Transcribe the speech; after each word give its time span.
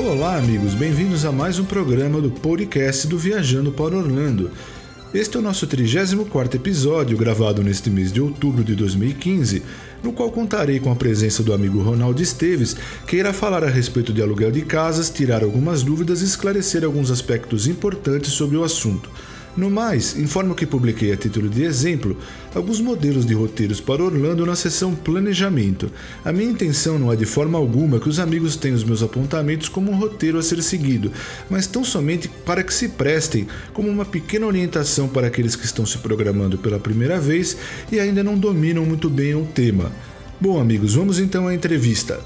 Olá, 0.00 0.38
amigos, 0.38 0.72
bem-vindos 0.72 1.26
a 1.26 1.30
mais 1.30 1.58
um 1.58 1.64
programa 1.64 2.22
do 2.22 2.30
podcast 2.30 3.06
do 3.06 3.18
Viajando 3.18 3.70
para 3.70 3.98
Orlando. 3.98 4.50
Este 5.12 5.36
é 5.36 5.40
o 5.40 5.42
nosso 5.42 5.66
34 5.66 6.56
episódio, 6.56 7.18
gravado 7.18 7.62
neste 7.62 7.90
mês 7.90 8.10
de 8.10 8.18
outubro 8.18 8.64
de 8.64 8.74
2015, 8.74 9.62
no 10.02 10.14
qual 10.14 10.30
contarei 10.30 10.80
com 10.80 10.90
a 10.90 10.96
presença 10.96 11.42
do 11.42 11.52
amigo 11.52 11.82
Ronaldo 11.82 12.22
Esteves, 12.22 12.74
que 13.06 13.16
irá 13.16 13.34
falar 13.34 13.62
a 13.62 13.68
respeito 13.68 14.10
de 14.10 14.22
aluguel 14.22 14.50
de 14.50 14.62
casas, 14.62 15.10
tirar 15.10 15.44
algumas 15.44 15.82
dúvidas 15.82 16.22
e 16.22 16.24
esclarecer 16.24 16.82
alguns 16.82 17.10
aspectos 17.10 17.66
importantes 17.66 18.32
sobre 18.32 18.56
o 18.56 18.64
assunto. 18.64 19.10
No 19.56 19.68
mais, 19.68 20.16
informo 20.16 20.54
que 20.54 20.64
publiquei 20.64 21.12
a 21.12 21.16
título 21.16 21.48
de 21.48 21.64
exemplo 21.64 22.16
alguns 22.54 22.80
modelos 22.80 23.26
de 23.26 23.34
roteiros 23.34 23.80
para 23.80 24.02
Orlando 24.02 24.46
na 24.46 24.54
seção 24.54 24.94
Planejamento. 24.94 25.90
A 26.24 26.32
minha 26.32 26.50
intenção 26.50 27.00
não 27.00 27.12
é 27.12 27.16
de 27.16 27.26
forma 27.26 27.58
alguma 27.58 27.98
que 27.98 28.08
os 28.08 28.20
amigos 28.20 28.54
tenham 28.54 28.76
os 28.76 28.84
meus 28.84 29.02
apontamentos 29.02 29.68
como 29.68 29.90
um 29.90 29.96
roteiro 29.96 30.38
a 30.38 30.42
ser 30.42 30.62
seguido, 30.62 31.10
mas 31.50 31.66
tão 31.66 31.82
somente 31.82 32.28
para 32.46 32.62
que 32.62 32.72
se 32.72 32.90
prestem 32.90 33.48
como 33.72 33.88
uma 33.88 34.04
pequena 34.04 34.46
orientação 34.46 35.08
para 35.08 35.26
aqueles 35.26 35.56
que 35.56 35.64
estão 35.64 35.84
se 35.84 35.98
programando 35.98 36.56
pela 36.56 36.78
primeira 36.78 37.18
vez 37.20 37.56
e 37.90 37.98
ainda 37.98 38.22
não 38.22 38.38
dominam 38.38 38.86
muito 38.86 39.10
bem 39.10 39.34
o 39.34 39.44
tema. 39.46 39.90
Bom, 40.40 40.60
amigos, 40.60 40.94
vamos 40.94 41.18
então 41.18 41.48
à 41.48 41.54
entrevista. 41.54 42.20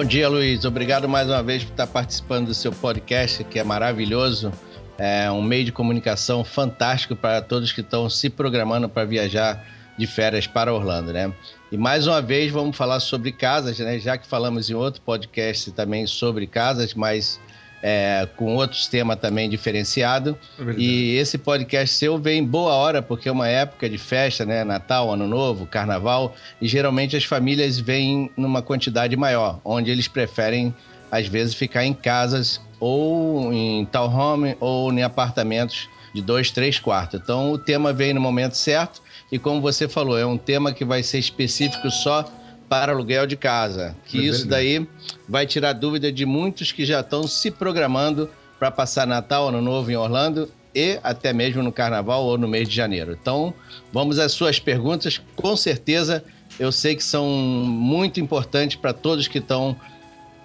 Bom 0.00 0.06
dia, 0.06 0.30
Luiz. 0.30 0.64
Obrigado 0.64 1.06
mais 1.06 1.28
uma 1.28 1.42
vez 1.42 1.62
por 1.62 1.72
estar 1.72 1.86
participando 1.86 2.46
do 2.46 2.54
seu 2.54 2.72
podcast, 2.72 3.44
que 3.44 3.58
é 3.58 3.62
maravilhoso. 3.62 4.50
É 4.96 5.30
um 5.30 5.42
meio 5.42 5.62
de 5.66 5.72
comunicação 5.72 6.42
fantástico 6.42 7.14
para 7.14 7.42
todos 7.42 7.70
que 7.70 7.82
estão 7.82 8.08
se 8.08 8.30
programando 8.30 8.88
para 8.88 9.04
viajar 9.04 9.62
de 9.98 10.06
férias 10.06 10.46
para 10.46 10.72
Orlando, 10.72 11.12
né? 11.12 11.30
E 11.70 11.76
mais 11.76 12.06
uma 12.06 12.22
vez 12.22 12.50
vamos 12.50 12.78
falar 12.78 12.98
sobre 12.98 13.30
casas, 13.30 13.78
né? 13.78 13.98
Já 13.98 14.16
que 14.16 14.26
falamos 14.26 14.70
em 14.70 14.74
outro 14.74 15.02
podcast 15.02 15.70
também 15.72 16.06
sobre 16.06 16.46
casas, 16.46 16.94
mas 16.94 17.38
é, 17.82 18.28
com 18.36 18.54
outros 18.56 18.86
temas 18.86 19.18
também 19.18 19.48
diferenciado. 19.48 20.36
e 20.76 21.16
esse 21.16 21.38
podcast 21.38 21.96
seu 21.96 22.18
vem 22.18 22.40
em 22.40 22.46
boa 22.46 22.72
hora, 22.74 23.02
porque 23.02 23.28
é 23.28 23.32
uma 23.32 23.48
época 23.48 23.88
de 23.88 23.98
festa, 23.98 24.44
né? 24.44 24.64
Natal, 24.64 25.12
Ano 25.12 25.26
Novo, 25.26 25.66
Carnaval, 25.66 26.34
e 26.60 26.68
geralmente 26.68 27.16
as 27.16 27.24
famílias 27.24 27.78
vêm 27.78 28.30
numa 28.36 28.62
quantidade 28.62 29.16
maior, 29.16 29.60
onde 29.64 29.90
eles 29.90 30.08
preferem, 30.08 30.74
às 31.10 31.26
vezes, 31.26 31.54
ficar 31.54 31.84
em 31.84 31.94
casas 31.94 32.60
ou 32.78 33.52
em 33.52 33.84
townhome 33.86 34.56
ou 34.60 34.92
em 34.92 35.02
apartamentos 35.02 35.88
de 36.14 36.22
dois, 36.22 36.50
três 36.50 36.78
quartos. 36.78 37.20
Então 37.20 37.52
o 37.52 37.58
tema 37.58 37.92
vem 37.92 38.12
no 38.12 38.20
momento 38.20 38.56
certo 38.56 39.02
e 39.30 39.38
como 39.38 39.60
você 39.60 39.88
falou, 39.88 40.18
é 40.18 40.26
um 40.26 40.36
tema 40.36 40.72
que 40.72 40.84
vai 40.84 41.02
ser 41.02 41.18
específico 41.18 41.88
só 41.90 42.24
para 42.70 42.92
aluguel 42.92 43.26
de 43.26 43.36
casa. 43.36 43.96
Que 44.06 44.18
É 44.18 44.22
isso 44.22 44.46
daí 44.46 44.86
vai 45.28 45.44
tirar 45.44 45.72
dúvida 45.72 46.12
de 46.12 46.24
muitos 46.24 46.70
que 46.70 46.86
já 46.86 47.00
estão 47.00 47.26
se 47.26 47.50
programando 47.50 48.30
para 48.60 48.70
passar 48.70 49.08
Natal, 49.08 49.48
Ano 49.48 49.60
Novo 49.60 49.90
em 49.90 49.96
Orlando 49.96 50.48
e 50.72 51.00
até 51.02 51.32
mesmo 51.32 51.64
no 51.64 51.72
Carnaval 51.72 52.22
ou 52.24 52.38
no 52.38 52.46
mês 52.46 52.68
de 52.68 52.76
janeiro. 52.76 53.18
Então, 53.20 53.52
vamos 53.92 54.20
às 54.20 54.30
suas 54.30 54.60
perguntas. 54.60 55.20
Com 55.34 55.56
certeza, 55.56 56.24
eu 56.60 56.70
sei 56.70 56.94
que 56.94 57.02
são 57.02 57.26
muito 57.28 58.20
importantes 58.20 58.76
para 58.76 58.92
todos 58.92 59.26
que 59.26 59.38
estão 59.38 59.76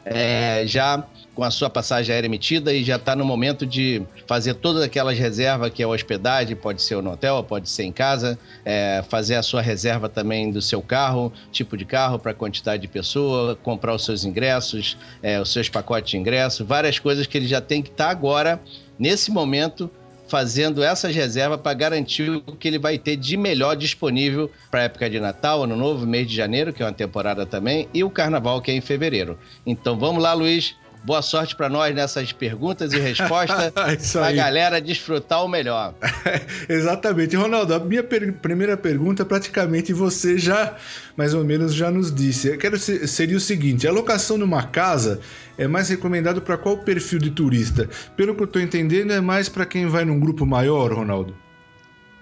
é, 0.03 0.63
já 0.65 1.05
com 1.35 1.43
a 1.43 1.51
sua 1.51 1.69
passagem 1.69 2.13
aérea 2.13 2.27
emitida 2.27 2.73
e 2.73 2.83
já 2.83 2.95
está 2.95 3.15
no 3.15 3.25
momento 3.25 3.65
de 3.65 4.01
fazer 4.25 4.55
todas 4.55 4.81
aquelas 4.81 5.19
reservas 5.19 5.69
que 5.71 5.83
é 5.83 5.87
hospedagem, 5.87 6.55
pode 6.55 6.81
ser 6.81 7.01
no 7.03 7.11
hotel, 7.11 7.43
pode 7.43 7.69
ser 7.69 7.83
em 7.83 7.91
casa, 7.91 8.39
é, 8.63 9.03
fazer 9.09 9.35
a 9.35 9.43
sua 9.43 9.61
reserva 9.61 10.07
também 10.07 10.49
do 10.49 10.61
seu 10.61 10.81
carro, 10.81 11.31
tipo 11.51 11.75
de 11.75 11.83
carro 11.83 12.17
para 12.17 12.33
quantidade 12.33 12.81
de 12.81 12.87
pessoa, 12.87 13.55
comprar 13.61 13.93
os 13.93 14.05
seus 14.05 14.23
ingressos, 14.23 14.97
é, 15.21 15.39
os 15.39 15.51
seus 15.51 15.67
pacotes 15.67 16.11
de 16.11 16.17
ingresso, 16.17 16.65
várias 16.65 16.97
coisas 16.97 17.27
que 17.27 17.37
ele 17.37 17.47
já 17.47 17.59
tem 17.59 17.81
que 17.81 17.89
estar 17.89 18.05
tá 18.05 18.11
agora, 18.11 18.59
nesse 18.97 19.29
momento, 19.29 19.91
fazendo 20.27 20.83
essas 20.83 21.13
reservas 21.13 21.59
para 21.59 21.73
garantir 21.73 22.29
o 22.29 22.41
que 22.41 22.67
ele 22.67 22.79
vai 22.79 22.97
ter 22.97 23.15
de 23.15 23.37
melhor 23.37 23.75
disponível 23.75 24.49
para 24.71 24.81
a 24.81 24.83
época 24.83 25.09
de 25.09 25.19
Natal, 25.19 25.63
Ano 25.63 25.75
Novo, 25.75 26.05
mês 26.05 26.27
de 26.27 26.35
janeiro, 26.35 26.73
que 26.73 26.81
é 26.81 26.85
uma 26.85 26.93
temporada 26.93 27.45
também, 27.45 27.87
e 27.93 28.03
o 28.03 28.09
Carnaval, 28.09 28.61
que 28.61 28.71
é 28.71 28.73
em 28.73 28.81
fevereiro. 28.81 29.37
Então 29.65 29.97
vamos 29.97 30.23
lá, 30.23 30.33
Luiz. 30.33 30.75
Boa 31.05 31.21
sorte 31.21 31.55
para 31.55 31.69
nós 31.69 31.93
nessas 31.93 32.31
perguntas 32.33 32.91
e 32.91 32.99
respostas, 32.99 33.71
Isso 34.01 34.17
para 34.17 34.27
a 34.27 34.31
galera 34.31 34.81
desfrutar 34.81 35.43
o 35.45 35.47
melhor. 35.47 35.93
Exatamente. 36.67 37.35
Ronaldo, 37.35 37.73
a 37.75 37.79
minha 37.79 38.03
per- 38.03 38.33
primeira 38.33 38.75
pergunta, 38.75 39.23
praticamente 39.23 39.93
você 39.93 40.37
já, 40.37 40.75
mais 41.15 41.33
ou 41.33 41.43
menos, 41.43 41.73
já 41.75 41.91
nos 41.91 42.13
disse. 42.13 42.47
Eu 42.47 42.57
quero 42.57 42.77
se- 42.79 43.07
seria 43.07 43.37
o 43.37 43.39
seguinte: 43.39 43.87
a 43.87 43.91
locação 43.91 44.37
numa 44.37 44.63
casa 44.63 45.19
é 45.57 45.67
mais 45.67 45.89
recomendado 45.89 46.41
para 46.41 46.57
qual 46.57 46.77
perfil 46.79 47.19
de 47.19 47.29
turista? 47.29 47.87
Pelo 48.17 48.33
que 48.33 48.41
eu 48.41 48.45
estou 48.45 48.61
entendendo, 48.61 49.11
é 49.13 49.21
mais 49.21 49.47
para 49.47 49.65
quem 49.65 49.85
vai 49.87 50.03
num 50.05 50.19
grupo 50.19 50.45
maior, 50.45 50.91
Ronaldo. 50.91 51.35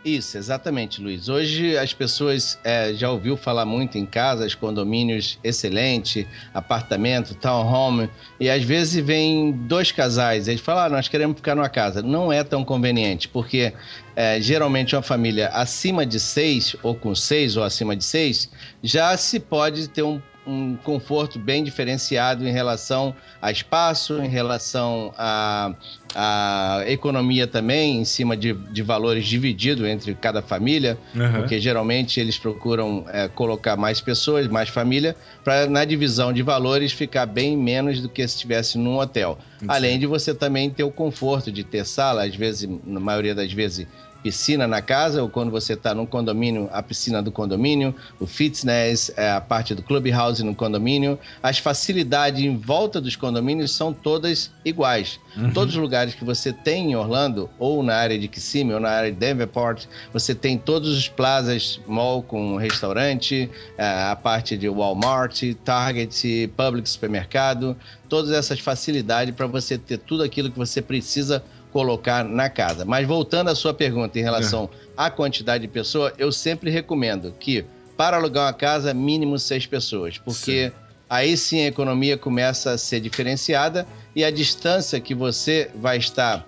Isso, 0.06 0.38
exatamente, 0.38 1.02
Luiz. 1.02 1.30
Hoje 1.30 1.78
as 1.78 1.94
pessoas 1.94 2.60
é, 2.62 2.94
já 2.94 3.10
ouviu 3.10 3.38
falar 3.38 3.64
muito 3.64 3.98
em 3.98 4.06
casas, 4.06 4.54
condomínios 4.54 5.40
excelente, 5.42 6.28
apartamento, 6.54 7.34
townhome, 7.36 8.10
e 8.38 8.50
às 8.50 8.64
vezes 8.64 9.04
vem 9.06 9.54
dois 9.54 9.94
casais, 9.94 10.50
eles 10.50 10.60
falam, 10.60 10.84
ah, 10.84 10.90
nós 10.90 11.08
queremos 11.08 11.38
ficar 11.38 11.56
numa 11.56 11.70
casa. 11.70 12.02
Não 12.02 12.34
é 12.34 12.44
tão 12.44 12.66
conveniente, 12.66 13.30
porque 13.30 13.72
é, 14.14 14.42
geralmente 14.42 14.94
uma 14.94 15.02
família 15.02 15.48
acima 15.54 16.06
de 16.06 16.20
seis, 16.20 16.76
ou 16.84 16.94
com 16.94 17.16
seis, 17.16 17.56
ou 17.56 17.64
acima 17.64 17.96
de 17.96 18.04
seis, 18.04 18.50
já 18.84 19.16
se 19.16 19.40
pode 19.40 19.88
ter 19.88 20.04
um, 20.04 20.22
um 20.46 20.76
conforto 20.76 21.40
bem 21.40 21.64
diferenciado 21.64 22.48
em 22.48 22.52
relação 22.52 23.16
a 23.42 23.52
espaço, 23.52 24.22
em 24.22 24.28
relação 24.28 25.14
a 25.18 25.74
a 26.16 26.84
economia 26.88 27.48
também 27.48 27.98
em 27.98 28.06
cima 28.06 28.38
de, 28.38 28.54
de 28.54 28.84
valores 28.84 29.26
divididos 29.26 29.88
entre 29.88 30.14
cada 30.14 30.42
família, 30.42 30.98
porque 31.40 31.60
geralmente 31.60 32.20
eles 32.20 32.38
procuram 32.38 33.06
é, 33.10 33.28
colocar 33.28 33.76
mais 33.76 34.00
pessoas, 34.00 34.48
mais 34.48 34.70
família, 34.70 35.16
para 35.44 35.68
na 35.68 35.84
divisão 35.84 36.32
de 36.32 36.44
valores 36.44 36.92
ficar 36.92 37.26
bem 37.26 37.58
menos 37.58 38.00
do 38.00 38.10
que 38.10 38.28
se 38.28 38.36
estivesse 38.36 38.78
num 38.78 38.98
hotel. 38.98 39.38
Além 39.68 39.98
de 39.98 40.06
você 40.06 40.34
também 40.34 40.70
ter 40.70 40.84
o 40.84 40.92
conforto 40.92 41.52
de 41.52 41.64
ter 41.64 41.86
sala, 41.86 42.26
às 42.26 42.36
vezes, 42.36 42.70
na 42.86 43.00
maioria 43.00 43.34
das 43.34 43.52
vezes, 43.52 43.88
piscina 44.24 44.66
na 44.66 44.82
casa, 44.82 45.22
ou 45.22 45.30
quando 45.30 45.52
você 45.52 45.74
está 45.74 45.94
num 45.94 46.06
condomínio, 46.06 46.70
a 46.72 46.82
piscina 46.82 47.22
do 47.22 47.32
condomínio, 47.32 47.94
o 48.20 48.26
fitness, 48.26 49.12
é, 49.18 49.30
a 49.32 49.42
parte 49.42 49.76
do 49.76 49.84
clubhouse 49.84 50.42
no 50.42 50.56
condomínio. 50.56 51.20
As 51.44 51.60
facilidades 51.60 52.42
em 52.42 52.56
volta 52.58 53.02
dos 53.02 53.18
condomínios 53.18 53.72
são 53.72 53.92
todas 53.92 54.50
iguais. 54.64 55.20
Todos 55.54 55.76
os 55.76 55.82
lugares 55.82 56.16
que 56.16 56.24
você 56.24 56.54
tem 56.54 56.92
em 56.92 56.96
Orlando, 56.96 57.50
ou 57.60 57.84
na 57.84 57.96
área 57.96 58.18
de 58.18 58.28
Kissimmee, 58.28 58.74
ou 58.74 58.80
na 58.80 58.90
área 58.90 59.12
de 59.12 59.18
Denverport, 59.18 59.86
você 60.14 60.34
tem 60.34 60.58
todos 60.58 60.98
os 60.98 61.10
plazas, 61.10 61.82
mall 61.86 62.24
com 62.24 62.56
restaurante, 62.56 63.50
é, 63.78 63.84
a 64.12 64.16
parte 64.16 64.58
de 64.58 64.70
Walmart, 64.70 65.42
Target, 65.66 66.50
Public 66.56 66.88
Supermercado, 66.88 67.76
todas 68.08 68.32
essas 68.32 68.60
facilidades 68.60 69.36
para 69.36 69.48
você 69.48 69.78
ter 69.78 69.98
tudo 69.98 70.24
aquilo 70.24 70.50
que 70.52 70.58
você 70.58 70.82
precisa 70.82 71.44
colocar 71.74 72.24
na 72.24 72.50
casa. 72.52 72.86
Mas 72.86 73.08
voltando 73.08 73.50
à 73.50 73.56
sua 73.56 73.74
pergunta 73.74 74.18
em 74.20 74.22
relação 74.22 74.70
à 74.96 75.10
quantidade 75.10 75.64
de 75.64 75.68
pessoas, 75.68 76.14
eu 76.20 76.32
sempre 76.32 76.70
recomendo 76.70 77.34
que 77.40 77.66
para 77.98 78.16
alugar 78.16 78.46
uma 78.46 78.54
casa, 78.54 78.94
mínimo 78.94 79.40
seis 79.40 79.66
pessoas, 79.66 80.20
porque 80.20 80.72
aí 81.10 81.36
sim 81.36 81.62
a 81.62 81.68
economia 81.68 82.16
começa 82.16 82.72
a 82.72 82.78
ser 82.78 83.00
diferenciada 83.00 83.88
e 84.16 84.24
a 84.24 84.30
distância 84.30 85.02
que 85.02 85.16
você 85.16 85.72
vai 85.76 85.98
estar 85.98 86.46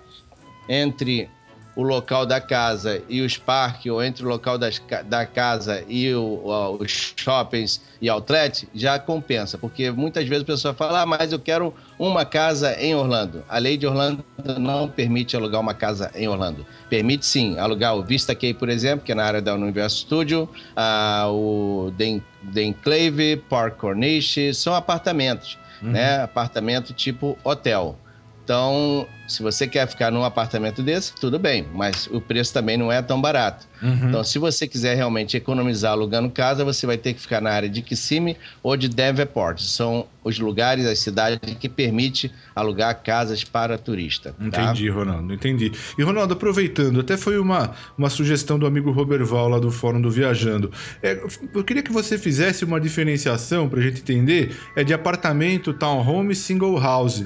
entre 0.68 1.28
o 1.76 1.82
local 1.82 2.24
da 2.24 2.40
casa 2.40 3.02
e 3.06 3.20
os 3.20 3.36
parques, 3.36 3.92
ou 3.92 4.02
entre 4.02 4.24
o 4.24 4.28
local 4.28 4.56
das, 4.56 4.80
da 5.04 5.26
casa 5.26 5.84
e 5.86 6.12
o, 6.14 6.78
os 6.80 7.12
shoppings 7.14 7.82
e 8.00 8.08
outlet, 8.08 8.66
já 8.74 8.98
compensa. 8.98 9.58
Porque 9.58 9.90
muitas 9.90 10.26
vezes 10.26 10.42
a 10.42 10.46
pessoa 10.46 10.74
fala, 10.74 11.02
ah, 11.02 11.06
mas 11.06 11.32
eu 11.32 11.38
quero 11.38 11.74
uma 11.98 12.24
casa 12.24 12.74
em 12.80 12.94
Orlando. 12.94 13.44
A 13.46 13.58
lei 13.58 13.76
de 13.76 13.86
Orlando 13.86 14.24
não 14.58 14.88
permite 14.88 15.36
alugar 15.36 15.60
uma 15.60 15.74
casa 15.74 16.10
em 16.14 16.26
Orlando. 16.26 16.66
Permite 16.88 17.26
sim 17.26 17.58
alugar 17.58 17.94
o 17.94 18.02
Vista 18.02 18.34
Key, 18.34 18.54
por 18.54 18.70
exemplo, 18.70 19.04
que 19.04 19.12
é 19.12 19.14
na 19.14 19.24
área 19.24 19.42
da 19.42 19.54
Universo 19.54 19.98
Studio, 19.98 20.48
ah, 20.74 21.26
o 21.28 21.92
The, 21.98 22.22
The 22.54 22.62
Enclave, 22.62 23.36
Park 23.50 23.76
Corniche, 23.76 24.54
são 24.54 24.74
apartamentos, 24.74 25.58
uhum. 25.82 25.90
né? 25.90 26.22
Apartamento 26.22 26.94
tipo 26.94 27.36
hotel. 27.44 27.98
Então, 28.46 29.08
se 29.26 29.42
você 29.42 29.66
quer 29.66 29.88
ficar 29.88 30.12
num 30.12 30.22
apartamento 30.22 30.80
desse, 30.80 31.12
tudo 31.16 31.36
bem, 31.36 31.66
mas 31.74 32.08
o 32.12 32.20
preço 32.20 32.54
também 32.54 32.76
não 32.76 32.92
é 32.92 33.02
tão 33.02 33.20
barato. 33.20 33.66
Uhum. 33.82 34.08
Então, 34.08 34.22
se 34.22 34.38
você 34.38 34.68
quiser 34.68 34.94
realmente 34.94 35.36
economizar 35.36 35.90
alugando 35.90 36.30
casa, 36.30 36.64
você 36.64 36.86
vai 36.86 36.96
ter 36.96 37.12
que 37.12 37.20
ficar 37.20 37.40
na 37.40 37.50
área 37.50 37.68
de 37.68 37.82
Kissimmee 37.82 38.36
ou 38.62 38.76
de 38.76 38.88
Davenport. 38.88 39.58
São 39.58 40.06
os 40.22 40.38
lugares, 40.38 40.86
as 40.86 41.00
cidades 41.00 41.40
que 41.58 41.68
permite 41.68 42.32
alugar 42.54 43.02
casas 43.02 43.42
para 43.42 43.76
turista. 43.76 44.32
Tá? 44.32 44.46
Entendi, 44.46 44.88
Ronaldo, 44.90 45.34
entendi. 45.34 45.72
E, 45.98 46.04
Ronaldo, 46.04 46.34
aproveitando, 46.34 47.00
até 47.00 47.16
foi 47.16 47.40
uma, 47.40 47.72
uma 47.98 48.08
sugestão 48.08 48.60
do 48.60 48.64
amigo 48.64 48.92
Roberval 48.92 49.48
lá 49.48 49.58
do 49.58 49.72
Fórum 49.72 50.00
do 50.00 50.08
Viajando. 50.08 50.70
É, 51.02 51.20
eu 51.52 51.64
queria 51.64 51.82
que 51.82 51.92
você 51.92 52.16
fizesse 52.16 52.64
uma 52.64 52.80
diferenciação 52.80 53.68
para 53.68 53.80
a 53.80 53.82
gente 53.82 54.02
entender 54.02 54.56
é 54.76 54.84
de 54.84 54.94
apartamento, 54.94 55.72
townhome 55.72 56.32
e 56.32 56.36
single 56.36 56.78
house. 56.78 57.24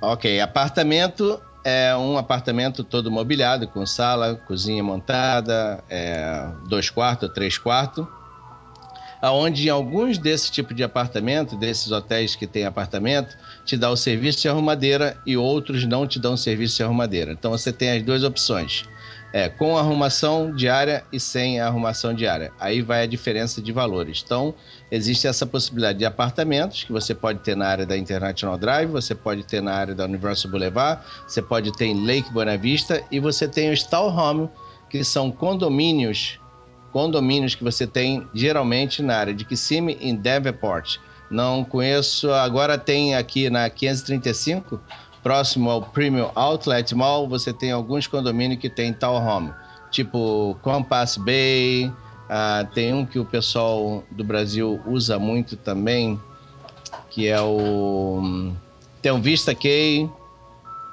Ok, 0.00 0.40
apartamento 0.40 1.40
é 1.64 1.94
um 1.96 2.16
apartamento 2.16 2.84
todo 2.84 3.10
mobiliado, 3.10 3.66
com 3.66 3.84
sala, 3.84 4.36
cozinha 4.46 4.82
montada, 4.82 5.82
é, 5.90 6.48
dois 6.68 6.88
quartos, 6.88 7.28
três 7.30 7.58
quartos, 7.58 8.06
aonde 9.20 9.66
em 9.66 9.70
alguns 9.70 10.16
desse 10.16 10.52
tipo 10.52 10.72
de 10.72 10.84
apartamento, 10.84 11.56
desses 11.56 11.90
hotéis 11.90 12.36
que 12.36 12.46
tem 12.46 12.64
apartamento, 12.64 13.36
te 13.64 13.76
dá 13.76 13.90
o 13.90 13.96
serviço 13.96 14.40
de 14.40 14.48
arrumadeira 14.48 15.16
e 15.26 15.36
outros 15.36 15.84
não 15.84 16.06
te 16.06 16.20
dão 16.20 16.36
serviço 16.36 16.76
de 16.76 16.84
arrumadeira. 16.84 17.32
Então 17.32 17.50
você 17.50 17.72
tem 17.72 17.90
as 17.90 18.02
duas 18.02 18.22
opções 18.22 18.84
é, 19.32 19.48
com 19.48 19.76
arrumação 19.76 20.54
diária 20.54 21.04
e 21.12 21.20
sem 21.20 21.60
arrumação 21.60 22.14
diária. 22.14 22.52
Aí 22.58 22.80
vai 22.80 23.02
a 23.02 23.06
diferença 23.06 23.60
de 23.60 23.72
valores. 23.72 24.22
Então, 24.24 24.54
existe 24.90 25.26
essa 25.26 25.46
possibilidade 25.46 25.98
de 25.98 26.04
apartamentos 26.04 26.84
que 26.84 26.92
você 26.92 27.14
pode 27.14 27.40
ter 27.40 27.56
na 27.56 27.66
área 27.66 27.86
da 27.86 27.96
International 27.96 28.56
Drive, 28.56 28.90
você 28.90 29.14
pode 29.14 29.44
ter 29.44 29.60
na 29.60 29.72
área 29.74 29.94
da 29.94 30.04
Universal 30.04 30.50
Boulevard, 30.50 31.02
você 31.26 31.42
pode 31.42 31.72
ter 31.72 31.86
em 31.86 32.06
Lake 32.06 32.32
Buena 32.32 32.56
Vista 32.56 33.02
e 33.10 33.20
você 33.20 33.46
tem 33.46 33.70
os 33.70 33.86
Home, 33.92 34.48
que 34.88 35.04
são 35.04 35.30
condomínios, 35.30 36.40
condomínios 36.92 37.54
que 37.54 37.62
você 37.62 37.86
tem 37.86 38.26
geralmente 38.32 39.02
na 39.02 39.16
área 39.16 39.34
de 39.34 39.44
Kissimmee 39.44 39.98
em 40.00 40.16
Davenport. 40.16 40.98
Não 41.30 41.62
conheço, 41.62 42.32
agora 42.32 42.78
tem 42.78 43.14
aqui 43.14 43.50
na 43.50 43.68
535 43.68 44.80
próximo 45.22 45.70
ao 45.70 45.82
Premium 45.82 46.30
Outlet 46.34 46.94
Mall, 46.94 47.28
você 47.28 47.52
tem 47.52 47.72
alguns 47.72 48.06
condomínios 48.06 48.60
que 48.60 48.68
tem 48.68 48.92
townhome, 48.92 49.52
tipo 49.90 50.56
Compass 50.62 51.16
Bay, 51.16 51.86
uh, 51.86 52.66
tem 52.74 52.94
um 52.94 53.04
que 53.04 53.18
o 53.18 53.24
pessoal 53.24 54.04
do 54.10 54.24
Brasil 54.24 54.80
usa 54.86 55.18
muito 55.18 55.56
também, 55.56 56.20
que 57.10 57.28
é 57.28 57.40
o... 57.40 58.52
Tem 59.02 59.12
o 59.12 59.18
Vista 59.18 59.54
Key, 59.54 60.10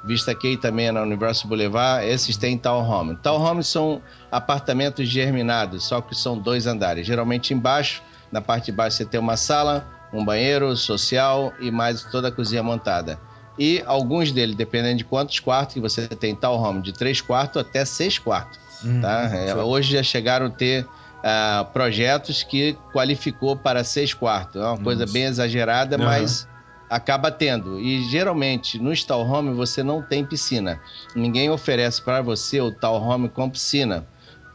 Vista 0.04 0.36
Key 0.36 0.58
também 0.58 0.88
é 0.88 0.92
na 0.92 1.02
Universal 1.02 1.50
Boulevard, 1.50 2.08
esses 2.08 2.38
têm 2.38 2.58
townhome. 2.58 3.16
Townhome 3.18 3.64
são 3.64 4.02
apartamentos 4.32 5.08
germinados, 5.08 5.84
só 5.86 6.00
que 6.02 6.14
são 6.14 6.38
dois 6.38 6.68
andares. 6.68 7.08
Geralmente 7.08 7.54
embaixo, 7.54 8.04
na 8.32 8.40
parte 8.40 8.66
de 8.66 8.72
baixo 8.72 8.98
você 8.98 9.06
tem 9.06 9.20
uma 9.20 9.36
sala, 9.36 9.88
um 10.14 10.24
banheiro 10.24 10.76
social 10.78 11.52
e 11.60 11.72
mais 11.72 12.04
toda 12.04 12.28
a 12.28 12.32
cozinha 12.32 12.62
montada 12.62 13.20
e 13.58 13.82
alguns 13.86 14.32
deles, 14.32 14.56
dependendo 14.56 14.98
de 14.98 15.06
quantos 15.06 15.40
quartos 15.40 15.74
que 15.74 15.80
você 15.80 16.08
tem, 16.08 16.36
tal 16.36 16.60
home 16.60 16.82
de 16.82 16.94
três 16.94 17.22
quartos 17.22 17.62
até 17.62 17.86
seis 17.86 18.18
quartos. 18.18 18.60
Hum, 18.84 19.02
tá? 19.02 19.30
É, 19.34 19.56
hoje 19.56 19.94
já 19.94 20.04
chegaram 20.04 20.48
a 20.48 20.50
ter 20.50 20.84
uh, 20.84 21.66
projetos 21.72 22.44
que 22.44 22.78
qualificou 22.94 23.56
para 23.56 23.84
seis 23.84 24.14
quartos. 24.14 24.62
É 24.62 24.66
uma 24.66 24.78
coisa 24.78 25.06
bem 25.06 25.24
exagerada, 25.24 25.98
uhum. 25.98 26.06
mas 26.06 26.48
acaba 26.90 27.32
tendo. 27.32 27.80
E 27.80 28.04
geralmente 28.10 28.78
no 28.80 28.94
Stall 28.94 29.28
Home 29.28 29.54
você 29.54 29.82
não 29.82 30.02
tem 30.02 30.26
piscina. 30.26 30.80
Ninguém 31.16 31.50
oferece 31.50 32.02
para 32.02 32.22
você 32.22 32.62
o 32.62 32.72
Tal 32.72 33.02
Home 33.02 33.30
com 33.30 33.50
piscina, 33.50 34.06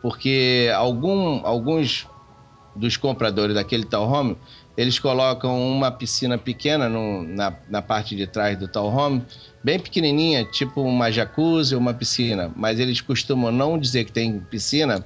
porque 0.03 0.71
algum, 0.75 1.45
alguns 1.45 2.07
dos 2.75 2.97
compradores 2.97 3.55
daquele 3.55 3.85
Tal 3.85 4.09
Home 4.09 4.37
eles 4.81 4.99
colocam 4.99 5.61
uma 5.71 5.91
piscina 5.91 6.39
pequena 6.39 6.89
no, 6.89 7.23
na, 7.23 7.53
na 7.69 7.83
parte 7.83 8.17
de 8.17 8.27
trás 8.27 8.57
do 8.57 8.67
townhome, 8.67 9.23
bem 9.63 9.79
pequenininha, 9.79 10.43
tipo 10.47 10.81
uma 10.81 11.13
jacuzzi 11.13 11.75
ou 11.75 11.81
uma 11.83 11.93
piscina, 11.93 12.51
mas 12.57 12.81
eles 12.81 12.99
costumam 13.03 13.53
não 13.53 13.79
dizer 13.79 14.05
que 14.05 14.13
tem 14.13 14.41
piscina 14.41 15.05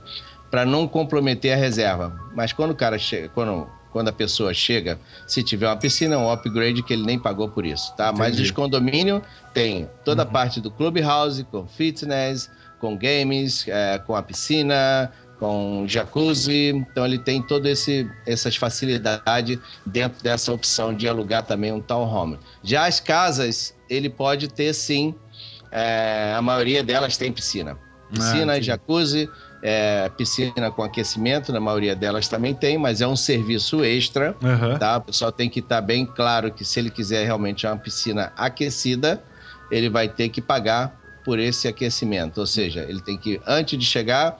para 0.49 0.65
não 0.65 0.87
comprometer 0.87 1.55
a 1.55 1.57
reserva. 1.57 2.17
Mas 2.37 2.53
quando 2.53 2.71
o 2.71 2.77
cara 2.77 2.97
chega, 3.01 3.29
quando, 3.31 3.67
quando 3.91 4.07
a 4.07 4.13
pessoa 4.13 4.55
chega, 4.55 4.97
se 5.27 5.43
tiver 5.43 5.67
uma 5.67 5.77
piscina, 5.77 6.15
é 6.15 6.19
um 6.19 6.31
upgrade 6.31 6.81
que 6.81 6.93
ele 6.93 7.05
nem 7.05 7.19
pagou 7.19 7.49
por 7.49 7.67
isso, 7.67 7.93
tá? 7.97 8.11
Entendi. 8.11 8.19
Mas 8.21 8.39
os 8.39 8.53
condomínios 8.53 9.23
tem 9.53 9.91
toda 10.05 10.23
a 10.23 10.25
uhum. 10.25 10.31
parte 10.31 10.61
do 10.61 10.71
clubhouse 10.71 11.43
com 11.51 11.67
fitness, 11.67 12.49
com 12.79 12.97
games, 12.97 13.67
é, 13.67 13.99
com 13.99 14.15
a 14.15 14.23
piscina, 14.23 15.11
com 15.39 15.85
jacuzzi, 15.87 16.69
então 16.69 17.05
ele 17.05 17.19
tem 17.19 17.43
todas 17.43 17.87
essas 18.27 18.57
facilidades 18.57 19.59
dentro 19.85 20.23
dessa 20.23 20.53
opção 20.53 20.95
de 20.95 21.09
alugar 21.09 21.43
também 21.45 21.73
um 21.73 21.81
townhome. 21.81 22.39
Já 22.63 22.87
as 22.87 23.01
casas, 23.01 23.75
ele 23.89 24.09
pode 24.09 24.49
ter 24.49 24.73
sim, 24.73 25.15
é, 25.71 26.35
a 26.37 26.43
maioria 26.43 26.83
delas 26.83 27.17
tem 27.17 27.33
piscina. 27.33 27.77
Piscina, 28.11 28.53
ah, 28.55 28.61
jacuzzi, 28.61 29.29
é, 29.63 30.09
piscina 30.11 30.71
com 30.71 30.83
aquecimento, 30.83 31.53
na 31.53 31.59
maioria 31.59 31.97
delas 31.97 32.29
também 32.29 32.55
tem, 32.55 32.79
mas 32.79 33.01
é 33.01 33.07
um 33.07 33.17
serviço 33.17 33.83
extra, 33.83 34.37
uhum. 34.43 34.79
tá? 34.79 34.99
O 34.99 35.01
pessoal 35.01 35.33
tem 35.33 35.49
que 35.49 35.61
estar 35.61 35.77
tá 35.77 35.81
bem 35.81 36.07
claro 36.07 36.53
que 36.53 36.65
se 36.65 36.79
ele 36.79 36.91
quiser 36.91 37.25
realmente 37.25 37.67
uma 37.67 37.77
piscina 37.77 38.33
aquecida, 38.37 39.23
ele 39.71 39.89
vai 39.89 40.07
ter 40.07 40.29
que 40.29 40.41
pagar 40.41 41.01
por 41.25 41.39
esse 41.39 41.67
aquecimento, 41.67 42.39
ou 42.39 42.47
seja, 42.47 42.85
ele 42.87 43.01
tem 43.01 43.17
que, 43.17 43.41
antes 43.47 43.79
de 43.79 43.85
chegar, 43.87 44.39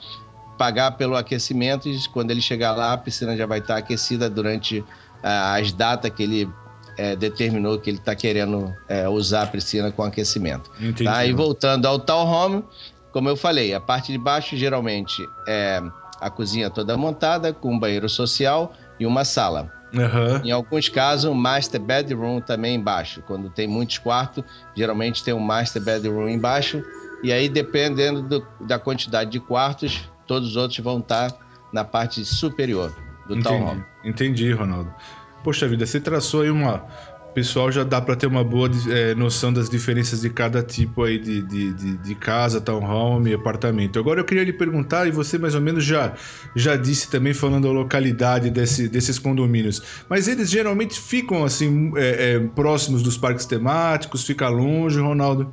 pagar 0.65 0.93
pelo 0.93 1.15
aquecimento 1.15 1.91
e 1.91 2.09
quando 2.09 2.31
ele 2.31 2.41
chegar 2.41 2.73
lá, 2.73 2.95
a 2.95 2.97
piscina 2.97 3.37
já 3.37 3.45
vai 3.45 3.59
estar 3.59 3.77
aquecida 3.77 4.31
durante 4.31 4.79
uh, 4.79 4.87
as 5.23 5.73
datas 5.73 6.11
que 6.11 6.23
ele 6.23 6.49
é, 6.97 7.15
determinou 7.15 7.79
que 7.79 7.91
ele 7.91 7.99
está 7.99 8.15
querendo 8.15 8.75
é, 8.89 9.07
usar 9.07 9.43
a 9.43 9.47
piscina 9.47 9.93
com 9.93 10.03
aquecimento. 10.03 10.71
Entendi. 10.81 11.05
Tá? 11.05 11.27
E 11.27 11.35
voltando 11.35 11.85
ao 11.85 11.99
townhome, 11.99 12.65
como 13.13 13.29
eu 13.29 13.37
falei, 13.37 13.75
a 13.75 13.81
parte 13.81 14.11
de 14.11 14.17
baixo 14.17 14.57
geralmente 14.57 15.23
é 15.47 15.83
a 16.19 16.31
cozinha 16.31 16.71
toda 16.71 16.97
montada, 16.97 17.53
com 17.53 17.75
um 17.75 17.79
banheiro 17.79 18.09
social 18.09 18.73
e 18.99 19.05
uma 19.05 19.23
sala. 19.23 19.71
Uhum. 19.93 20.47
Em 20.47 20.51
alguns 20.51 20.89
casos, 20.89 21.31
um 21.31 21.35
master 21.35 21.81
bedroom 21.81 22.41
também 22.41 22.77
embaixo. 22.77 23.23
Quando 23.27 23.51
tem 23.51 23.69
muitos 23.69 23.99
quartos, 23.99 24.43
geralmente 24.75 25.23
tem 25.23 25.35
um 25.35 25.41
master 25.41 25.83
bedroom 25.83 26.31
embaixo. 26.31 26.83
E 27.23 27.31
aí, 27.33 27.51
dependendo 27.51 28.23
do, 28.23 28.47
da 28.61 28.79
quantidade 28.79 29.31
de 29.31 29.41
quartos, 29.41 30.09
todos 30.27 30.51
os 30.51 30.57
outros 30.57 30.79
vão 30.81 30.99
estar 30.99 31.33
na 31.73 31.85
parte 31.85 32.25
superior 32.25 32.95
do 33.27 33.35
entendi, 33.35 33.43
townhome. 33.43 33.85
Entendi, 34.05 34.53
Ronaldo. 34.53 34.93
Poxa 35.43 35.69
vida, 35.69 35.85
você 35.85 36.01
traçou 36.01 36.43
aí 36.43 36.51
uma. 36.51 36.85
O 37.31 37.35
pessoal 37.35 37.71
já 37.73 37.83
dá 37.83 38.01
para 38.01 38.15
ter 38.15 38.29
uma 38.29 38.45
boa 38.45 38.71
é, 38.89 39.13
noção 39.13 39.53
das 39.53 39.69
diferenças 39.69 40.21
de 40.21 40.31
cada 40.31 40.63
tipo 40.63 41.03
aí 41.03 41.19
de, 41.19 41.43
de, 41.43 41.73
de, 41.73 41.97
de 41.97 42.15
casa, 42.15 42.61
townhome 42.61 43.35
apartamento. 43.35 43.99
Agora 43.99 44.21
eu 44.21 44.25
queria 44.25 44.45
lhe 44.45 44.53
perguntar, 44.53 45.09
e 45.09 45.11
você 45.11 45.37
mais 45.37 45.53
ou 45.57 45.61
menos 45.61 45.85
já, 45.85 46.15
já 46.55 46.77
disse 46.77 47.11
também, 47.11 47.35
falando 47.35 47.67
a 47.67 47.73
localidade 47.73 48.51
desse, 48.51 48.89
desses 48.89 49.19
condomínios, 49.19 49.83
mas 50.09 50.29
eles 50.29 50.49
geralmente 50.49 50.99
ficam 50.99 51.45
assim 51.45 51.93
é, 51.97 52.35
é, 52.35 52.39
próximos 52.39 53.03
dos 53.03 53.19
parques 53.19 53.45
temáticos, 53.47 54.25
fica 54.25 54.49
longe, 54.49 55.01
Ronaldo? 55.01 55.53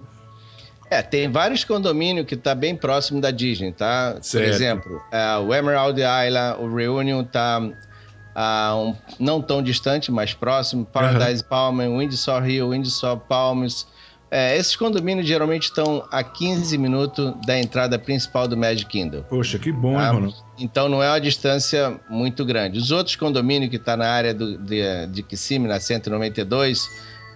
É, 0.92 1.02
tem 1.02 1.32
vários 1.32 1.64
condomínios 1.64 2.26
que 2.26 2.36
tá 2.36 2.54
bem 2.54 2.76
próximo 2.76 3.22
da 3.22 3.32
Disney, 3.32 3.72
tá? 3.72 4.18
Certo. 4.22 4.44
Por 4.44 4.54
exemplo, 4.54 5.02
é, 5.10 5.38
o 5.38 5.56
Emerald 5.56 5.98
Island, 5.98 6.62
o 6.62 6.76
Reunion 6.76 7.24
tá 7.24 7.62
uh, 7.62 8.78
um, 8.78 8.96
não 9.18 9.42
tão 9.42 9.64
distante, 9.64 10.12
mas 10.12 10.34
próximo. 10.34 10.86
Paradise 10.86 11.42
uhum. 11.44 11.50
Palm, 11.50 11.80
Windsor 11.98 12.46
Hill, 12.46 12.72
Windsor 12.72 13.18
Palms, 13.20 13.88
É, 14.30 14.58
esses 14.58 14.78
condomínios 14.78 15.28
geralmente 15.28 15.64
estão 15.64 16.08
a 16.12 16.24
15 16.24 16.78
minutos 16.78 17.34
da 17.46 17.58
entrada 17.58 18.00
principal 18.00 18.48
do 18.48 18.56
Magic 18.58 18.86
Kingdom. 18.86 19.24
Poxa, 19.24 19.60
que 19.60 19.72
bom, 19.72 19.96
tá? 19.96 20.14
mano? 20.14 20.34
Então 20.58 20.88
não 20.88 21.04
é 21.04 21.10
uma 21.10 21.20
distância 21.20 22.00
muito 22.10 22.46
grande. 22.46 22.80
Os 22.80 22.92
outros 22.92 23.16
condomínios 23.16 23.70
que 23.70 23.76
estão 23.76 23.98
tá 23.98 24.04
na 24.04 24.10
área 24.10 24.34
do, 24.34 24.58
de, 24.58 25.08
de 25.08 25.24
Kissimmee, 25.24 25.68
na 25.68 25.80
192, 25.80 26.86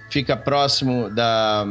fica 0.09 0.37
próximo 0.37 1.09
da. 1.09 1.65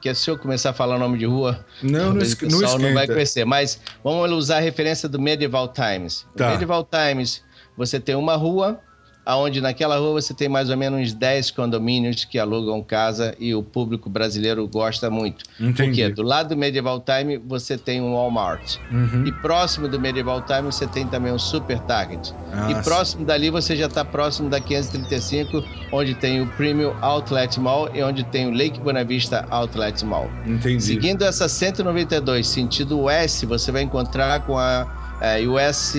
Que 0.00 0.14
se 0.14 0.30
eu 0.30 0.38
começar 0.38 0.70
a 0.70 0.72
falar 0.72 0.96
o 0.96 0.98
nome 0.98 1.18
de 1.18 1.26
rua, 1.26 1.64
não, 1.82 2.14
não, 2.14 2.22
o 2.22 2.36
pessoal 2.36 2.78
não, 2.78 2.88
não 2.88 2.94
vai 2.94 3.06
conhecer. 3.06 3.44
Mas 3.44 3.80
vamos 4.02 4.30
usar 4.32 4.56
a 4.56 4.60
referência 4.60 5.08
do 5.08 5.20
Medieval 5.20 5.68
Times. 5.68 6.26
Tá. 6.36 6.48
O 6.48 6.50
Medieval 6.52 6.88
Times, 6.90 7.42
você 7.76 8.00
tem 8.00 8.14
uma 8.14 8.36
rua 8.36 8.80
aonde 9.24 9.60
naquela 9.60 9.96
rua 9.96 10.20
você 10.20 10.34
tem 10.34 10.48
mais 10.48 10.70
ou 10.70 10.76
menos 10.76 11.00
uns 11.00 11.12
10 11.12 11.50
condomínios 11.50 12.24
que 12.24 12.38
alugam 12.38 12.82
casa 12.82 13.34
e 13.38 13.54
o 13.54 13.62
público 13.62 14.08
brasileiro 14.08 14.66
gosta 14.66 15.10
muito. 15.10 15.44
Entendi. 15.58 16.02
Porque 16.02 16.08
do 16.08 16.22
lado 16.22 16.50
do 16.50 16.56
Medieval 16.56 17.00
Time 17.00 17.38
você 17.38 17.76
tem 17.76 18.00
um 18.00 18.14
Walmart. 18.14 18.76
Uhum. 18.90 19.24
E 19.26 19.32
próximo 19.32 19.88
do 19.88 20.00
Medieval 20.00 20.42
Time 20.42 20.62
você 20.62 20.86
tem 20.86 21.06
também 21.06 21.32
um 21.32 21.38
Super 21.38 21.78
Target. 21.80 22.32
Ah, 22.52 22.70
e 22.70 22.82
próximo 22.82 23.24
dali 23.24 23.50
você 23.50 23.76
já 23.76 23.86
está 23.86 24.04
próximo 24.04 24.48
da 24.48 24.60
535, 24.60 25.64
onde 25.92 26.14
tem 26.14 26.40
o 26.40 26.46
Premium 26.48 26.94
Outlet 27.00 27.60
Mall 27.60 27.88
e 27.94 28.02
onde 28.02 28.24
tem 28.24 28.48
o 28.48 28.50
Lake 28.50 28.80
Buena 28.80 29.04
Vista 29.04 29.46
Outlet 29.50 30.04
Mall. 30.04 30.30
Entendi. 30.44 30.82
Seguindo 30.82 31.22
essa 31.22 31.48
192, 31.48 32.46
sentido 32.48 33.00
oeste, 33.00 33.46
você 33.46 33.70
vai 33.70 33.82
encontrar 33.82 34.40
com 34.40 34.58
a 34.58 34.99
é, 35.20 35.46
US, 35.46 35.94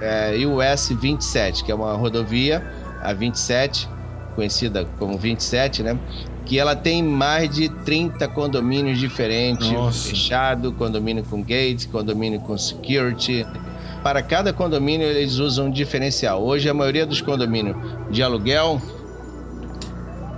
é, 0.00 0.34
US 0.46 0.88
27, 0.90 1.64
que 1.64 1.72
é 1.72 1.74
uma 1.74 1.94
rodovia, 1.94 2.62
a 3.02 3.12
27, 3.12 3.88
conhecida 4.34 4.86
como 4.98 5.18
27, 5.18 5.82
né? 5.82 5.98
Que 6.44 6.58
ela 6.58 6.76
tem 6.76 7.02
mais 7.02 7.50
de 7.50 7.68
30 7.68 8.28
condomínios 8.28 8.98
diferentes, 8.98 9.70
Nossa. 9.70 10.08
fechado, 10.08 10.72
condomínio 10.72 11.24
com 11.24 11.42
gate, 11.42 11.88
condomínio 11.88 12.38
com 12.40 12.56
security. 12.56 13.44
Para 14.02 14.22
cada 14.22 14.52
condomínio 14.52 15.08
eles 15.08 15.38
usam 15.38 15.66
um 15.66 15.70
diferencial. 15.70 16.42
Hoje 16.42 16.68
a 16.68 16.74
maioria 16.74 17.04
dos 17.04 17.20
condomínios 17.20 17.76
de 18.10 18.22
aluguel 18.22 18.80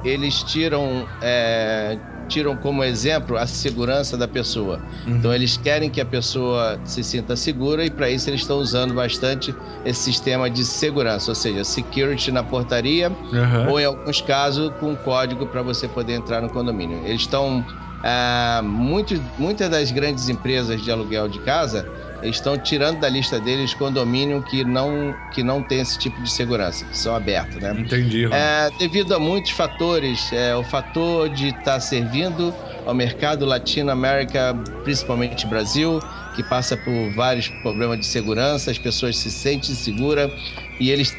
eles 0.05 0.43
tiram 0.45 1.07
é, 1.21 1.99
tiram 2.29 2.57
como 2.57 2.85
exemplo 2.85 3.37
a 3.37 3.47
segurança 3.47 4.17
da 4.17 4.29
pessoa. 4.29 4.81
Uhum. 5.07 5.17
Então 5.17 5.35
eles 5.35 5.57
querem 5.57 5.91
que 5.91 6.01
a 6.01 6.05
pessoa 6.07 6.79
se 6.85 7.03
sinta 7.03 7.35
segura 7.35 7.85
e 7.85 7.91
para 7.91 8.11
isso 8.11 8.29
eles 8.31 8.43
estão 8.43 8.59
usando 8.59 8.95
bastante 8.95 9.55
esse 9.85 10.03
sistema 10.03 10.49
de 10.49 10.65
segurança, 10.65 11.31
ou 11.31 11.35
seja, 11.35 11.65
security 11.65 12.31
na 12.31 12.43
portaria 12.43 13.11
uhum. 13.11 13.71
ou 13.71 13.81
em 13.81 13.85
alguns 13.85 14.21
casos 14.21 14.71
com 14.79 14.95
código 14.97 15.47
para 15.47 15.63
você 15.63 15.89
poder 15.89 16.15
entrar 16.15 16.43
no 16.43 16.51
condomínio. 16.51 17.01
Eles 17.05 17.23
estão 17.23 17.65
ah, 18.03 18.61
muito, 18.65 19.21
muitas 19.37 19.69
das 19.69 19.91
grandes 19.91 20.29
empresas 20.29 20.81
de 20.81 20.91
aluguel 20.91 21.29
de 21.29 21.39
casa 21.41 21.87
estão 22.23 22.59
tirando 22.59 22.99
da 22.99 23.09
lista 23.09 23.41
deles 23.41 23.75
condomínio 23.75 24.43
que 24.43 24.65
não, 24.65 25.15
que 25.31 25.43
não 25.43 25.63
tem 25.63 25.81
esse 25.81 25.99
tipo 25.99 26.21
de 26.21 26.31
segurança, 26.31 26.85
que 26.85 26.97
são 26.97 27.15
abertos, 27.15 27.61
né? 27.63 27.75
Entendi. 27.77 28.27
É, 28.27 28.71
devido 28.79 29.13
a 29.13 29.19
muitos 29.19 29.53
fatores, 29.53 30.33
é, 30.33 30.55
o 30.55 30.65
fator 30.65 31.29
de 31.29 31.49
estar 31.49 31.75
tá 31.75 31.81
servindo 31.81 32.55
ao 32.85 32.95
mercado 32.95 33.45
latino-américa, 33.45 34.57
principalmente 34.83 35.47
Brasil, 35.47 36.01
que 36.35 36.43
passa 36.43 36.77
por 36.77 37.11
vários 37.11 37.49
problemas 37.49 37.99
de 37.99 38.07
segurança, 38.07 38.71
as 38.71 38.79
pessoas 38.79 39.17
se 39.17 39.31
sentem 39.31 39.75
seguras 39.75 40.31
e 40.81 40.91
eles 40.91 41.17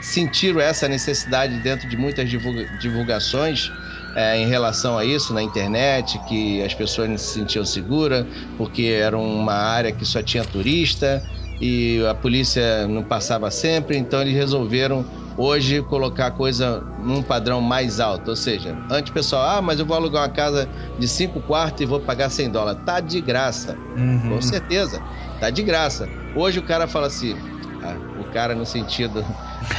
sentiram 0.00 0.60
essa 0.60 0.88
necessidade 0.88 1.58
dentro 1.58 1.86
de 1.86 1.96
muitas 1.96 2.28
divulgações 2.28 3.72
é, 4.14 4.38
em 4.38 4.46
relação 4.46 4.98
a 4.98 5.04
isso 5.04 5.32
na 5.32 5.42
internet, 5.42 6.18
que 6.26 6.62
as 6.62 6.74
pessoas 6.74 7.08
não 7.08 7.18
se 7.18 7.34
sentiam 7.34 7.64
seguras, 7.64 8.26
porque 8.56 8.84
era 8.84 9.16
uma 9.16 9.54
área 9.54 9.92
que 9.92 10.04
só 10.04 10.22
tinha 10.22 10.44
turista 10.44 11.22
e 11.60 12.04
a 12.10 12.14
polícia 12.14 12.86
não 12.88 13.02
passava 13.02 13.50
sempre, 13.50 13.96
então 13.96 14.20
eles 14.20 14.34
resolveram 14.34 15.04
hoje 15.36 15.80
colocar 15.82 16.26
a 16.26 16.30
coisa 16.30 16.80
num 16.98 17.22
padrão 17.22 17.60
mais 17.60 18.00
alto. 18.00 18.30
Ou 18.30 18.36
seja, 18.36 18.76
antes 18.90 19.10
o 19.10 19.14
pessoal, 19.14 19.58
ah, 19.58 19.62
mas 19.62 19.78
eu 19.78 19.86
vou 19.86 19.96
alugar 19.96 20.22
uma 20.22 20.28
casa 20.28 20.68
de 20.98 21.08
cinco 21.08 21.40
quartos 21.40 21.80
e 21.80 21.86
vou 21.86 22.00
pagar 22.00 22.30
100 22.30 22.50
dólares. 22.50 22.82
Tá 22.84 23.00
de 23.00 23.20
graça, 23.20 23.76
uhum. 23.96 24.28
com 24.28 24.42
certeza, 24.42 25.00
tá 25.40 25.50
de 25.50 25.62
graça. 25.62 26.08
Hoje 26.34 26.58
o 26.58 26.62
cara 26.62 26.86
fala 26.86 27.06
assim, 27.06 27.36
ah, 27.82 27.96
o 28.20 28.24
cara 28.32 28.54
no 28.54 28.66
sentido 28.66 29.24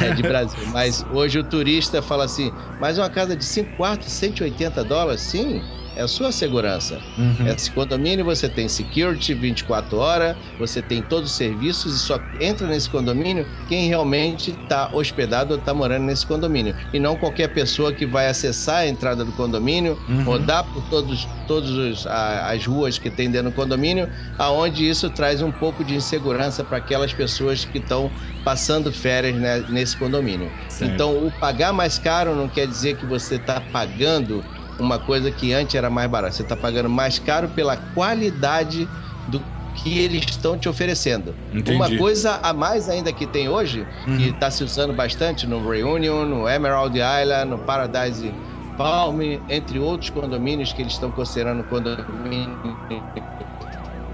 é, 0.01 0.13
de 0.13 0.21
Brasil. 0.21 0.59
Mas 0.71 1.05
hoje 1.11 1.39
o 1.39 1.43
turista 1.43 2.01
fala 2.01 2.25
assim: 2.25 2.51
mas 2.79 2.97
uma 2.97 3.09
casa 3.09 3.35
de 3.35 3.45
5 3.45 3.75
quartos, 3.75 4.11
180 4.11 4.83
dólares? 4.83 5.21
Sim, 5.21 5.61
é 5.95 6.01
a 6.01 6.07
sua 6.07 6.31
segurança. 6.31 6.99
Uhum. 7.17 7.47
Esse 7.47 7.69
condomínio 7.71 8.25
você 8.25 8.49
tem 8.49 8.67
security 8.67 9.33
24 9.33 9.97
horas, 9.97 10.35
você 10.57 10.81
tem 10.81 11.01
todos 11.01 11.31
os 11.31 11.37
serviços 11.37 11.95
e 11.95 11.99
só 11.99 12.19
entra 12.39 12.67
nesse 12.67 12.89
condomínio 12.89 13.45
quem 13.67 13.87
realmente 13.87 14.51
está 14.51 14.89
hospedado 14.93 15.53
ou 15.53 15.59
está 15.59 15.73
morando 15.73 16.05
nesse 16.05 16.25
condomínio. 16.25 16.75
E 16.91 16.99
não 16.99 17.15
qualquer 17.15 17.49
pessoa 17.49 17.93
que 17.93 18.05
vai 18.05 18.27
acessar 18.27 18.77
a 18.77 18.87
entrada 18.87 19.23
do 19.23 19.31
condomínio, 19.33 19.97
uhum. 20.09 20.23
rodar 20.23 20.63
por 20.65 20.83
todos, 20.89 21.27
todos 21.47 22.07
as 22.07 22.65
ruas 22.65 22.97
que 22.97 23.09
tem 23.09 23.29
dentro 23.29 23.51
do 23.51 23.55
condomínio, 23.55 24.09
aonde 24.37 24.87
isso 24.87 25.09
traz 25.09 25.41
um 25.41 25.51
pouco 25.51 25.83
de 25.83 25.95
insegurança 25.95 26.63
para 26.63 26.77
aquelas 26.77 27.13
pessoas 27.13 27.65
que 27.65 27.77
estão 27.77 28.11
passando 28.43 28.91
férias 28.91 29.35
né, 29.35 29.63
nesse 29.73 29.97
condomínio. 29.97 30.53
Certo. 30.69 30.93
Então, 30.93 31.17
o 31.17 31.31
pagar 31.31 31.73
mais 31.73 31.97
caro 31.99 32.35
não 32.35 32.47
quer 32.47 32.67
dizer 32.67 32.95
que 32.95 33.05
você 33.05 33.35
está 33.35 33.59
pagando 33.59 34.45
uma 34.79 34.99
coisa 34.99 35.31
que 35.31 35.51
antes 35.51 35.75
era 35.75 35.89
mais 35.89 36.09
barata. 36.09 36.35
Você 36.35 36.43
está 36.43 36.55
pagando 36.55 36.89
mais 36.89 37.19
caro 37.19 37.49
pela 37.49 37.75
qualidade 37.75 38.89
do 39.27 39.45
que 39.73 39.99
eles 39.99 40.23
estão 40.29 40.57
te 40.57 40.69
oferecendo. 40.69 41.35
Entendi. 41.51 41.75
Uma 41.75 41.89
coisa 41.97 42.39
a 42.43 42.53
mais 42.53 42.87
ainda 42.89 43.11
que 43.11 43.25
tem 43.25 43.49
hoje, 43.49 43.87
Uhum. 44.07 44.17
que 44.17 44.23
está 44.25 44.51
se 44.51 44.63
usando 44.63 44.93
bastante 44.93 45.47
no 45.47 45.67
Reunion, 45.67 46.25
no 46.25 46.47
Emerald 46.47 46.95
Island, 46.97 47.49
no 47.49 47.59
Paradise 47.59 48.33
Palm, 48.77 49.19
entre 49.49 49.79
outros 49.79 50.09
condomínios 50.11 50.73
que 50.73 50.81
eles 50.81 50.93
estão 50.93 51.11
considerando 51.11 51.63
condomínio 51.63 52.59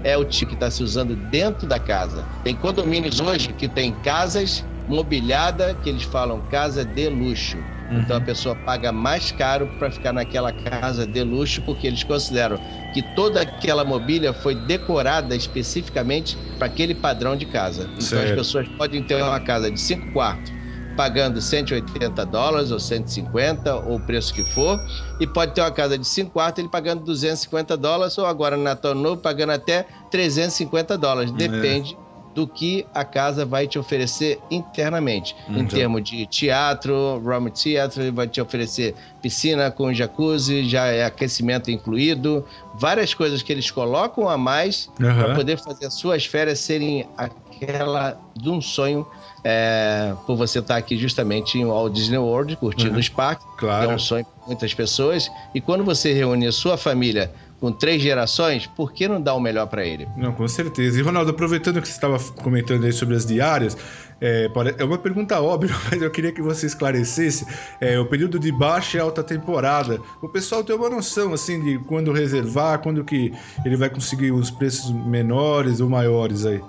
é 0.02 0.16
o 0.16 0.24
tipo 0.24 0.48
que 0.50 0.54
está 0.54 0.70
se 0.70 0.82
usando 0.82 1.14
dentro 1.14 1.66
da 1.66 1.78
casa. 1.78 2.26
Tem 2.42 2.56
condomínios 2.56 3.20
hoje 3.20 3.52
que 3.52 3.68
tem 3.68 3.92
casas 3.92 4.64
mobiliadas 4.90 5.76
que 5.82 5.88
eles 5.88 6.02
falam 6.02 6.40
casa 6.50 6.84
de 6.84 7.08
luxo. 7.08 7.56
Uhum. 7.56 8.00
Então 8.00 8.16
a 8.16 8.20
pessoa 8.20 8.56
paga 8.56 8.90
mais 8.90 9.30
caro 9.30 9.68
para 9.78 9.90
ficar 9.90 10.12
naquela 10.12 10.52
casa 10.52 11.06
de 11.06 11.22
luxo 11.22 11.62
porque 11.62 11.86
eles 11.86 12.02
consideram 12.02 12.58
que 12.92 13.02
toda 13.14 13.40
aquela 13.40 13.84
mobília 13.84 14.32
foi 14.32 14.54
decorada 14.54 15.36
especificamente 15.36 16.36
para 16.58 16.66
aquele 16.66 16.94
padrão 16.94 17.36
de 17.36 17.46
casa. 17.46 17.84
Então 17.92 18.02
Certo. 18.02 18.30
as 18.30 18.32
pessoas 18.32 18.68
podem 18.76 19.02
ter 19.02 19.22
uma 19.22 19.40
casa 19.40 19.70
de 19.70 19.80
cinco 19.80 20.10
quartos 20.12 20.52
pagando 20.96 21.40
180 21.40 22.26
dólares 22.26 22.72
ou 22.72 22.78
150 22.78 23.74
ou 23.74 23.96
o 23.96 24.00
preço 24.00 24.34
que 24.34 24.42
for 24.42 24.78
e 25.20 25.26
pode 25.26 25.54
ter 25.54 25.60
uma 25.62 25.70
casa 25.70 25.96
de 25.96 26.06
5 26.06 26.30
quartos 26.30 26.58
ele 26.58 26.68
pagando 26.68 27.02
250 27.04 27.74
dólares 27.76 28.18
ou 28.18 28.26
agora 28.26 28.56
no 28.56 28.64
Natal 28.64 28.94
Novo 28.94 29.22
pagando 29.22 29.52
até 29.52 29.86
350 30.10 30.98
dólares. 30.98 31.30
Depende 31.30 31.96
do 32.40 32.46
que 32.46 32.86
a 32.94 33.04
casa 33.04 33.44
vai 33.44 33.66
te 33.66 33.78
oferecer 33.78 34.40
internamente. 34.50 35.36
Em 35.46 35.60
Então. 35.60 35.78
termos 35.78 36.02
de 36.02 36.24
teatro, 36.26 37.20
room 37.22 37.50
theater, 37.50 38.10
vai 38.10 38.26
te 38.26 38.40
oferecer 38.40 38.94
piscina 39.20 39.70
com 39.70 39.92
jacuzzi, 39.92 40.66
já 40.66 40.86
é 40.86 41.04
aquecimento 41.04 41.70
incluído, 41.70 42.42
várias 42.74 43.12
coisas 43.12 43.42
que 43.42 43.52
eles 43.52 43.70
colocam 43.70 44.26
a 44.26 44.38
mais 44.38 44.88
Aham. 45.02 45.14
para 45.24 45.34
poder 45.34 45.58
fazer 45.58 45.84
as 45.84 45.94
suas 45.94 46.24
férias 46.24 46.60
serem 46.60 47.06
aquela 47.18 48.18
de 48.34 48.48
um 48.48 48.60
sonho 48.62 49.06
é, 49.44 50.14
por 50.26 50.36
você 50.36 50.60
estar 50.60 50.76
aqui 50.76 50.96
justamente 50.96 51.58
em 51.58 51.66
Walt 51.66 51.92
Disney 51.92 52.16
World, 52.18 52.56
curtindo 52.56 52.94
Uhum. 52.94 53.00
os 53.00 53.08
parques, 53.10 53.44
que 53.44 53.64
é 53.64 53.68
Claro. 53.68 53.90
um 53.92 53.98
sonho 53.98 54.24
para 54.24 54.46
muitas 54.46 54.72
pessoas. 54.72 55.30
E 55.54 55.60
quando 55.60 55.84
você 55.84 56.14
reúne 56.14 56.46
a 56.46 56.52
sua 56.52 56.78
família 56.78 57.30
com 57.60 57.70
três 57.70 58.00
gerações, 58.00 58.66
por 58.66 58.90
que 58.90 59.06
não 59.06 59.20
dar 59.20 59.34
o 59.34 59.40
melhor 59.40 59.66
para 59.66 59.84
ele? 59.84 60.08
Não, 60.16 60.32
com 60.32 60.48
certeza. 60.48 60.98
E 60.98 61.02
Ronaldo, 61.02 61.30
aproveitando 61.30 61.80
que 61.82 61.86
você 61.86 61.94
estava 61.94 62.18
comentando 62.42 62.84
aí 62.84 62.92
sobre 62.92 63.14
as 63.14 63.26
diárias, 63.26 63.76
é, 64.18 64.50
é 64.78 64.84
uma 64.84 64.96
pergunta 64.96 65.40
óbvia, 65.40 65.74
mas 65.92 66.00
eu 66.00 66.10
queria 66.10 66.32
que 66.32 66.40
você 66.40 66.66
esclarecesse 66.66 67.46
é, 67.80 67.98
o 67.98 68.06
período 68.06 68.38
de 68.38 68.50
baixa 68.50 68.96
e 68.96 69.00
alta 69.00 69.22
temporada. 69.22 70.00
O 70.22 70.28
pessoal 70.28 70.64
tem 70.64 70.74
uma 70.74 70.88
noção 70.88 71.34
assim 71.34 71.62
de 71.62 71.78
quando 71.80 72.12
reservar, 72.12 72.78
quando 72.78 73.04
que 73.04 73.32
ele 73.64 73.76
vai 73.76 73.90
conseguir 73.90 74.32
os 74.32 74.50
preços 74.50 74.90
menores 74.90 75.80
ou 75.80 75.88
maiores 75.88 76.46
aí. 76.46 76.62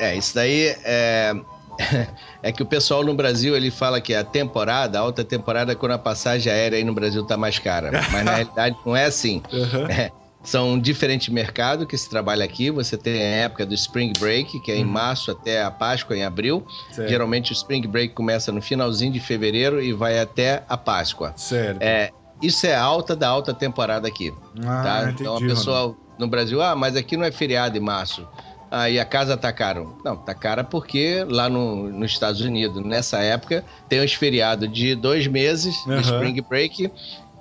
É, 0.00 0.16
isso 0.16 0.34
daí 0.34 0.74
é. 0.84 1.32
É 2.42 2.52
que 2.52 2.62
o 2.62 2.66
pessoal 2.66 3.02
no 3.04 3.14
Brasil 3.14 3.56
ele 3.56 3.70
fala 3.70 4.00
que 4.00 4.14
a 4.14 4.22
temporada, 4.22 4.98
a 4.98 5.02
alta 5.02 5.24
temporada, 5.24 5.72
é 5.72 5.74
quando 5.74 5.92
a 5.92 5.98
passagem 5.98 6.52
aérea 6.52 6.78
aí 6.78 6.84
no 6.84 6.94
Brasil 6.94 7.24
tá 7.24 7.36
mais 7.36 7.58
cara. 7.58 7.90
Mas 8.12 8.24
na 8.24 8.34
realidade 8.36 8.76
não 8.86 8.94
é 8.96 9.04
assim. 9.06 9.42
Aham. 9.52 10.10
São 10.44 10.78
diferentes 10.78 11.28
mercados 11.28 11.84
que 11.86 11.98
se 11.98 12.08
trabalha 12.08 12.44
aqui. 12.44 12.70
Você 12.70 12.96
tem 12.96 13.14
a 13.20 13.24
época 13.44 13.66
do 13.66 13.74
Spring 13.74 14.12
Break, 14.18 14.60
que 14.60 14.70
é 14.70 14.76
em 14.76 14.84
Uhum. 14.84 14.90
março 14.90 15.30
até 15.32 15.62
a 15.62 15.70
Páscoa, 15.70 16.16
em 16.16 16.22
abril. 16.22 16.64
Certo. 16.92 17.08
Geralmente 17.08 17.50
o 17.50 17.54
Spring 17.54 17.86
Break 17.88 18.14
começa 18.14 18.52
no 18.52 18.62
finalzinho 18.62 19.12
de 19.12 19.18
fevereiro 19.20 19.82
e 19.82 19.92
vai 19.92 20.18
até 20.20 20.62
a 20.68 20.76
Páscoa. 20.76 21.32
Certo. 21.36 21.82
É, 21.82 22.12
isso 22.40 22.66
é 22.66 22.74
alta 22.76 23.16
da 23.16 23.28
alta 23.28 23.52
temporada 23.52 24.06
aqui. 24.06 24.32
Ah, 24.64 24.82
tá? 24.82 25.02
Entendi, 25.10 25.22
então 25.22 25.36
a 25.36 25.40
pessoa 25.40 25.80
mano. 25.88 25.96
no 26.20 26.28
Brasil, 26.28 26.62
ah, 26.62 26.76
mas 26.76 26.94
aqui 26.94 27.16
não 27.16 27.24
é 27.24 27.32
feriado 27.32 27.76
em 27.76 27.80
março. 27.80 28.26
Aí 28.70 28.98
a 28.98 29.04
casa 29.04 29.36
tá 29.36 29.52
cara. 29.52 29.84
Não, 30.04 30.16
tá 30.16 30.34
cara 30.34 30.62
porque 30.62 31.24
lá 31.28 31.48
no, 31.48 31.90
nos 31.90 32.12
Estados 32.12 32.40
Unidos, 32.40 32.84
nessa 32.84 33.18
época, 33.18 33.64
tem 33.88 34.04
os 34.04 34.12
feriados 34.12 34.70
de 34.70 34.94
dois 34.94 35.26
meses, 35.26 35.74
uhum. 35.86 36.00
Spring 36.00 36.40
Break, 36.42 36.90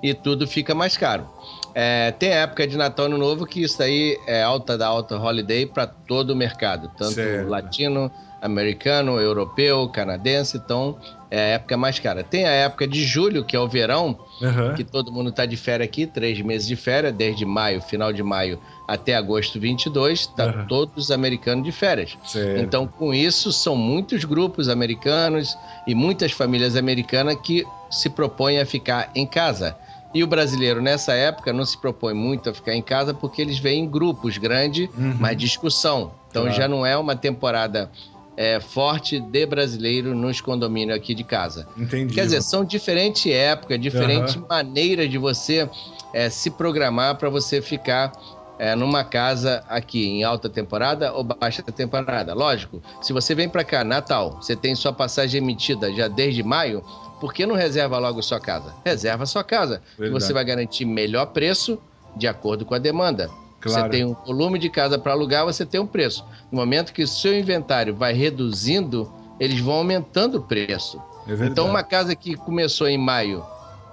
e 0.02 0.14
tudo 0.14 0.48
fica 0.48 0.74
mais 0.74 0.96
caro. 0.96 1.28
É, 1.74 2.12
tem 2.12 2.30
época 2.30 2.66
de 2.66 2.78
Natal 2.78 3.06
Ano 3.06 3.18
Novo 3.18 3.46
que 3.46 3.62
isso 3.62 3.82
aí 3.84 4.18
é 4.26 4.42
alta 4.42 4.78
da 4.78 4.88
alta 4.88 5.16
holiday 5.16 5.66
para 5.66 5.86
todo 5.86 6.32
o 6.32 6.36
mercado, 6.36 6.90
tanto 6.98 7.14
certo. 7.14 7.48
latino, 7.48 8.12
americano, 8.42 9.20
europeu, 9.20 9.88
canadense, 9.90 10.58
então 10.58 10.98
é 11.30 11.38
a 11.38 11.48
época 11.56 11.76
mais 11.76 12.00
cara. 12.00 12.24
Tem 12.24 12.46
a 12.46 12.52
época 12.52 12.88
de 12.88 13.04
julho, 13.04 13.44
que 13.44 13.56
é 13.56 13.60
o 13.60 13.68
verão, 13.68 14.18
uhum. 14.42 14.74
que 14.76 14.84
todo 14.84 15.12
mundo 15.12 15.30
está 15.30 15.46
de 15.46 15.58
férias 15.58 15.88
aqui, 15.88 16.06
três 16.06 16.40
meses 16.42 16.68
de 16.68 16.76
férias, 16.76 17.14
desde 17.14 17.46
maio, 17.46 17.82
final 17.82 18.14
de 18.14 18.24
maio 18.24 18.60
até 18.88 19.16
agosto 19.16 19.60
22, 19.60 20.28
tá 20.28 20.46
uhum. 20.46 20.68
todos 20.68 21.06
os 21.06 21.12
americanos 21.12 21.66
de 21.66 21.72
férias. 21.72 22.18
Certo. 22.24 22.62
Então, 22.62 22.88
com 22.88 23.14
isso, 23.14 23.52
são 23.52 23.76
muitos 23.76 24.24
grupos 24.24 24.70
americanos 24.70 25.58
e 25.86 25.94
muitas 25.94 26.32
famílias 26.32 26.76
americanas 26.76 27.36
que 27.44 27.66
se 27.90 28.10
propõem 28.10 28.60
a 28.60 28.66
ficar 28.66 29.12
em 29.14 29.26
casa. 29.26 29.76
E 30.14 30.24
o 30.24 30.28
brasileiro, 30.28 30.82
nessa 30.82 31.14
época, 31.14 31.52
não 31.52 31.66
se 31.66 31.78
propõe 31.78 32.14
muito 32.14 32.50
a 32.50 32.54
ficar 32.54 32.74
em 32.74 32.82
casa 32.82 33.14
porque 33.14 33.42
eles 33.42 33.60
vêm 33.60 33.84
em 33.84 33.90
grupos 33.90 34.38
grandes, 34.38 34.90
uhum. 34.98 35.18
mas 35.20 35.36
discussão. 35.36 36.12
Então, 36.30 36.44
claro. 36.44 36.58
já 36.58 36.68
não 36.68 36.86
é 36.86 36.98
uma 36.98 37.16
temporada 37.16 37.92
é, 38.38 38.60
forte 38.60 39.20
de 39.20 39.46
brasileiro 39.48 40.16
nos 40.16 40.40
condomínios 40.40 40.96
aqui 40.96 41.16
de 41.16 41.24
casa. 41.24 41.68
Entendi. 41.76 42.14
Quer 42.14 42.26
dizer, 42.26 42.44
são 42.44 42.64
diferentes 42.64 43.32
épocas, 43.32 43.82
diferentes 43.82 44.36
uhum. 44.36 44.46
maneiras 44.48 45.10
de 45.10 45.18
você 45.18 45.68
é, 46.14 46.30
se 46.30 46.52
programar 46.52 47.18
para 47.18 47.30
você 47.30 47.62
ficar 47.62 48.12
é, 48.60 48.76
numa 48.76 49.04
casa 49.04 49.64
aqui 49.68 50.06
em 50.06 50.24
alta 50.24 50.48
temporada 50.48 51.12
ou 51.14 51.24
baixa 51.24 51.64
temporada. 51.64 52.36
Lógico, 52.36 52.82
se 53.02 53.12
você 53.12 53.34
vem 53.34 53.50
para 53.50 53.64
cá, 53.64 53.84
Natal, 53.84 54.38
você 54.40 54.56
tem 54.56 54.76
sua 54.76 54.94
passagem 54.94 55.42
emitida 55.42 55.92
já 55.92 56.08
desde 56.08 56.44
maio, 56.44 56.84
por 57.20 57.34
que 57.34 57.44
não 57.46 57.56
reserva 57.56 57.98
logo 57.98 58.22
sua 58.22 58.40
casa? 58.40 58.72
Reserva 58.86 59.26
sua 59.26 59.44
casa. 59.44 59.82
Verdade. 59.98 60.24
Você 60.24 60.32
vai 60.32 60.46
garantir 60.46 60.86
melhor 60.86 61.26
preço 61.28 61.80
de 62.16 62.28
acordo 62.28 62.66
com 62.66 62.76
a 62.76 62.80
demanda. 62.80 63.30
Claro. 63.60 63.84
Você 63.84 63.90
tem 63.90 64.06
um 64.06 64.14
volume 64.14 64.60
de 64.60 64.70
casa 64.70 64.98
para 65.00 65.12
alugar, 65.12 65.46
você 65.46 65.66
tem 65.66 65.80
um 65.80 65.88
preço. 65.88 66.26
No 66.52 66.58
momento 66.58 66.94
que 66.94 67.04
o 67.04 67.08
seu 67.08 67.38
inventário 67.38 67.96
vai 67.96 68.14
reduzindo, 68.14 69.12
eles 69.40 69.60
vão 69.60 69.76
aumentando 69.76 70.38
o 70.38 70.42
preço. 70.42 71.02
É 71.28 71.46
então, 71.46 71.68
uma 71.68 71.84
casa 71.84 72.16
que 72.16 72.36
começou 72.36 72.88
em 72.88 72.98
maio 72.98 73.44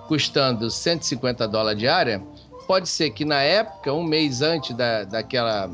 custando 0.07 0.71
150 0.71 1.49
dólares 1.49 1.79
diária, 1.79 2.23
pode 2.67 2.89
ser 2.89 3.11
que 3.11 3.25
na 3.25 3.41
época, 3.41 3.93
um 3.93 4.05
mês 4.05 4.43
antes 4.43 4.77
da, 4.77 5.05
daquela 5.05 5.71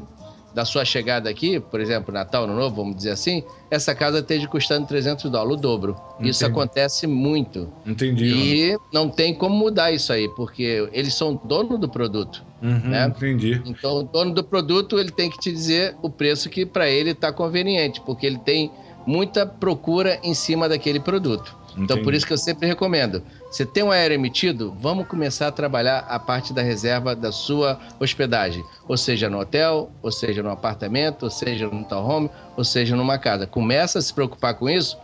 da 0.55 0.65
sua 0.65 0.85
chegada 0.85 1.31
aqui, 1.31 1.61
por 1.61 1.81
exemplo, 1.81 2.13
Natal, 2.13 2.47
no 2.47 2.55
Novo, 2.55 2.77
vamos 2.77 2.97
dizer 2.97 3.11
assim, 3.11 3.45
essa 3.71 3.95
casa 3.95 4.19
esteja 4.19 4.49
custando 4.49 4.87
300 4.87 5.31
dólares, 5.31 5.59
o 5.59 5.61
dobro. 5.61 5.97
Entendi. 6.15 6.31
Isso 6.31 6.45
acontece 6.45 7.07
muito. 7.07 7.73
Entendi. 7.87 8.27
E 8.27 8.79
não 8.93 9.09
tem 9.09 9.35
como 9.35 9.55
mudar 9.55 9.93
isso 9.93 10.13
aí, 10.13 10.29
porque 10.31 10.89
eles 10.93 11.15
são 11.15 11.41
dono 11.45 11.79
do 11.79 11.89
produto. 11.89 12.45
Uhum, 12.63 12.91
né? 12.91 13.07
Entendi. 13.07 13.63
Então, 13.65 13.99
o 13.99 14.03
dono 14.03 14.35
do 14.35 14.45
produto, 14.45 14.99
ele 14.99 15.11
tem 15.11 15.31
que 15.31 15.39
te 15.39 15.51
dizer 15.51 15.97
o 16.03 16.11
preço 16.11 16.51
que 16.51 16.67
para 16.67 16.89
ele 16.89 17.11
está 17.11 17.33
conveniente, 17.33 18.01
porque 18.01 18.27
ele 18.27 18.39
tem 18.39 18.71
muita 19.07 19.47
procura 19.47 20.19
em 20.23 20.35
cima 20.35 20.69
daquele 20.69 21.01
produto. 21.01 21.57
Entendi. 21.71 21.85
Então, 21.85 22.03
por 22.03 22.15
isso 22.15 22.27
que 22.27 22.33
eu 22.33 22.39
sempre 22.39 22.67
recomendo. 22.67 23.23
Você 23.51 23.65
tem 23.65 23.83
um 23.83 23.91
aéreo 23.91 24.15
emitido, 24.15 24.77
vamos 24.81 25.07
começar 25.07 25.49
a 25.49 25.53
trabalhar 25.53 26.01
a 26.09 26.19
parte 26.19 26.53
da 26.53 26.63
reserva 26.63 27.15
da 27.15 27.33
sua 27.33 27.79
hospedagem. 27.99 28.65
Ou 28.89 28.97
seja, 28.97 29.29
no 29.29 29.39
hotel, 29.39 29.91
ou 30.03 30.13
seja, 30.13 30.43
no 30.43 30.51
apartamento, 30.51 31.25
ou 31.25 31.31
seja, 31.31 31.67
no 31.67 31.85
townhome, 31.85 32.31
ou 32.57 32.65
seja, 32.65 32.97
numa 32.97 33.19
casa. 33.19 33.47
Começa 33.47 33.99
a 33.99 34.03
se 34.03 34.13
preocupar 34.13 34.55
com 34.55 34.69
isso 34.69 34.97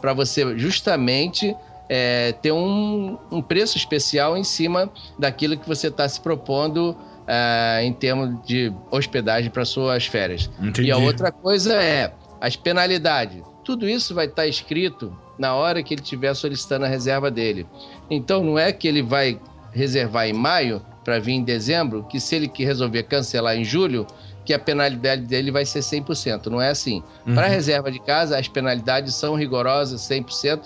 para 0.00 0.12
você 0.12 0.56
justamente 0.58 1.54
é, 1.88 2.32
ter 2.40 2.52
um, 2.52 3.18
um, 3.30 3.42
preço 3.42 3.76
especial 3.76 4.36
em 4.36 4.44
cima 4.44 4.90
daquilo 5.18 5.56
que 5.56 5.68
você 5.68 5.88
está 5.88 6.08
se 6.08 6.20
propondo 6.20 6.96
é, 7.26 7.84
em 7.84 7.92
termos 7.92 8.46
de 8.46 8.72
hospedagem 8.90 9.50
para 9.50 9.64
suas 9.64 10.06
férias. 10.06 10.48
Entendi. 10.60 10.88
E 10.88 10.90
a 10.92 10.96
outra 10.96 11.30
coisa 11.30 11.74
é 11.74 12.12
as 12.40 12.56
penalidades. 12.56 13.42
Tudo 13.64 13.88
isso 13.88 14.14
vai 14.14 14.26
estar 14.26 14.42
tá 14.42 14.48
escrito 14.48 15.16
na 15.38 15.54
hora 15.54 15.82
que 15.82 15.94
ele 15.94 16.02
estiver 16.02 16.34
solicitando 16.34 16.84
a 16.84 16.88
reserva 16.88 17.30
dele. 17.30 17.66
Então 18.08 18.42
não 18.42 18.58
é 18.58 18.72
que 18.72 18.88
ele 18.88 19.02
vai 19.02 19.38
reservar 19.72 20.26
em 20.26 20.32
maio 20.32 20.82
para 21.04 21.18
vir 21.18 21.32
em 21.32 21.44
dezembro, 21.44 22.04
que 22.04 22.18
se 22.20 22.36
ele 22.36 22.50
resolver 22.54 23.04
cancelar 23.04 23.56
em 23.56 23.64
julho, 23.64 24.06
que 24.44 24.52
a 24.52 24.58
penalidade 24.58 25.22
dele 25.22 25.50
vai 25.50 25.64
ser 25.64 25.80
100%. 25.80 26.46
Não 26.46 26.60
é 26.60 26.70
assim. 26.70 27.02
Uhum. 27.26 27.34
Para 27.34 27.46
reserva 27.46 27.90
de 27.90 28.00
casa, 28.00 28.38
as 28.38 28.48
penalidades 28.48 29.14
são 29.14 29.34
rigorosas, 29.34 30.00
100%, 30.02 30.62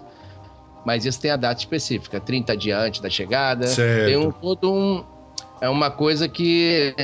mas 0.84 1.04
isso 1.04 1.20
tem 1.20 1.30
a 1.30 1.36
data 1.36 1.60
específica, 1.60 2.20
30 2.20 2.56
dias 2.56 2.78
antes 2.78 3.00
da 3.00 3.10
chegada. 3.10 3.66
Certo. 3.66 4.06
Tem 4.06 4.16
um, 4.16 4.30
todo 4.30 4.72
um. 4.72 5.04
É 5.60 5.68
uma 5.68 5.90
coisa 5.90 6.28
que, 6.28 6.94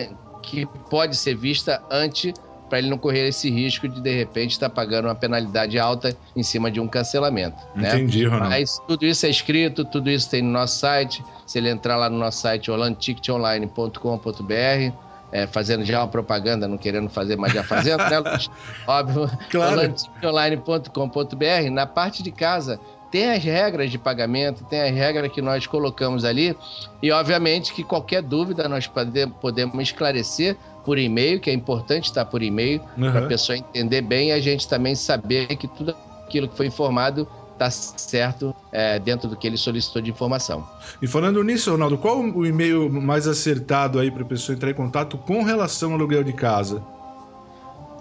que 0.42 0.66
pode 0.88 1.16
ser 1.16 1.34
vista 1.34 1.82
antes 1.90 2.34
para 2.70 2.78
ele 2.78 2.88
não 2.88 2.96
correr 2.96 3.28
esse 3.28 3.50
risco 3.50 3.86
de 3.88 4.00
de 4.00 4.14
repente 4.14 4.52
estar 4.52 4.68
tá 4.68 4.74
pagando 4.74 5.06
uma 5.06 5.14
penalidade 5.14 5.76
alta 5.78 6.16
em 6.36 6.42
cima 6.42 6.70
de 6.70 6.80
um 6.80 6.88
cancelamento. 6.88 7.58
Né? 7.74 7.88
Entendi, 7.88 8.22
né? 8.22 8.28
Ronaldo. 8.30 8.50
Mas 8.50 8.80
tudo 8.86 9.04
isso 9.04 9.26
é 9.26 9.28
escrito, 9.28 9.84
tudo 9.84 10.08
isso 10.08 10.30
tem 10.30 10.40
no 10.40 10.50
nosso 10.50 10.78
site. 10.78 11.22
Se 11.44 11.58
ele 11.58 11.68
entrar 11.68 11.96
lá 11.96 12.08
no 12.08 12.16
nosso 12.16 12.38
site 12.38 12.70
holandticketonline.com.br, 12.70 14.94
é, 15.32 15.46
fazendo 15.48 15.84
já 15.84 16.00
uma 16.00 16.08
propaganda, 16.08 16.68
não 16.68 16.78
querendo 16.78 17.10
fazer, 17.10 17.36
mas 17.36 17.52
já 17.52 17.64
fazendo, 17.64 17.98
né, 17.98 18.22
Óbvio. 18.86 19.28
Claro. 19.50 19.72
holandticketonline.com.br, 19.72 21.70
na 21.72 21.86
parte 21.86 22.22
de 22.22 22.30
casa 22.30 22.78
tem 23.10 23.32
as 23.32 23.42
regras 23.42 23.90
de 23.90 23.98
pagamento, 23.98 24.62
tem 24.64 24.80
as 24.80 24.94
regras 24.94 25.32
que 25.32 25.42
nós 25.42 25.66
colocamos 25.66 26.24
ali, 26.24 26.56
e 27.02 27.10
obviamente 27.10 27.74
que 27.74 27.82
qualquer 27.82 28.22
dúvida 28.22 28.68
nós 28.68 28.86
podemos 28.86 29.82
esclarecer 29.82 30.56
por 30.84 30.98
e-mail, 30.98 31.40
que 31.40 31.50
é 31.50 31.52
importante 31.52 32.06
estar 32.06 32.24
por 32.24 32.42
e-mail, 32.42 32.80
uhum. 32.96 33.10
para 33.10 33.24
a 33.24 33.28
pessoa 33.28 33.56
entender 33.56 34.02
bem 34.02 34.28
e 34.28 34.32
a 34.32 34.40
gente 34.40 34.68
também 34.68 34.94
saber 34.94 35.46
que 35.56 35.68
tudo 35.68 35.94
aquilo 36.24 36.48
que 36.48 36.56
foi 36.56 36.66
informado 36.66 37.28
está 37.52 37.70
certo 37.70 38.54
é, 38.72 38.98
dentro 38.98 39.28
do 39.28 39.36
que 39.36 39.46
ele 39.46 39.58
solicitou 39.58 40.00
de 40.00 40.10
informação. 40.10 40.66
E 41.02 41.06
falando 41.06 41.42
nisso, 41.44 41.70
Ronaldo, 41.70 41.98
qual 41.98 42.18
o 42.18 42.46
e-mail 42.46 42.90
mais 42.90 43.28
acertado 43.28 43.98
aí 43.98 44.10
para 44.10 44.22
a 44.22 44.26
pessoa 44.26 44.56
entrar 44.56 44.70
em 44.70 44.74
contato 44.74 45.18
com 45.18 45.42
relação 45.42 45.90
ao 45.90 45.96
aluguel 45.96 46.24
de 46.24 46.32
casa? 46.32 46.82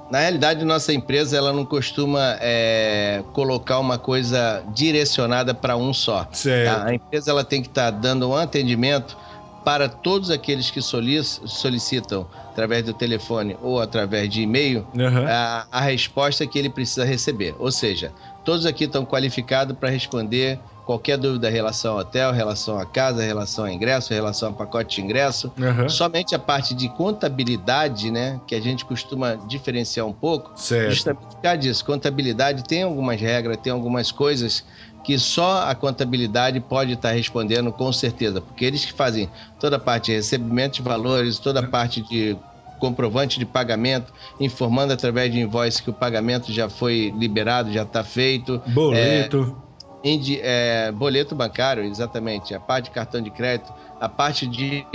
Na 0.10 0.20
realidade, 0.22 0.66
nossa 0.66 0.92
empresa 0.92 1.38
ela 1.38 1.54
não 1.54 1.64
costuma 1.64 2.38
é, 2.40 3.24
colocar 3.34 3.78
uma 3.78 4.00
coisa 4.00 4.64
direcionada 4.74 5.54
para 5.54 5.78
um 5.78 5.94
só. 5.94 6.28
Tá? 6.66 6.86
A 6.86 6.94
empresa 6.96 7.30
ela 7.30 7.44
tem 7.44 7.62
que 7.62 7.68
estar 7.68 7.92
tá 7.92 7.98
dando 7.98 8.28
um 8.28 8.36
atendimento 8.36 9.16
para 9.64 9.90
todos 9.90 10.30
aqueles 10.30 10.72
que 10.72 10.82
solicitam 10.82 12.28
através 12.50 12.84
do 12.84 12.94
telefone 12.94 13.58
ou 13.62 13.80
através 13.80 14.30
de 14.30 14.42
e-mail 14.42 14.86
uhum. 14.94 15.26
a, 15.28 15.68
a 15.72 15.82
resposta 15.82 16.46
que 16.46 16.58
ele 16.58 16.70
precisa 16.70 17.06
receber. 17.06 17.56
Ou 17.60 17.72
seja, 17.72 18.12
todos 18.44 18.66
aqui 18.66 18.86
estão 18.86 19.06
qualificados 19.06 19.78
para 19.78 19.90
responder 19.90 20.60
qualquer 20.90 21.20
dúvida 21.20 21.48
em 21.52 21.54
relação 21.54 21.94
ao 21.94 22.00
hotel, 22.00 22.32
relação 22.32 22.80
à 22.80 22.84
casa, 22.84 23.22
relação 23.22 23.66
ao 23.66 23.72
ingresso, 23.72 24.12
relação 24.12 24.50
ao 24.50 24.56
pacote 24.56 24.96
de 24.96 25.04
ingresso. 25.04 25.54
Uhum. 25.56 25.88
Somente 25.88 26.34
a 26.34 26.40
parte 26.40 26.74
de 26.74 26.90
contabilidade, 26.90 28.10
né, 28.10 28.42
que 28.48 28.56
a 28.56 28.60
gente 28.60 28.84
costuma 28.84 29.36
diferenciar 29.36 30.08
um 30.08 30.12
pouco, 30.12 30.52
certo. 30.56 30.90
justamente 30.90 31.28
por 31.28 31.42
causa 31.42 31.58
disso. 31.60 31.86
Contabilidade 31.86 32.64
tem 32.64 32.82
algumas 32.82 33.22
regras, 33.22 33.58
tem 33.58 33.72
algumas 33.72 34.12
coisas 34.12 34.66
que 35.04 35.18
só 35.18 35.64
a 35.64 35.76
contabilidade 35.76 36.60
pode 36.60 36.94
estar 36.94 37.12
respondendo 37.12 37.72
com 37.72 37.92
certeza, 37.92 38.42
porque 38.42 38.66
eles 38.66 38.86
que 38.86 38.94
fazem 38.94 39.30
toda 39.60 39.78
a 39.78 39.80
parte 39.80 40.08
de 40.08 40.18
recebimento 40.18 40.76
de 40.76 40.82
valores, 40.82 41.40
toda 41.40 41.62
a 41.62 41.68
parte 41.68 42.02
de 42.02 42.38
comprovante 42.80 43.38
de 43.40 43.46
pagamento, 43.46 44.14
informando 44.40 44.94
através 44.94 45.32
de 45.32 45.40
invoice 45.40 45.84
que 45.84 45.90
o 45.90 45.94
pagamento 45.94 46.52
já 46.52 46.70
foi 46.70 47.14
liberado, 47.18 47.72
já 47.72 47.84
está 47.84 48.04
feito. 48.04 48.62
Boleto. 48.68 49.56
É, 49.66 49.70
Indi, 50.02 50.40
é, 50.42 50.92
boleto 50.94 51.36
bancário, 51.36 51.84
exatamente, 51.84 52.56
a 52.56 52.60
parte 52.60 52.86
de 52.86 52.92
cartão 52.92 53.22
de 53.22 53.30
crédito, 53.30 53.74
a 54.00 54.08
parte 54.08 54.48
de 54.48 54.86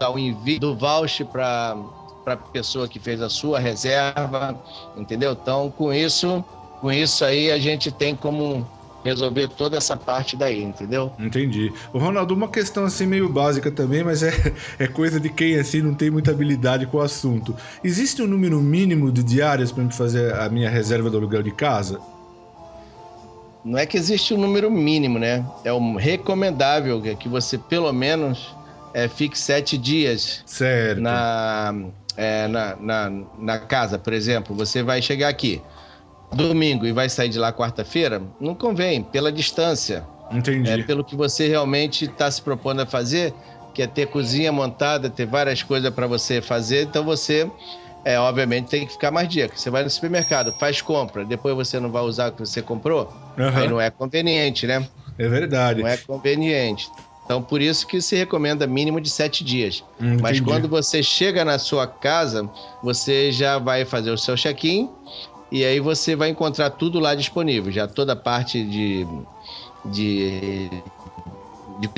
ao 0.00 0.18
envio 0.18 0.58
do 0.58 0.74
voucher 0.74 1.26
para 1.26 1.76
para 2.24 2.34
a 2.34 2.36
pessoa 2.36 2.86
que 2.88 2.98
fez 2.98 3.20
a 3.20 3.28
sua 3.28 3.58
reserva, 3.58 4.56
entendeu? 4.96 5.32
Então, 5.32 5.70
com 5.70 5.92
isso, 5.92 6.44
com 6.82 6.90
isso 6.90 7.24
aí 7.24 7.52
a 7.52 7.60
gente 7.60 7.92
tem 7.92 8.16
como 8.16 8.68
resolver 9.04 9.48
toda 9.48 9.76
essa 9.76 9.96
parte 9.96 10.36
daí, 10.36 10.62
entendeu? 10.62 11.12
Entendi. 11.18 11.72
O 11.92 11.98
Ronaldo, 11.98 12.34
uma 12.34 12.48
questão 12.48 12.84
assim 12.84 13.06
meio 13.06 13.28
básica 13.28 13.70
também, 13.70 14.02
mas 14.02 14.22
é, 14.22 14.32
é 14.78 14.88
coisa 14.88 15.20
de 15.20 15.28
quem 15.28 15.56
assim 15.58 15.80
não 15.80 15.94
tem 15.94 16.10
muita 16.10 16.32
habilidade 16.32 16.84
com 16.86 16.96
o 16.96 17.00
assunto. 17.00 17.56
Existe 17.84 18.20
um 18.20 18.26
número 18.26 18.60
mínimo 18.60 19.12
de 19.12 19.22
diárias 19.22 19.70
para 19.70 19.84
me 19.84 19.94
fazer 19.94 20.34
a 20.34 20.48
minha 20.48 20.68
reserva 20.68 21.08
do 21.08 21.16
aluguel 21.16 21.42
de 21.42 21.52
casa? 21.52 22.00
não 23.64 23.78
é 23.78 23.86
que 23.86 23.96
existe 23.96 24.34
um 24.34 24.38
número 24.38 24.68
mínimo, 24.68 25.20
né? 25.20 25.46
É 25.64 25.72
um 25.72 25.94
recomendável 25.94 27.00
que 27.16 27.28
você 27.28 27.56
pelo 27.56 27.92
menos 27.92 28.52
é, 28.92 29.06
fique 29.06 29.38
sete 29.38 29.78
dias 29.78 30.42
certo. 30.44 31.00
Na, 31.00 31.72
é, 32.16 32.48
na, 32.48 32.74
na, 32.74 33.12
na 33.38 33.58
casa, 33.60 34.00
por 34.00 34.12
exemplo. 34.12 34.52
Você 34.56 34.82
vai 34.82 35.00
chegar 35.00 35.28
aqui 35.28 35.62
domingo 36.34 36.86
e 36.86 36.92
vai 36.92 37.08
sair 37.08 37.28
de 37.28 37.38
lá 37.38 37.52
quarta-feira, 37.52 38.22
não 38.40 38.54
convém, 38.54 39.02
pela 39.02 39.30
distância. 39.30 40.04
Entendi. 40.30 40.70
É 40.70 40.82
pelo 40.82 41.04
que 41.04 41.14
você 41.14 41.48
realmente 41.48 42.06
está 42.06 42.30
se 42.30 42.40
propondo 42.40 42.80
a 42.80 42.86
fazer, 42.86 43.34
que 43.74 43.82
é 43.82 43.86
ter 43.86 44.06
cozinha 44.06 44.50
montada, 44.50 45.10
ter 45.10 45.26
várias 45.26 45.62
coisas 45.62 45.92
para 45.92 46.06
você 46.06 46.40
fazer, 46.40 46.84
então 46.84 47.04
você 47.04 47.50
é, 48.04 48.18
obviamente 48.18 48.68
tem 48.68 48.86
que 48.86 48.92
ficar 48.92 49.10
mais 49.10 49.28
dias. 49.28 49.50
Você 49.54 49.70
vai 49.70 49.84
no 49.84 49.90
supermercado, 49.90 50.52
faz 50.52 50.80
compra, 50.80 51.24
depois 51.24 51.54
você 51.54 51.78
não 51.78 51.90
vai 51.90 52.02
usar 52.02 52.30
o 52.30 52.32
que 52.32 52.40
você 52.40 52.62
comprou, 52.62 53.12
uhum. 53.38 53.48
aí 53.54 53.68
não 53.68 53.80
é 53.80 53.90
conveniente, 53.90 54.66
né? 54.66 54.86
É 55.18 55.28
verdade. 55.28 55.82
Não 55.82 55.88
é 55.88 55.96
conveniente. 55.96 56.90
Então, 57.24 57.40
por 57.40 57.62
isso 57.62 57.86
que 57.86 58.00
se 58.00 58.16
recomenda 58.16 58.66
mínimo 58.66 59.00
de 59.00 59.08
sete 59.08 59.44
dias. 59.44 59.84
Hum, 60.00 60.18
Mas 60.20 60.40
quando 60.40 60.68
você 60.68 61.02
chega 61.02 61.44
na 61.44 61.58
sua 61.58 61.86
casa, 61.86 62.48
você 62.82 63.30
já 63.30 63.58
vai 63.58 63.84
fazer 63.84 64.10
o 64.10 64.18
seu 64.18 64.34
check-in 64.36 64.90
e 65.52 65.66
aí 65.66 65.78
você 65.78 66.16
vai 66.16 66.30
encontrar 66.30 66.70
tudo 66.70 66.98
lá 66.98 67.14
disponível. 67.14 67.70
Já 67.70 67.86
toda 67.86 68.14
a 68.14 68.16
parte 68.16 68.64
de, 68.64 69.06
de 69.84 70.82
de 71.78 71.88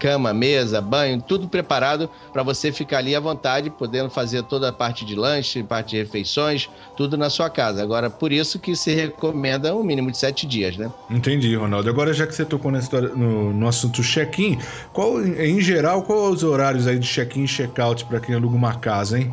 cama, 0.00 0.34
mesa, 0.34 0.80
banho, 0.80 1.22
tudo 1.22 1.48
preparado 1.48 2.10
para 2.32 2.42
você 2.42 2.72
ficar 2.72 2.98
ali 2.98 3.14
à 3.14 3.20
vontade, 3.20 3.70
podendo 3.70 4.10
fazer 4.10 4.42
toda 4.42 4.68
a 4.68 4.72
parte 4.72 5.04
de 5.04 5.14
lanche, 5.14 5.62
parte 5.62 5.90
de 5.90 5.98
refeições, 5.98 6.68
tudo 6.96 7.16
na 7.16 7.30
sua 7.30 7.48
casa. 7.48 7.82
Agora, 7.82 8.10
por 8.10 8.32
isso 8.32 8.58
que 8.58 8.74
se 8.74 8.92
recomenda 8.92 9.74
um 9.74 9.84
mínimo 9.84 10.10
de 10.10 10.18
sete 10.18 10.44
dias, 10.46 10.76
né? 10.76 10.90
Entendi, 11.08 11.54
Ronaldo. 11.54 11.88
Agora, 11.88 12.12
já 12.12 12.26
que 12.26 12.34
você 12.34 12.44
tocou 12.44 12.72
na 12.72 12.80
história, 12.80 13.10
no, 13.10 13.52
no 13.52 13.68
assunto 13.68 14.02
check-in, 14.02 14.58
qual, 14.92 15.22
em 15.22 15.60
geral, 15.60 16.02
quais 16.02 16.38
os 16.38 16.42
horários 16.42 16.86
aí 16.88 16.98
de 16.98 17.06
check-in 17.06 17.44
e 17.44 17.48
check-out 17.48 18.04
para 18.06 18.18
quem 18.18 18.34
aluga 18.34 18.56
uma 18.56 18.74
casa, 18.74 19.20
hein? 19.20 19.32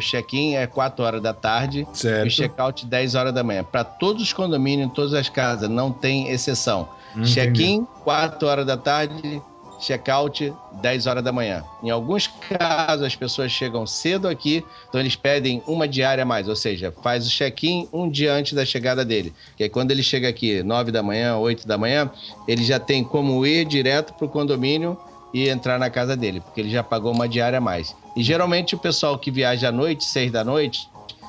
O 0.00 0.02
check-in 0.02 0.54
é 0.56 0.66
4 0.66 1.04
horas 1.04 1.22
da 1.22 1.34
tarde 1.34 1.86
certo. 1.92 2.24
e 2.24 2.28
o 2.28 2.30
check-out 2.30 2.86
10 2.86 3.14
horas 3.14 3.34
da 3.34 3.44
manhã. 3.44 3.62
Para 3.62 3.84
todos 3.84 4.22
os 4.22 4.32
condomínios, 4.32 4.90
todas 4.94 5.12
as 5.12 5.28
casas, 5.28 5.68
não 5.68 5.92
tem 5.92 6.30
exceção. 6.30 6.88
Check-in, 7.22 7.86
4 8.02 8.48
horas 8.48 8.64
da 8.64 8.78
tarde, 8.78 9.42
check-out 9.78 10.54
10 10.80 11.06
horas 11.06 11.22
da 11.22 11.30
manhã. 11.32 11.62
Em 11.82 11.90
alguns 11.90 12.26
casos, 12.26 13.04
as 13.04 13.14
pessoas 13.14 13.52
chegam 13.52 13.86
cedo 13.86 14.26
aqui, 14.26 14.64
então 14.88 15.00
eles 15.00 15.16
pedem 15.16 15.62
uma 15.66 15.86
diária 15.86 16.22
a 16.22 16.26
mais, 16.26 16.48
ou 16.48 16.56
seja, 16.56 16.94
faz 17.02 17.26
o 17.26 17.30
check-in 17.30 17.86
um 17.92 18.08
dia 18.08 18.32
antes 18.32 18.54
da 18.54 18.64
chegada 18.64 19.04
dele. 19.04 19.34
Que 19.56 19.64
aí 19.64 19.68
quando 19.68 19.90
ele 19.90 20.02
chega 20.02 20.28
aqui 20.28 20.62
9 20.62 20.90
da 20.90 21.02
manhã, 21.02 21.36
8 21.36 21.68
da 21.68 21.76
manhã, 21.76 22.10
ele 22.48 22.64
já 22.64 22.78
tem 22.78 23.04
como 23.04 23.44
ir 23.44 23.66
direto 23.66 24.14
para 24.14 24.24
o 24.24 24.28
condomínio 24.30 24.96
e 25.32 25.48
entrar 25.48 25.78
na 25.78 25.90
casa 25.90 26.16
dele, 26.16 26.40
porque 26.40 26.60
ele 26.60 26.70
já 26.70 26.82
pagou 26.82 27.12
uma 27.12 27.28
diária 27.28 27.58
a 27.58 27.60
mais. 27.60 27.94
E 28.16 28.22
geralmente 28.22 28.74
o 28.74 28.78
pessoal 28.78 29.18
que 29.18 29.30
viaja 29.30 29.68
à 29.68 29.72
noite, 29.72 30.04
6 30.04 30.32
da 30.32 30.44
noite, 30.44 30.88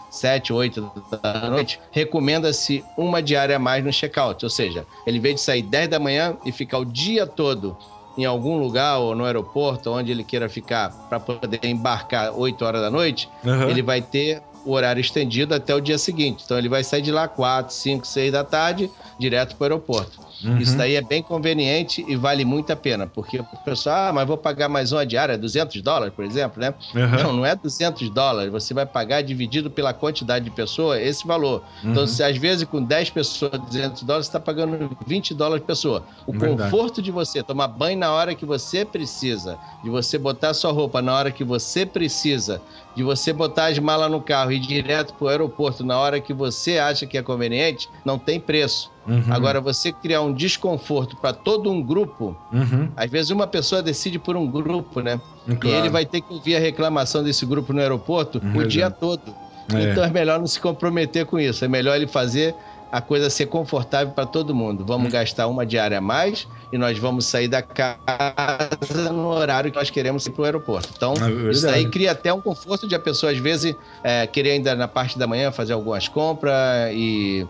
7, 0.10 0.52
8 0.52 0.92
da 1.22 1.50
noite, 1.50 1.80
recomenda-se 1.92 2.84
uma 2.98 3.22
diária 3.22 3.56
a 3.56 3.60
mais 3.60 3.84
no 3.84 3.92
check-out. 3.92 4.44
Ou 4.44 4.50
seja, 4.50 4.86
ele 5.06 5.20
vem 5.20 5.36
de 5.36 5.42
sair 5.42 5.62
10 5.62 5.90
da 5.90 6.00
manhã 6.00 6.36
e 6.46 6.52
ficar 6.52 6.80
o 6.80 6.86
dia 6.86 7.26
todo 7.26 7.78
em 8.18 8.26
algum 8.26 8.58
lugar 8.58 8.98
ou 8.98 9.16
no 9.16 9.24
aeroporto 9.24 9.90
onde 9.90 10.12
ele 10.12 10.24
queira 10.24 10.50
ficar 10.50 10.90
para 11.08 11.20
poder 11.20 11.64
embarcar 11.64 12.38
8 12.38 12.66
horas 12.66 12.82
da 12.82 12.92
noite, 12.92 13.30
uhum. 13.44 13.70
ele 13.70 13.82
vai 13.82 14.02
ter 14.02 14.42
o 14.66 14.74
horário 14.74 15.00
estendido 15.00 15.56
até 15.56 15.74
o 15.74 15.80
dia 15.80 15.98
seguinte. 15.98 16.44
Então 16.46 16.58
ele 16.58 16.70
vai 16.70 16.84
sair 16.84 17.02
de 17.02 17.12
lá 17.12 17.28
4, 17.28 17.74
5, 17.74 18.06
6 18.06 18.32
da 18.32 18.44
tarde, 18.44 18.92
direto 19.18 19.56
para 19.56 19.64
o 19.64 19.66
aeroporto. 19.66 20.20
Uhum. 20.44 20.58
Isso 20.58 20.78
daí 20.78 20.96
é 20.96 21.02
bem 21.02 21.22
conveniente 21.22 22.04
e 22.08 22.16
vale 22.16 22.44
muito 22.44 22.72
a 22.72 22.76
pena, 22.76 23.08
porque 23.08 23.40
o 23.40 23.46
pessoal, 23.64 24.10
ah, 24.10 24.14
mas 24.14 24.28
vou 24.28 24.38
pagar 24.38 24.68
mais 24.68 24.92
uma 24.92 25.06
diária, 25.06 25.38
200 25.38 25.82
dólares, 25.82 26.14
por 26.14 26.26
exemplo, 26.26 26.62
né? 26.62 26.74
Uhum. 26.94 27.24
Não, 27.24 27.34
não 27.34 27.46
é 27.46 27.56
200 27.56 28.10
dólares, 28.10 28.52
você 28.52 28.74
vai 28.74 28.86
pagar 28.86 29.22
dividido 29.22 29.70
pela 29.70 29.94
quantidade 29.94 30.46
de 30.46 30.52
pessoa 30.52 31.00
esse 31.00 31.26
valor. 31.26 31.64
Então, 31.80 31.90
uhum. 31.90 32.02
Então, 32.02 32.08
se 32.08 32.24
às 32.24 32.36
vezes 32.36 32.68
com 32.68 32.84
10 32.84 33.12
pessoas, 33.12 33.52
200 33.52 34.04
dólares, 34.04 34.26
você 34.26 34.30
está 34.30 34.40
pagando 34.40 34.98
20 35.06 35.34
dólares 35.36 35.62
por 35.62 35.68
pessoa. 35.68 36.04
O 36.26 36.32
Verdade. 36.32 36.72
conforto 36.72 37.02
de 37.02 37.12
você 37.12 37.44
tomar 37.44 37.68
banho 37.68 37.98
na 37.98 38.12
hora 38.12 38.34
que 38.34 38.46
você 38.46 38.84
precisa, 38.84 39.58
de 39.84 39.90
você 39.90 40.18
botar 40.18 40.54
sua 40.54 40.72
roupa 40.72 41.02
na 41.02 41.14
hora 41.14 41.32
que 41.32 41.44
você 41.44 41.86
precisa, 41.86 42.62
de 42.96 43.04
você 43.04 43.32
botar 43.32 43.68
as 43.68 43.80
malas 43.80 44.10
no 44.10 44.22
carro 44.22 44.52
e 44.52 44.56
ir 44.56 44.60
direto 44.60 45.14
para 45.14 45.26
o 45.26 45.30
aeroporto 45.30 45.84
na 45.84 45.98
hora 45.98 46.20
que 46.20 46.34
você 46.34 46.78
acha 46.78 47.06
que 47.06 47.18
é 47.18 47.22
conveniente, 47.22 47.88
não 48.04 48.18
tem 48.18 48.40
preço. 48.40 48.92
Uhum. 49.08 49.24
Agora, 49.30 49.60
você 49.60 49.92
criar 49.92 50.22
um 50.22 50.34
desconforto 50.34 51.16
para 51.18 51.34
todo 51.34 51.72
um 51.72 51.82
grupo, 51.82 52.36
uhum. 52.54 52.90
às 52.96 53.10
vezes 53.10 53.32
uma 53.32 53.48
pessoa 53.48 53.82
decide 53.82 54.20
por 54.20 54.36
um 54.36 54.46
grupo, 54.48 55.02
né? 55.02 55.20
Claro. 55.46 55.68
E 55.68 55.72
ele 55.72 55.90
vai 55.90 56.06
ter 56.06 56.22
que 56.22 56.32
ouvir 56.32 56.56
a 56.56 56.60
reclamação 56.60 57.24
desse 57.24 57.46
grupo 57.46 57.74
no 57.74 57.80
aeroporto 57.80 58.40
uhum. 58.44 58.58
o 58.58 58.68
dia 58.68 58.92
todo. 58.92 59.34
É. 59.74 59.92
Então 59.92 60.04
é 60.04 60.10
melhor 60.10 60.40
não 60.40 60.48
se 60.48 60.60
comprometer 60.60 61.26
com 61.26 61.40
isso. 61.40 61.66
É 61.66 61.68
melhor 61.68 61.96
ele 61.96 62.08
fazer 62.08 62.56
a 62.92 63.00
coisa 63.00 63.30
ser 63.30 63.46
confortável 63.46 64.14
para 64.14 64.26
todo 64.26 64.54
mundo. 64.54 64.84
Vamos 64.86 65.08
hum. 65.08 65.12
gastar 65.12 65.48
uma 65.48 65.66
diária 65.66 65.98
a 65.98 66.02
mais 66.02 66.46
e 66.74 66.78
nós 66.78 66.98
vamos 67.00 67.26
sair 67.26 67.48
da 67.48 67.62
casa 67.62 69.12
no 69.14 69.30
horário 69.30 69.72
que 69.72 69.78
nós 69.78 69.90
queremos 69.90 70.26
ir 70.26 70.32
para 70.32 70.42
o 70.42 70.46
aeroporto. 70.46 70.90
Então, 70.96 71.14
é 71.14 71.52
isso 71.52 71.68
aí 71.70 71.90
cria 71.90 72.12
até 72.12 72.34
um 72.34 72.42
conforto 72.42 72.88
de 72.88 72.94
a 72.94 73.00
pessoa, 73.00 73.32
às 73.32 73.38
vezes, 73.38 73.74
é, 74.04 74.28
querer 74.28 74.52
ainda 74.52 74.76
na 74.76 74.88
parte 74.90 75.18
da 75.18 75.26
manhã 75.26 75.52
fazer 75.52 75.72
algumas 75.72 76.10
compras 76.10 76.92
e 76.94 77.48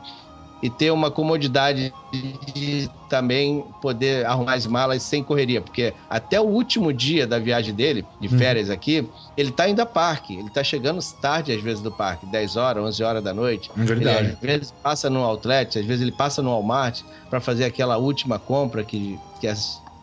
e 0.62 0.69
ter 0.69 0.91
uma 0.91 1.10
comodidade 1.10 1.93
de 2.54 2.89
também 3.10 3.65
poder 3.82 4.26
arrumar 4.26 4.54
as 4.54 4.67
malas 4.67 5.02
sem 5.02 5.24
correria, 5.24 5.60
porque 5.60 5.93
até 6.10 6.39
o 6.39 6.45
último 6.45 6.93
dia 6.93 7.26
da 7.26 7.39
viagem 7.39 7.74
dele, 7.74 8.06
de 8.19 8.28
uhum. 8.28 8.38
férias 8.38 8.69
aqui, 8.69 9.08
ele 9.36 9.52
tá 9.52 9.67
indo 9.67 9.82
a 9.82 9.86
parque, 9.86 10.38
ele 10.38 10.50
tá 10.50 10.63
chegando 10.63 11.02
tarde 11.19 11.52
às 11.52 11.62
vezes 11.62 11.82
do 11.82 11.91
parque, 11.91 12.26
10 12.28 12.56
horas, 12.58 12.84
11 12.84 13.04
horas 13.04 13.24
da 13.24 13.34
noite. 13.34 13.71
É 13.76 13.84
verdade. 13.84 14.19
Ele, 14.19 14.34
às 14.34 14.39
vezes 14.39 14.74
passa 14.84 15.10
no 15.10 15.24
outlet, 15.24 15.80
às 15.80 15.86
vezes 15.86 16.02
ele 16.02 16.12
passa 16.12 16.41
no 16.41 16.50
Walmart 16.52 17.02
para 17.30 17.39
fazer 17.39 17.65
aquela 17.65 17.97
última 17.97 18.38
compra 18.38 18.84
que, 18.84 19.19
que 19.39 19.47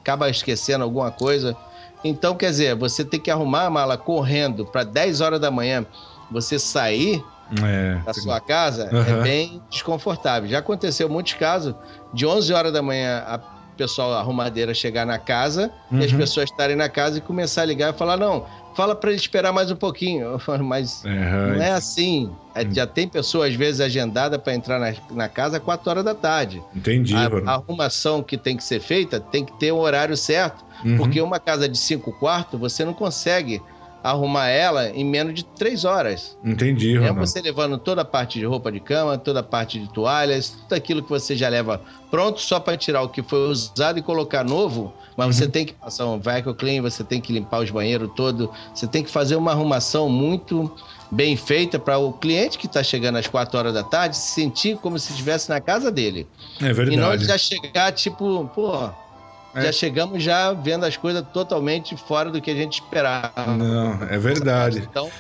acaba 0.00 0.28
esquecendo 0.28 0.82
alguma 0.82 1.10
coisa. 1.10 1.56
Então, 2.02 2.34
quer 2.34 2.50
dizer, 2.50 2.74
você 2.74 3.04
tem 3.04 3.20
que 3.20 3.30
arrumar 3.30 3.66
a 3.66 3.70
mala 3.70 3.96
correndo 3.96 4.64
para 4.64 4.84
10 4.84 5.20
horas 5.20 5.40
da 5.40 5.50
manhã, 5.50 5.84
você 6.30 6.58
sair 6.58 7.22
é, 7.64 8.00
da 8.04 8.14
sua 8.14 8.40
casa 8.40 8.90
uhum. 8.92 9.20
é 9.20 9.22
bem 9.22 9.62
desconfortável. 9.70 10.48
Já 10.48 10.58
aconteceu 10.58 11.08
muitos 11.08 11.34
casos 11.34 11.74
de 12.12 12.26
11 12.26 12.52
horas 12.52 12.72
da 12.72 12.82
manhã 12.82 13.24
a 13.26 13.38
pessoal 13.76 14.12
arrumadeira 14.14 14.74
chegar 14.74 15.06
na 15.06 15.18
casa 15.18 15.70
uhum. 15.90 16.00
e 16.00 16.04
as 16.04 16.12
uhum. 16.12 16.18
pessoas 16.18 16.50
estarem 16.50 16.76
na 16.76 16.88
casa 16.88 17.18
e 17.18 17.20
começar 17.20 17.62
a 17.62 17.64
ligar 17.64 17.94
e 17.94 17.96
falar: 17.96 18.16
não, 18.16 18.44
fala 18.74 18.94
para 18.94 19.11
ele 19.11 19.18
esperar 19.18 19.52
mais 19.52 19.70
um 19.70 19.76
pouquinho. 19.76 20.26
Eu 20.26 20.38
falo, 20.38 20.64
mas 20.64 21.02
uhum. 21.04 21.56
não 21.56 21.62
é 21.62 21.70
assim. 21.70 22.30
É, 22.54 22.68
já 22.70 22.87
tem 22.87 23.08
pessoa, 23.08 23.46
às 23.46 23.54
vezes, 23.54 23.80
agendada 23.80 24.38
para 24.38 24.54
entrar 24.54 24.78
na, 24.78 24.92
na 25.11 25.28
casa 25.28 25.58
às 25.58 25.62
4 25.62 25.90
horas 25.90 26.04
da 26.04 26.14
tarde. 26.14 26.62
Entendi. 26.74 27.14
A, 27.14 27.28
a, 27.46 27.54
arrumação 27.54 28.22
que 28.22 28.37
tem 28.37 28.56
que 28.56 28.64
ser 28.64 28.80
feita 28.80 29.20
tem 29.20 29.44
que 29.44 29.52
ter 29.58 29.72
o 29.72 29.78
horário 29.78 30.16
certo. 30.16 30.64
Uhum. 30.84 30.96
Porque 30.96 31.20
uma 31.20 31.38
casa 31.38 31.68
de 31.68 31.78
cinco 31.78 32.12
quartos, 32.18 32.58
você 32.58 32.84
não 32.84 32.94
consegue 32.94 33.62
arrumar 34.02 34.48
ela 34.48 34.90
em 34.90 35.04
menos 35.04 35.34
de 35.34 35.44
três 35.44 35.84
horas. 35.84 36.37
Entendi, 36.44 36.96
É 36.96 37.12
você 37.12 37.40
levando 37.40 37.78
toda 37.78 38.02
a 38.02 38.04
parte 38.04 38.38
de 38.38 38.44
roupa 38.44 38.70
de 38.70 38.80
cama, 38.80 39.18
toda 39.18 39.40
a 39.40 39.42
parte 39.42 39.78
de 39.78 39.92
toalhas, 39.92 40.50
tudo 40.50 40.74
aquilo 40.74 41.02
que 41.02 41.08
você 41.08 41.37
já 41.37 41.48
leva 41.48 41.80
pronto 42.11 42.40
só 42.40 42.58
para 42.58 42.76
tirar 42.76 43.02
o 43.02 43.08
que 43.08 43.22
foi 43.22 43.48
usado 43.48 43.98
e 43.98 44.02
colocar 44.02 44.44
novo, 44.44 44.92
mas 45.16 45.26
uhum. 45.26 45.32
você 45.32 45.48
tem 45.48 45.66
que 45.66 45.72
passar 45.74 46.06
um 46.06 46.18
vacuum 46.18 46.54
clean, 46.54 46.80
você 46.82 47.04
tem 47.04 47.20
que 47.20 47.32
limpar 47.32 47.61
os 47.61 47.70
banheiros 47.70 48.11
todo, 48.16 48.50
você 48.74 48.87
tem 48.87 49.02
que 49.02 49.11
fazer 49.11 49.37
uma 49.37 49.50
arrumação 49.50 50.08
muito 50.08 50.72
bem 51.11 51.37
feita 51.37 51.78
para 51.78 51.98
o 51.98 52.12
cliente 52.12 52.58
que 52.58 52.66
está 52.66 52.82
chegando 52.82 53.16
às 53.16 53.26
quatro 53.26 53.58
horas 53.58 53.74
da 53.74 53.82
tarde 53.82 54.16
se 54.16 54.32
sentir 54.32 54.76
como 54.78 54.98
se 54.98 55.11
estivesse 55.11 55.48
na 55.48 55.61
casa 55.61 55.90
dele. 55.90 56.26
É 56.61 56.72
verdade. 56.72 56.92
E 56.92 56.96
não 56.96 57.16
já 57.18 57.38
chegar 57.38 57.92
tipo, 57.92 58.50
pô, 58.54 58.90
é. 59.54 59.62
Já 59.62 59.72
chegamos 59.72 60.22
já 60.22 60.52
vendo 60.52 60.84
as 60.84 60.96
coisas 60.96 61.24
totalmente 61.32 61.96
fora 61.96 62.30
do 62.30 62.40
que 62.40 62.50
a 62.50 62.54
gente 62.54 62.80
esperava. 62.80 63.46
Não, 63.46 64.02
é 64.04 64.18
verdade. 64.18 64.87
Então, 64.90 65.11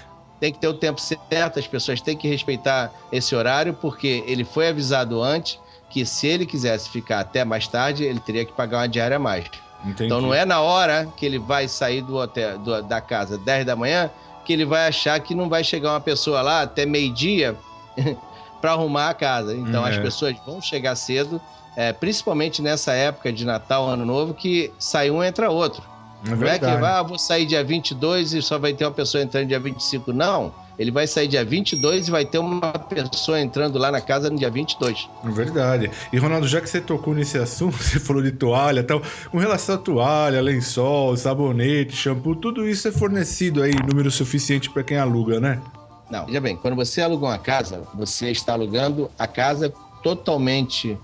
tem 0.40 0.52
que 0.52 0.58
ter 0.58 0.68
o 0.68 0.74
tempo 0.74 1.00
certo, 1.00 1.58
as 1.58 1.66
pessoas 1.66 2.00
têm 2.00 2.16
que 2.16 2.28
respeitar 2.28 2.92
esse 3.10 3.34
horário, 3.34 3.74
porque 3.74 4.22
ele 4.26 4.44
foi 4.44 4.68
avisado 4.68 5.22
antes 5.22 5.58
que 5.90 6.04
se 6.04 6.26
ele 6.26 6.46
quisesse 6.46 6.88
ficar 6.90 7.20
até 7.20 7.44
mais 7.44 7.66
tarde, 7.66 8.04
ele 8.04 8.20
teria 8.20 8.44
que 8.44 8.52
pagar 8.52 8.78
uma 8.78 8.88
diária 8.88 9.16
a 9.16 9.20
mais. 9.20 9.46
Entendi. 9.84 10.04
Então 10.04 10.20
não 10.20 10.34
é 10.34 10.44
na 10.44 10.60
hora 10.60 11.08
que 11.16 11.24
ele 11.24 11.38
vai 11.38 11.66
sair 11.68 12.02
do 12.02 12.16
hotel, 12.16 12.58
do, 12.58 12.82
da 12.82 13.00
casa 13.00 13.38
10 13.38 13.64
da 13.64 13.76
manhã 13.76 14.10
que 14.44 14.52
ele 14.52 14.64
vai 14.64 14.88
achar 14.88 15.20
que 15.20 15.34
não 15.34 15.48
vai 15.48 15.62
chegar 15.62 15.92
uma 15.92 16.00
pessoa 16.00 16.40
lá 16.40 16.62
até 16.62 16.86
meio-dia 16.86 17.54
para 18.62 18.72
arrumar 18.72 19.10
a 19.10 19.14
casa. 19.14 19.54
Então 19.54 19.86
é. 19.86 19.90
as 19.90 19.98
pessoas 19.98 20.34
vão 20.46 20.60
chegar 20.60 20.96
cedo 20.96 21.40
é, 21.78 21.92
principalmente 21.92 22.60
nessa 22.60 22.92
época 22.92 23.32
de 23.32 23.44
Natal, 23.44 23.88
Ano 23.88 24.04
Novo, 24.04 24.34
que 24.34 24.72
sai 24.80 25.12
um 25.12 25.22
entra 25.22 25.48
outro. 25.48 25.80
É 26.26 26.34
não 26.34 26.48
é 26.48 26.58
que 26.58 26.64
ah, 26.64 27.02
vou 27.04 27.16
sair 27.16 27.46
dia 27.46 27.62
22 27.62 28.34
e 28.34 28.42
só 28.42 28.58
vai 28.58 28.72
ter 28.72 28.84
uma 28.84 28.90
pessoa 28.90 29.22
entrando 29.22 29.46
dia 29.46 29.60
25. 29.60 30.12
Não. 30.12 30.52
Ele 30.76 30.90
vai 30.90 31.06
sair 31.06 31.28
dia 31.28 31.44
22 31.44 32.08
e 32.08 32.10
vai 32.10 32.24
ter 32.24 32.38
uma 32.38 32.72
pessoa 32.72 33.40
entrando 33.40 33.78
lá 33.78 33.92
na 33.92 34.00
casa 34.00 34.28
no 34.28 34.36
dia 34.36 34.50
22. 34.50 35.08
Verdade. 35.22 35.88
E 36.12 36.18
Ronaldo, 36.18 36.48
já 36.48 36.60
que 36.60 36.68
você 36.68 36.80
tocou 36.80 37.14
nesse 37.14 37.38
assunto, 37.38 37.76
você 37.80 38.00
falou 38.00 38.24
de 38.24 38.32
toalha 38.32 38.80
e 38.80 38.82
tal, 38.82 39.00
com 39.30 39.38
relação 39.38 39.76
a 39.76 39.78
toalha, 39.78 40.42
lençol, 40.42 41.16
sabonete, 41.16 41.94
shampoo, 41.94 42.34
tudo 42.34 42.68
isso 42.68 42.88
é 42.88 42.90
fornecido 42.90 43.62
aí 43.62 43.70
em 43.70 43.86
número 43.88 44.10
suficiente 44.10 44.68
para 44.68 44.82
quem 44.82 44.98
aluga, 44.98 45.38
né? 45.38 45.62
Não, 46.10 46.26
veja 46.26 46.40
bem, 46.40 46.56
quando 46.56 46.74
você 46.74 47.00
aluga 47.00 47.24
uma 47.24 47.38
casa, 47.38 47.84
você 47.94 48.32
está 48.32 48.54
alugando 48.54 49.08
a 49.16 49.28
casa 49.28 49.72
totalmente 50.02 50.98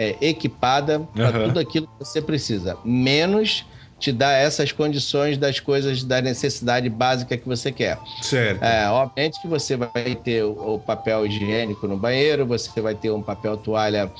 é, 0.00 0.16
equipada 0.18 1.06
para 1.14 1.40
uhum. 1.40 1.48
tudo 1.48 1.60
aquilo 1.60 1.86
que 1.86 2.04
você 2.06 2.22
precisa, 2.22 2.78
menos 2.82 3.66
te 3.98 4.10
dá 4.10 4.32
essas 4.32 4.72
condições 4.72 5.36
das 5.36 5.60
coisas 5.60 6.02
da 6.02 6.22
necessidade 6.22 6.88
básica 6.88 7.36
que 7.36 7.46
você 7.46 7.70
quer. 7.70 7.98
Certo. 8.22 8.62
É, 8.64 8.88
obviamente 8.88 9.38
que 9.42 9.46
você 9.46 9.76
vai 9.76 10.14
ter 10.24 10.42
o, 10.42 10.76
o 10.76 10.78
papel 10.78 11.26
higiênico 11.26 11.86
no 11.86 11.98
banheiro, 11.98 12.46
você 12.46 12.80
vai 12.80 12.94
ter 12.94 13.10
um 13.10 13.20
papel 13.20 13.58
toalha 13.58 14.10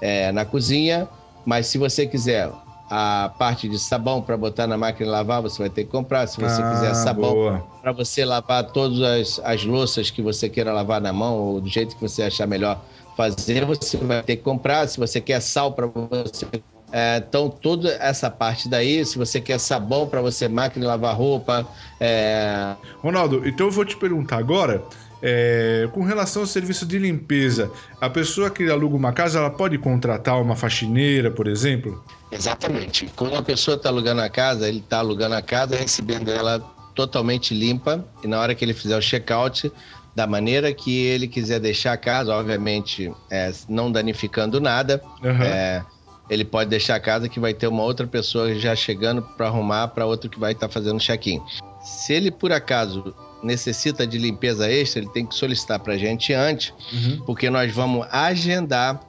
é, 0.00 0.32
na 0.32 0.46
cozinha, 0.46 1.06
mas 1.44 1.66
se 1.66 1.76
você 1.76 2.06
quiser 2.06 2.50
a 2.90 3.32
parte 3.38 3.68
de 3.68 3.78
sabão 3.78 4.22
para 4.22 4.36
botar 4.36 4.66
na 4.66 4.76
máquina 4.76 5.10
lavar, 5.10 5.42
você 5.42 5.58
vai 5.58 5.70
ter 5.70 5.84
que 5.84 5.90
comprar. 5.90 6.26
Se 6.26 6.40
você 6.40 6.62
ah, 6.62 6.70
quiser 6.70 6.94
sabão 6.94 7.62
para 7.82 7.92
você 7.92 8.24
lavar 8.24 8.64
todas 8.64 9.00
as, 9.00 9.40
as 9.44 9.64
louças 9.64 10.10
que 10.10 10.22
você 10.22 10.48
queira 10.48 10.72
lavar 10.72 11.00
na 11.00 11.12
mão, 11.12 11.36
ou 11.36 11.60
do 11.60 11.68
jeito 11.68 11.94
que 11.94 12.00
você 12.00 12.22
achar 12.22 12.46
melhor 12.46 12.80
fazer, 13.16 13.64
você 13.64 13.96
vai 13.96 14.22
ter 14.22 14.36
que 14.36 14.42
comprar. 14.42 14.86
Se 14.88 14.98
você 14.98 15.20
quer 15.20 15.40
sal 15.40 15.72
para 15.72 15.86
você 15.86 16.46
é, 16.90 17.18
então, 17.18 17.50
toda 17.50 17.90
essa 18.00 18.30
parte 18.30 18.68
daí, 18.68 19.04
se 19.04 19.18
você 19.18 19.40
quer 19.40 19.58
sabão 19.58 20.06
para 20.06 20.22
você, 20.22 20.48
máquina 20.48 20.86
lavar 20.86 21.14
roupa. 21.14 21.66
É... 22.00 22.74
Ronaldo, 23.02 23.46
então 23.46 23.66
eu 23.66 23.70
vou 23.70 23.84
te 23.84 23.96
perguntar 23.96 24.38
agora. 24.38 24.82
É, 25.20 25.88
com 25.92 26.02
relação 26.02 26.42
ao 26.42 26.46
serviço 26.46 26.86
de 26.86 26.98
limpeza, 26.98 27.70
a 28.00 28.08
pessoa 28.08 28.50
que 28.50 28.70
aluga 28.70 28.94
uma 28.96 29.12
casa, 29.12 29.38
ela 29.38 29.50
pode 29.50 29.76
contratar 29.78 30.40
uma 30.40 30.54
faxineira, 30.54 31.30
por 31.30 31.48
exemplo? 31.48 32.02
Exatamente. 32.30 33.10
Quando 33.16 33.36
a 33.36 33.42
pessoa 33.42 33.76
está 33.76 33.88
alugando 33.88 34.20
a 34.20 34.28
casa, 34.28 34.68
ele 34.68 34.78
está 34.78 34.98
alugando 34.98 35.34
a 35.34 35.42
casa, 35.42 35.76
recebendo 35.76 36.30
ela 36.30 36.60
totalmente 36.94 37.54
limpa, 37.54 38.04
e 38.22 38.28
na 38.28 38.40
hora 38.40 38.54
que 38.54 38.64
ele 38.64 38.74
fizer 38.74 38.96
o 38.96 39.00
check-out, 39.00 39.72
da 40.14 40.26
maneira 40.26 40.72
que 40.72 41.06
ele 41.06 41.28
quiser 41.28 41.60
deixar 41.60 41.92
a 41.92 41.96
casa, 41.96 42.34
obviamente, 42.34 43.12
é, 43.30 43.52
não 43.68 43.90
danificando 43.90 44.60
nada. 44.60 45.00
Uhum. 45.22 45.42
É, 45.42 45.84
ele 46.28 46.44
pode 46.44 46.68
deixar 46.68 46.96
a 46.96 47.00
casa 47.00 47.28
que 47.28 47.40
vai 47.40 47.54
ter 47.54 47.68
uma 47.68 47.82
outra 47.82 48.06
pessoa 48.06 48.54
já 48.54 48.74
chegando 48.74 49.22
para 49.22 49.46
arrumar 49.46 49.88
para 49.88 50.04
outro 50.04 50.28
que 50.28 50.38
vai 50.38 50.52
estar 50.52 50.66
tá 50.68 50.72
fazendo 50.72 50.98
check-in. 50.98 51.40
Se 51.80 52.12
ele 52.12 52.30
por 52.30 52.52
acaso 52.52 53.14
necessita 53.42 54.06
de 54.06 54.18
limpeza 54.18 54.70
extra, 54.70 55.00
ele 55.00 55.10
tem 55.10 55.26
que 55.26 55.34
solicitar 55.34 55.78
para 55.80 55.94
a 55.94 55.98
gente 55.98 56.32
antes, 56.32 56.72
uhum. 56.92 57.22
porque 57.24 57.50
nós 57.50 57.72
vamos 57.72 58.06
agendar 58.10 59.00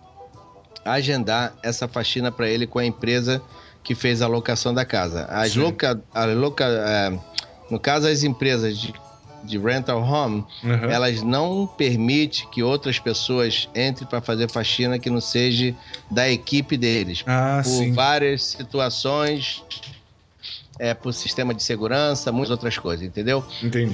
agendar 0.85 1.53
essa 1.61 1.87
faxina 1.87 2.31
para 2.31 2.49
ele 2.49 2.65
com 2.65 2.79
a 2.79 2.85
empresa 2.85 3.41
que 3.83 3.93
fez 3.93 4.21
a 4.21 4.27
locação 4.27 4.73
da 4.73 4.85
casa. 4.85 5.25
As 5.25 5.55
loca, 5.55 6.01
a 6.13 6.25
loca, 6.25 6.65
é, 6.65 7.19
no 7.69 7.79
caso 7.79 8.07
as 8.07 8.23
empresas 8.23 8.77
de 8.77 8.93
de 9.43 9.57
rental 9.57 10.01
home, 10.01 10.45
uhum. 10.63 10.89
elas 10.89 11.21
não 11.21 11.65
permitem 11.65 12.47
que 12.51 12.63
outras 12.63 12.99
pessoas 12.99 13.69
entrem 13.75 14.07
para 14.07 14.21
fazer 14.21 14.49
faxina 14.49 14.99
que 14.99 15.09
não 15.09 15.21
seja 15.21 15.73
da 16.09 16.29
equipe 16.29 16.77
deles. 16.77 17.23
Ah, 17.25 17.61
por 17.63 17.69
sim. 17.69 17.93
várias 17.93 18.43
situações, 18.43 19.63
é, 20.79 20.93
por 20.93 21.13
sistema 21.13 21.53
de 21.53 21.61
segurança, 21.61 22.31
muitas 22.31 22.51
outras 22.51 22.77
coisas, 22.77 23.05
entendeu? 23.05 23.43
Entendi. 23.61 23.93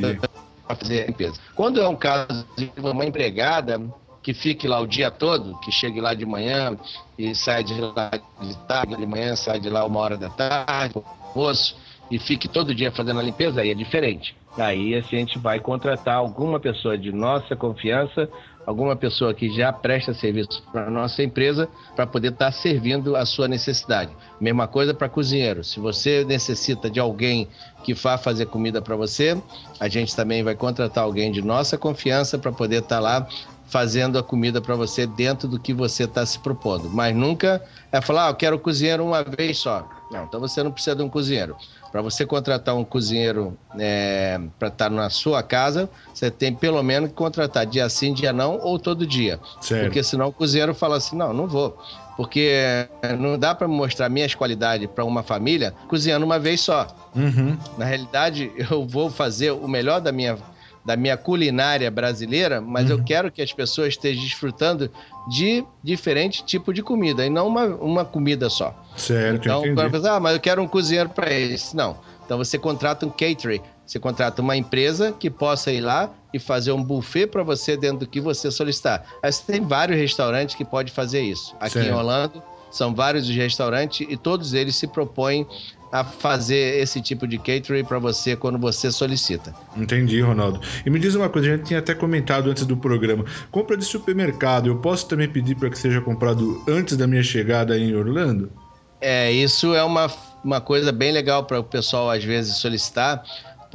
Para 0.65 0.76
fazer 0.76 1.08
limpeza. 1.08 1.39
Quando 1.56 1.82
é 1.82 1.88
um 1.88 1.95
caso 1.95 2.45
de 2.56 2.71
uma 2.78 3.06
empregada 3.06 3.82
que 4.21 4.34
fique 4.34 4.67
lá 4.67 4.80
o 4.80 4.88
dia 4.88 5.12
todo, 5.12 5.60
que 5.60 5.71
chegue 5.71 6.00
lá 6.00 6.13
de 6.13 6.26
manhã 6.26 6.78
e 7.17 7.36
sai 7.36 7.63
de 7.63 7.80
lá 7.80 8.12
de 8.41 8.58
tarde, 8.67 8.95
de 8.95 9.06
manhã 9.06 9.36
sai 9.36 9.60
de 9.60 9.69
lá 9.69 9.86
uma 9.86 10.00
hora 10.00 10.17
da 10.17 10.30
tarde, 10.30 10.95
almoço, 10.95 11.76
e 12.10 12.17
fique 12.19 12.48
todo 12.48 12.74
dia 12.74 12.91
fazendo 12.91 13.19
a 13.19 13.24
limpeza, 13.24 13.62
aí 13.62 13.71
é 13.71 13.76
diferente. 13.76 14.36
Aí 14.58 14.95
a 14.95 15.02
gente 15.02 15.38
vai 15.38 15.60
contratar 15.60 16.15
alguma 16.15 16.60
pessoa 16.60 16.98
de 16.98 17.12
nossa 17.12 17.56
confiança, 17.56 18.30
alguma 18.65 18.95
pessoa 18.95 19.34
que 19.34 19.49
já 19.49 19.71
presta 19.71 20.13
serviço 20.13 20.63
para 20.71 20.88
a 20.88 20.89
nossa 20.89 21.21
empresa, 21.21 21.69
para 21.95 22.08
poder 22.08 22.30
estar 22.30 22.45
tá 22.45 22.51
servindo 22.51 23.15
a 23.15 23.25
sua 23.25 23.47
necessidade. 23.47 24.12
Mesma 24.39 24.67
coisa 24.67 24.93
para 24.93 25.08
cozinheiro. 25.08 25.63
Se 25.63 25.80
você 25.80 26.25
necessita 26.25 26.89
de 26.89 26.99
alguém 26.99 27.47
que 27.84 27.93
vá 27.93 28.17
fazer 28.17 28.47
comida 28.47 28.82
para 28.82 28.95
você, 28.95 29.39
a 29.80 29.88
gente 29.88 30.15
também 30.15 30.43
vai 30.43 30.56
contratar 30.56 31.04
alguém 31.04 31.32
de 31.32 31.41
nossa 31.41 31.78
confiança 31.78 32.38
para 32.38 32.51
poder 32.51 32.80
estar 32.80 32.95
tá 32.95 33.01
lá 33.01 33.28
fazendo 33.67 34.17
a 34.17 34.23
comida 34.23 34.62
para 34.62 34.75
você 34.75 35.08
dentro 35.08 35.47
do 35.47 35.60
que 35.60 35.73
você 35.73 36.04
está 36.04 36.25
se 36.25 36.39
propondo. 36.39 36.89
Mas 36.89 37.15
nunca 37.15 37.63
é 37.91 37.99
falar, 37.99 38.28
ah, 38.28 38.30
eu 38.30 38.36
quero 38.36 38.60
cozinheiro 38.60 39.04
uma 39.04 39.23
vez 39.23 39.58
só. 39.58 39.88
Não, 40.12 40.23
então 40.23 40.39
você 40.39 40.62
não 40.62 40.71
precisa 40.71 40.95
de 40.95 41.01
um 41.01 41.10
cozinheiro. 41.10 41.56
Para 41.96 42.02
você 42.02 42.26
contratar 42.26 42.76
um 42.76 42.84
cozinheiro 42.84 43.58
é, 43.80 44.38
para 44.60 44.68
estar 44.68 44.90
tá 44.90 44.94
na 44.94 45.10
sua 45.10 45.42
casa, 45.42 45.90
você 46.14 46.30
tem 46.30 46.54
pelo 46.54 46.84
menos 46.84 47.08
que 47.08 47.16
contratar 47.16 47.66
dia 47.66 47.88
sim, 47.88 48.14
dia 48.14 48.34
não, 48.34 48.60
ou 48.60 48.78
todo 48.78 49.08
dia. 49.08 49.40
Porque 49.86 50.04
senão 50.04 50.28
o 50.28 50.34
cozinheiro 50.34 50.76
fala 50.76 50.98
assim: 50.98 51.16
não, 51.16 51.32
não 51.32 51.48
vou. 51.48 51.82
Porque 52.18 52.86
não 53.18 53.40
dá 53.40 53.56
para 53.56 53.66
mostrar 53.66 54.10
minhas 54.10 54.36
qualidades 54.36 54.90
para 54.94 55.06
uma 55.06 55.24
família 55.24 55.74
cozinhando 55.88 56.26
uma 56.26 56.38
vez 56.38 56.60
só. 56.60 56.86
Uhum. 57.16 57.58
Na 57.78 57.86
realidade, 57.86 58.52
eu 58.70 58.86
vou 58.86 59.10
fazer 59.10 59.52
o 59.52 59.66
melhor 59.66 60.02
da 60.02 60.12
minha 60.12 60.38
da 60.86 60.95
minha 60.95 61.17
culinária 61.17 61.89
brasileira, 61.89 62.62
mas 62.62 62.89
uhum. 62.89 62.98
eu 62.98 63.04
quero 63.04 63.32
que 63.32 63.41
as 63.41 63.52
pessoas 63.52 63.89
estejam 63.89 64.24
desfrutando 64.24 64.89
de 65.28 65.65
diferente 65.84 66.45
tipo 66.45 66.71
de 66.71 66.84
comida 66.84 67.26
e 67.26 67.30
não 67.30 67.48
uma, 67.48 67.65
uma 67.65 68.06
comida 68.06 68.50
só. 68.50 68.74
Certo, 68.95 69.45
então, 69.45 69.65
entendi. 69.65 69.91
Pensar, 69.91 70.15
ah, 70.15 70.19
mas 70.19 70.34
eu 70.36 70.39
quero 70.39 70.62
um 70.62 70.67
cozinheiro 70.67 71.10
para 71.10 71.34
isso. 71.34 71.76
Não. 71.76 71.98
Então 72.24 72.38
você 72.38 72.58
contrata 72.58 73.06
um 73.06 73.10
catering, 73.10 73.62
você 73.86 74.00
contrata 74.00 74.41
uma 74.41 74.56
empresa 74.56 75.12
que 75.12 75.30
possa 75.30 75.71
ir 75.71 75.82
lá 75.82 76.12
e 76.34 76.39
fazer 76.39 76.71
um 76.71 76.84
buffet 76.84 77.28
para 77.28 77.43
você 77.43 77.76
dentro 77.78 78.00
do 78.00 78.08
que 78.08 78.19
você 78.19 78.52
solicitar. 78.52 79.06
Mas 79.24 79.39
tem 79.39 79.62
vários 79.62 79.98
restaurantes 79.98 80.56
que 80.56 80.65
podem 80.65 80.93
fazer 80.93 81.21
isso. 81.21 81.56
Aqui 81.60 81.74
certo. 81.74 81.89
em 81.89 81.93
Orlando 81.93 82.43
são 82.71 82.93
vários 82.93 83.30
os 83.30 83.36
restaurantes 83.36 84.06
e 84.10 84.17
todos 84.17 84.54
eles 84.54 84.76
se 84.76 84.86
propõem 84.86 85.48
a 85.96 86.04
fazer 86.04 86.82
esse 86.82 87.02
tipo 87.02 87.26
de 87.26 87.38
catering 87.38 87.86
para 87.86 88.00
você 88.00 88.36
quando 88.36 88.60
você 88.60 88.92
solicita. 88.92 89.56
Entendi, 89.78 90.20
Ronaldo. 90.20 90.60
E 90.86 90.90
me 90.90 91.00
diz 91.00 91.16
uma 91.16 91.30
coisa, 91.30 91.48
a 91.48 91.52
gente 91.56 91.68
tinha 91.68 91.80
até 91.80 91.96
comentado 91.96 92.50
antes 92.50 92.66
do 92.66 92.76
programa. 92.76 93.24
Compra 93.50 93.78
de 93.78 93.86
supermercado, 93.86 94.68
eu 94.68 94.76
posso 94.78 95.08
também 95.08 95.30
pedir 95.30 95.56
para 95.56 95.70
que 95.70 95.78
seja 95.78 96.02
comprado 96.02 96.62
antes 96.68 96.98
da 96.98 97.08
minha 97.08 97.24
chegada 97.24 97.78
em 97.78 97.96
Orlando? 97.96 98.52
É, 99.00 99.32
isso 99.32 99.74
é 99.74 99.84
uma, 99.84 100.12
uma 100.44 100.60
coisa 100.60 100.92
bem 100.92 101.14
legal 101.14 101.46
para 101.46 101.60
o 101.60 101.64
pessoal 101.64 102.10
às 102.10 102.24
vezes 102.24 102.58
solicitar, 102.58 103.24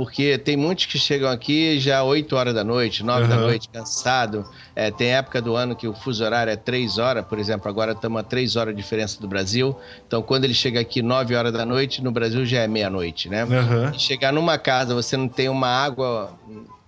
porque 0.01 0.39
tem 0.39 0.57
muitos 0.57 0.87
que 0.87 0.99
chegam 0.99 1.29
aqui 1.29 1.79
já 1.79 2.03
8 2.03 2.35
horas 2.35 2.55
da 2.55 2.65
noite, 2.65 3.05
9 3.05 3.25
uhum. 3.25 3.29
da 3.29 3.37
noite, 3.37 3.69
cansado. 3.69 4.49
É, 4.75 4.91
tem 4.91 5.09
época 5.09 5.43
do 5.43 5.55
ano 5.55 5.77
que 5.77 5.87
o 5.87 5.93
fuso 5.93 6.25
horário 6.25 6.51
é 6.51 6.57
3 6.57 6.97
horas, 6.97 7.23
por 7.27 7.39
exemplo, 7.39 7.69
agora 7.69 7.93
estamos 7.93 8.19
a 8.19 8.23
3 8.25 8.57
horas 8.57 8.75
de 8.75 8.81
diferença 8.81 9.21
do 9.21 9.29
Brasil. 9.29 9.77
Então, 10.07 10.23
quando 10.23 10.45
ele 10.45 10.55
chega 10.55 10.81
aqui 10.81 11.03
9 11.03 11.37
horas 11.37 11.53
da 11.53 11.67
noite, 11.67 12.03
no 12.03 12.11
Brasil 12.11 12.47
já 12.47 12.61
é 12.61 12.67
meia-noite, 12.67 13.29
né? 13.29 13.45
Uhum. 13.45 13.93
chegar 13.99 14.33
numa 14.33 14.57
casa, 14.57 14.95
você 14.95 15.19
não 15.19 15.29
tem 15.29 15.51
uma 15.51 15.69
água, 15.69 16.33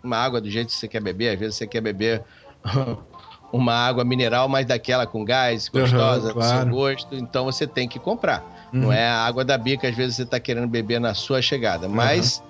uma 0.02 0.16
água 0.16 0.40
do 0.40 0.48
jeito 0.48 0.68
que 0.68 0.76
você 0.76 0.88
quer 0.88 1.02
beber, 1.02 1.34
às 1.34 1.38
vezes 1.38 1.56
você 1.56 1.66
quer 1.66 1.82
beber 1.82 2.24
uma 3.52 3.74
água 3.74 4.06
mineral, 4.06 4.48
mas 4.48 4.64
daquela 4.64 5.06
com 5.06 5.22
gás, 5.22 5.68
gostosa, 5.68 6.28
uhum, 6.28 6.32
claro. 6.32 6.62
seu 6.62 6.70
gosto, 6.70 7.14
então 7.14 7.44
você 7.44 7.66
tem 7.66 7.86
que 7.86 7.98
comprar. 7.98 8.70
Uhum. 8.72 8.80
Não 8.80 8.92
é 8.92 9.06
a 9.06 9.18
água 9.18 9.44
da 9.44 9.58
bica, 9.58 9.86
às 9.86 9.94
vezes 9.94 10.16
você 10.16 10.22
está 10.22 10.40
querendo 10.40 10.66
beber 10.66 10.98
na 10.98 11.12
sua 11.12 11.42
chegada. 11.42 11.90
Mas 11.90 12.42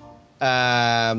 ah, 0.45 1.15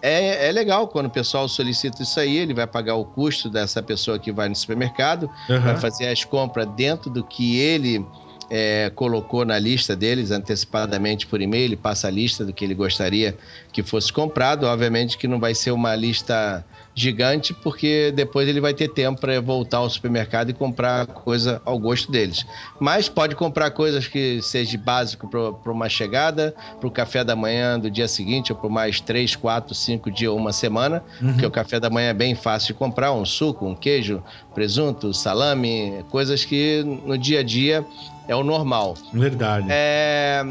é, 0.00 0.48
é 0.48 0.52
legal 0.52 0.86
quando 0.86 1.06
o 1.06 1.10
pessoal 1.10 1.48
solicita 1.48 2.02
isso 2.02 2.20
aí, 2.20 2.36
ele 2.36 2.54
vai 2.54 2.66
pagar 2.66 2.94
o 2.94 3.04
custo 3.04 3.50
dessa 3.50 3.82
pessoa 3.82 4.18
que 4.18 4.30
vai 4.30 4.48
no 4.48 4.54
supermercado, 4.54 5.28
uhum. 5.48 5.60
vai 5.60 5.76
fazer 5.76 6.06
as 6.06 6.24
compras 6.24 6.68
dentro 6.76 7.10
do 7.10 7.24
que 7.24 7.58
ele 7.58 8.06
é, 8.50 8.90
colocou 8.94 9.44
na 9.44 9.58
lista 9.58 9.94
deles 9.96 10.30
antecipadamente 10.30 11.26
por 11.26 11.40
e-mail, 11.40 11.64
ele 11.64 11.76
passa 11.76 12.08
a 12.08 12.10
lista 12.10 12.44
do 12.44 12.52
que 12.52 12.64
ele 12.64 12.74
gostaria 12.74 13.36
que 13.72 13.82
fosse 13.82 14.12
comprado. 14.12 14.64
Obviamente 14.64 15.18
que 15.18 15.26
não 15.28 15.38
vai 15.38 15.54
ser 15.54 15.72
uma 15.72 15.94
lista 15.94 16.64
gigante, 16.98 17.54
porque 17.54 18.12
depois 18.14 18.48
ele 18.48 18.60
vai 18.60 18.74
ter 18.74 18.88
tempo 18.88 19.20
para 19.20 19.40
voltar 19.40 19.78
ao 19.78 19.88
supermercado 19.88 20.50
e 20.50 20.52
comprar 20.52 21.06
coisa 21.06 21.62
ao 21.64 21.78
gosto 21.78 22.10
deles. 22.10 22.44
Mas 22.80 23.08
pode 23.08 23.36
comprar 23.36 23.70
coisas 23.70 24.06
que 24.06 24.42
seja 24.42 24.76
básico 24.76 25.28
para 25.28 25.72
uma 25.72 25.88
chegada, 25.88 26.54
para 26.78 26.88
o 26.88 26.90
café 26.90 27.22
da 27.22 27.36
manhã 27.36 27.78
do 27.78 27.90
dia 27.90 28.08
seguinte, 28.08 28.52
ou 28.52 28.58
por 28.58 28.70
mais 28.70 29.00
três, 29.00 29.36
quatro, 29.36 29.74
cinco 29.74 30.10
dias 30.10 30.32
ou 30.32 30.38
uma 30.38 30.52
semana, 30.52 31.02
uhum. 31.22 31.32
porque 31.32 31.46
o 31.46 31.50
café 31.50 31.78
da 31.78 31.88
manhã 31.88 32.10
é 32.10 32.14
bem 32.14 32.34
fácil 32.34 32.68
de 32.68 32.74
comprar, 32.74 33.12
um 33.12 33.24
suco, 33.24 33.66
um 33.66 33.74
queijo, 33.74 34.22
presunto, 34.54 35.14
salame, 35.14 36.04
coisas 36.10 36.44
que 36.44 36.82
no 37.04 37.16
dia 37.16 37.40
a 37.40 37.42
dia 37.42 37.86
é 38.26 38.34
o 38.34 38.42
normal. 38.42 38.94
Verdade. 39.12 39.66
É, 39.70 40.44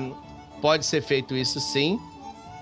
pode 0.62 0.86
ser 0.86 1.02
feito 1.02 1.36
isso 1.36 1.60
sim, 1.60 2.00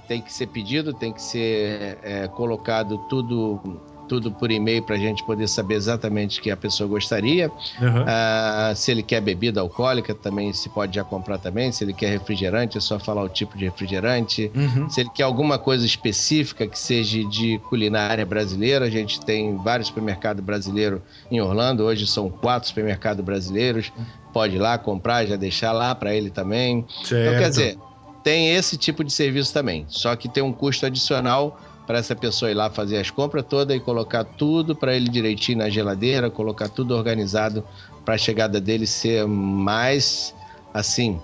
tem 0.08 0.22
que 0.22 0.32
ser 0.32 0.48
pedido, 0.48 0.94
tem 0.94 1.12
que 1.12 1.22
ser 1.22 1.98
é, 2.04 2.28
colocado 2.28 2.98
tudo 3.10 3.60
tudo 4.08 4.32
por 4.32 4.52
e-mail 4.52 4.84
para 4.84 4.96
a 4.96 5.00
gente 5.00 5.24
poder 5.24 5.48
saber 5.48 5.76
exatamente 5.76 6.40
o 6.40 6.44
que 6.44 6.52
a 6.52 6.58
pessoa 6.58 6.88
gostaria. 6.88 7.50
Uhum. 7.82 8.04
Uh, 8.04 8.76
se 8.76 8.92
ele 8.92 9.04
quer 9.04 9.22
bebida 9.22 9.62
alcoólica, 9.62 10.14
também 10.14 10.54
se 10.54 10.70
pode 10.70 10.96
já 10.96 11.04
comprar 11.04 11.38
também. 11.38 11.72
Se 11.72 11.84
ele 11.84 11.94
quer 11.94 12.10
refrigerante, 12.10 12.78
é 12.78 12.82
só 12.82 13.00
falar 13.00 13.24
o 13.24 13.30
tipo 13.30 13.58
de 13.58 13.66
refrigerante. 13.66 14.52
Uhum. 14.56 14.90
Se 14.90 15.02
ele 15.02 15.10
quer 15.14 15.24
alguma 15.24 15.58
coisa 15.58 15.86
específica 15.86 16.68
que 16.68 16.78
seja 16.78 17.24
de 17.26 17.60
culinária 17.70 18.26
brasileira, 18.26 18.86
a 18.86 18.90
gente 18.90 19.20
tem 19.22 19.58
vários 19.58 19.88
supermercados 19.88 20.44
brasileiros 20.44 21.02
em 21.30 21.42
Orlando. 21.42 21.84
Hoje 21.84 22.08
são 22.08 22.30
quatro 22.30 22.68
supermercados 22.68 23.24
brasileiros. 23.24 23.92
Pode 24.34 24.56
ir 24.56 24.60
lá 24.60 24.78
comprar, 24.78 25.26
já 25.26 25.36
deixar 25.36 25.72
lá 25.72 25.96
para 25.96 26.14
ele 26.14 26.30
também. 26.30 26.86
Certo. 27.04 27.28
Então, 27.28 27.40
quer 27.40 27.50
dizer, 27.50 27.78
tem 28.26 28.56
esse 28.56 28.76
tipo 28.76 29.04
de 29.04 29.14
serviço 29.14 29.54
também. 29.54 29.86
Só 29.88 30.16
que 30.16 30.28
tem 30.28 30.42
um 30.42 30.52
custo 30.52 30.84
adicional 30.88 31.62
para 31.86 32.00
essa 32.00 32.16
pessoa 32.16 32.50
ir 32.50 32.56
lá 32.56 32.72
fazer 32.72 32.98
as 32.98 33.12
compras 33.12 33.46
todas 33.48 33.78
e 33.78 33.80
colocar 33.80 34.24
tudo 34.24 34.76
para 34.76 34.96
ele 34.96 35.08
direitinho 35.08 35.60
na 35.60 35.70
geladeira, 35.70 36.32
colocar 36.32 36.68
tudo 36.68 36.96
organizado 36.96 37.64
para 38.04 38.16
a 38.16 38.18
chegada 38.18 38.60
dele 38.60 38.88
ser 38.88 39.28
mais 39.28 40.34
assim, 40.74 41.20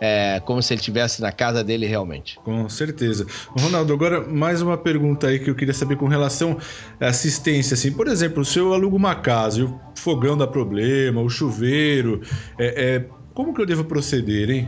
é, 0.00 0.40
como 0.42 0.62
se 0.62 0.72
ele 0.72 0.80
estivesse 0.80 1.20
na 1.20 1.30
casa 1.30 1.62
dele 1.62 1.84
realmente. 1.84 2.40
Com 2.42 2.66
certeza. 2.66 3.26
Ronaldo, 3.50 3.92
agora 3.92 4.26
mais 4.26 4.62
uma 4.62 4.78
pergunta 4.78 5.26
aí 5.26 5.38
que 5.38 5.50
eu 5.50 5.54
queria 5.54 5.74
saber 5.74 5.96
com 5.96 6.08
relação 6.08 6.56
à 6.98 7.08
assistência. 7.08 7.74
Assim, 7.74 7.92
por 7.92 8.08
exemplo, 8.08 8.42
se 8.42 8.58
eu 8.58 8.72
alugo 8.72 8.96
uma 8.96 9.14
casa 9.14 9.60
e 9.60 9.64
o 9.64 9.78
fogão 9.94 10.34
dá 10.34 10.46
problema, 10.46 11.20
o 11.20 11.28
chuveiro, 11.28 12.22
é, 12.58 12.96
é, 12.96 13.04
como 13.34 13.52
que 13.52 13.60
eu 13.60 13.66
devo 13.66 13.84
proceder, 13.84 14.48
hein? 14.48 14.66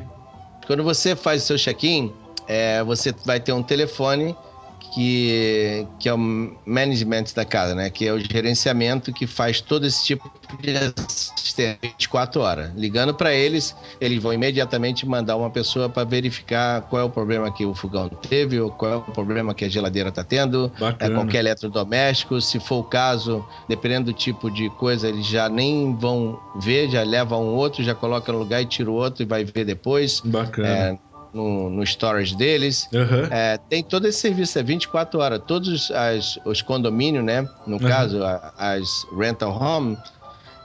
Quando 0.70 0.84
você 0.84 1.16
faz 1.16 1.42
o 1.42 1.46
seu 1.46 1.58
check-in, 1.58 2.14
é, 2.46 2.80
você 2.84 3.12
vai 3.24 3.40
ter 3.40 3.50
um 3.52 3.60
telefone 3.60 4.36
que, 4.80 5.86
que 5.98 6.08
é 6.08 6.14
o 6.14 6.18
management 6.66 7.24
da 7.34 7.44
casa, 7.44 7.74
né? 7.74 7.90
Que 7.90 8.06
é 8.06 8.12
o 8.12 8.18
gerenciamento 8.18 9.12
que 9.12 9.26
faz 9.26 9.60
todo 9.60 9.86
esse 9.86 10.04
tipo 10.04 10.30
de 10.60 10.76
assistência 10.76 11.78
24 11.82 12.40
horas. 12.40 12.72
Ligando 12.74 13.14
para 13.14 13.32
eles, 13.32 13.76
eles 14.00 14.22
vão 14.22 14.32
imediatamente 14.32 15.06
mandar 15.06 15.36
uma 15.36 15.50
pessoa 15.50 15.88
para 15.88 16.04
verificar 16.04 16.82
qual 16.82 17.02
é 17.02 17.04
o 17.04 17.10
problema 17.10 17.52
que 17.52 17.64
o 17.64 17.74
fogão 17.74 18.08
teve, 18.08 18.60
ou 18.60 18.70
qual 18.70 18.92
é 18.92 18.96
o 18.96 19.02
problema 19.02 19.54
que 19.54 19.64
a 19.64 19.68
geladeira 19.68 20.08
está 20.08 20.24
tendo, 20.24 20.72
é, 20.98 21.10
qualquer 21.10 21.38
eletrodoméstico. 21.38 22.40
Se 22.40 22.58
for 22.58 22.78
o 22.78 22.84
caso, 22.84 23.44
dependendo 23.68 24.06
do 24.06 24.12
tipo 24.12 24.50
de 24.50 24.70
coisa, 24.70 25.08
eles 25.08 25.26
já 25.26 25.48
nem 25.48 25.94
vão 25.96 26.40
ver, 26.60 26.90
já 26.90 27.02
leva 27.02 27.36
um 27.36 27.54
outro, 27.54 27.82
já 27.82 27.94
coloca 27.94 28.32
no 28.32 28.38
lugar 28.38 28.62
e 28.62 28.66
tira 28.66 28.90
o 28.90 28.94
outro 28.94 29.22
e 29.22 29.26
vai 29.26 29.44
ver 29.44 29.64
depois. 29.64 30.20
Bacana. 30.24 30.68
É, 30.68 30.98
no, 31.32 31.70
no 31.70 31.82
storage 31.82 32.36
deles. 32.36 32.88
Uhum. 32.92 33.26
É, 33.30 33.58
tem 33.68 33.82
todo 33.82 34.06
esse 34.06 34.18
serviço, 34.18 34.58
é 34.58 34.62
24 34.62 35.20
horas. 35.20 35.40
Todos 35.46 35.90
as, 35.90 36.38
os 36.44 36.62
condomínios, 36.62 37.24
né? 37.24 37.48
No 37.66 37.74
uhum. 37.74 37.78
caso, 37.78 38.22
a, 38.24 38.52
as 38.56 39.06
rental 39.16 39.52
home, 39.52 39.96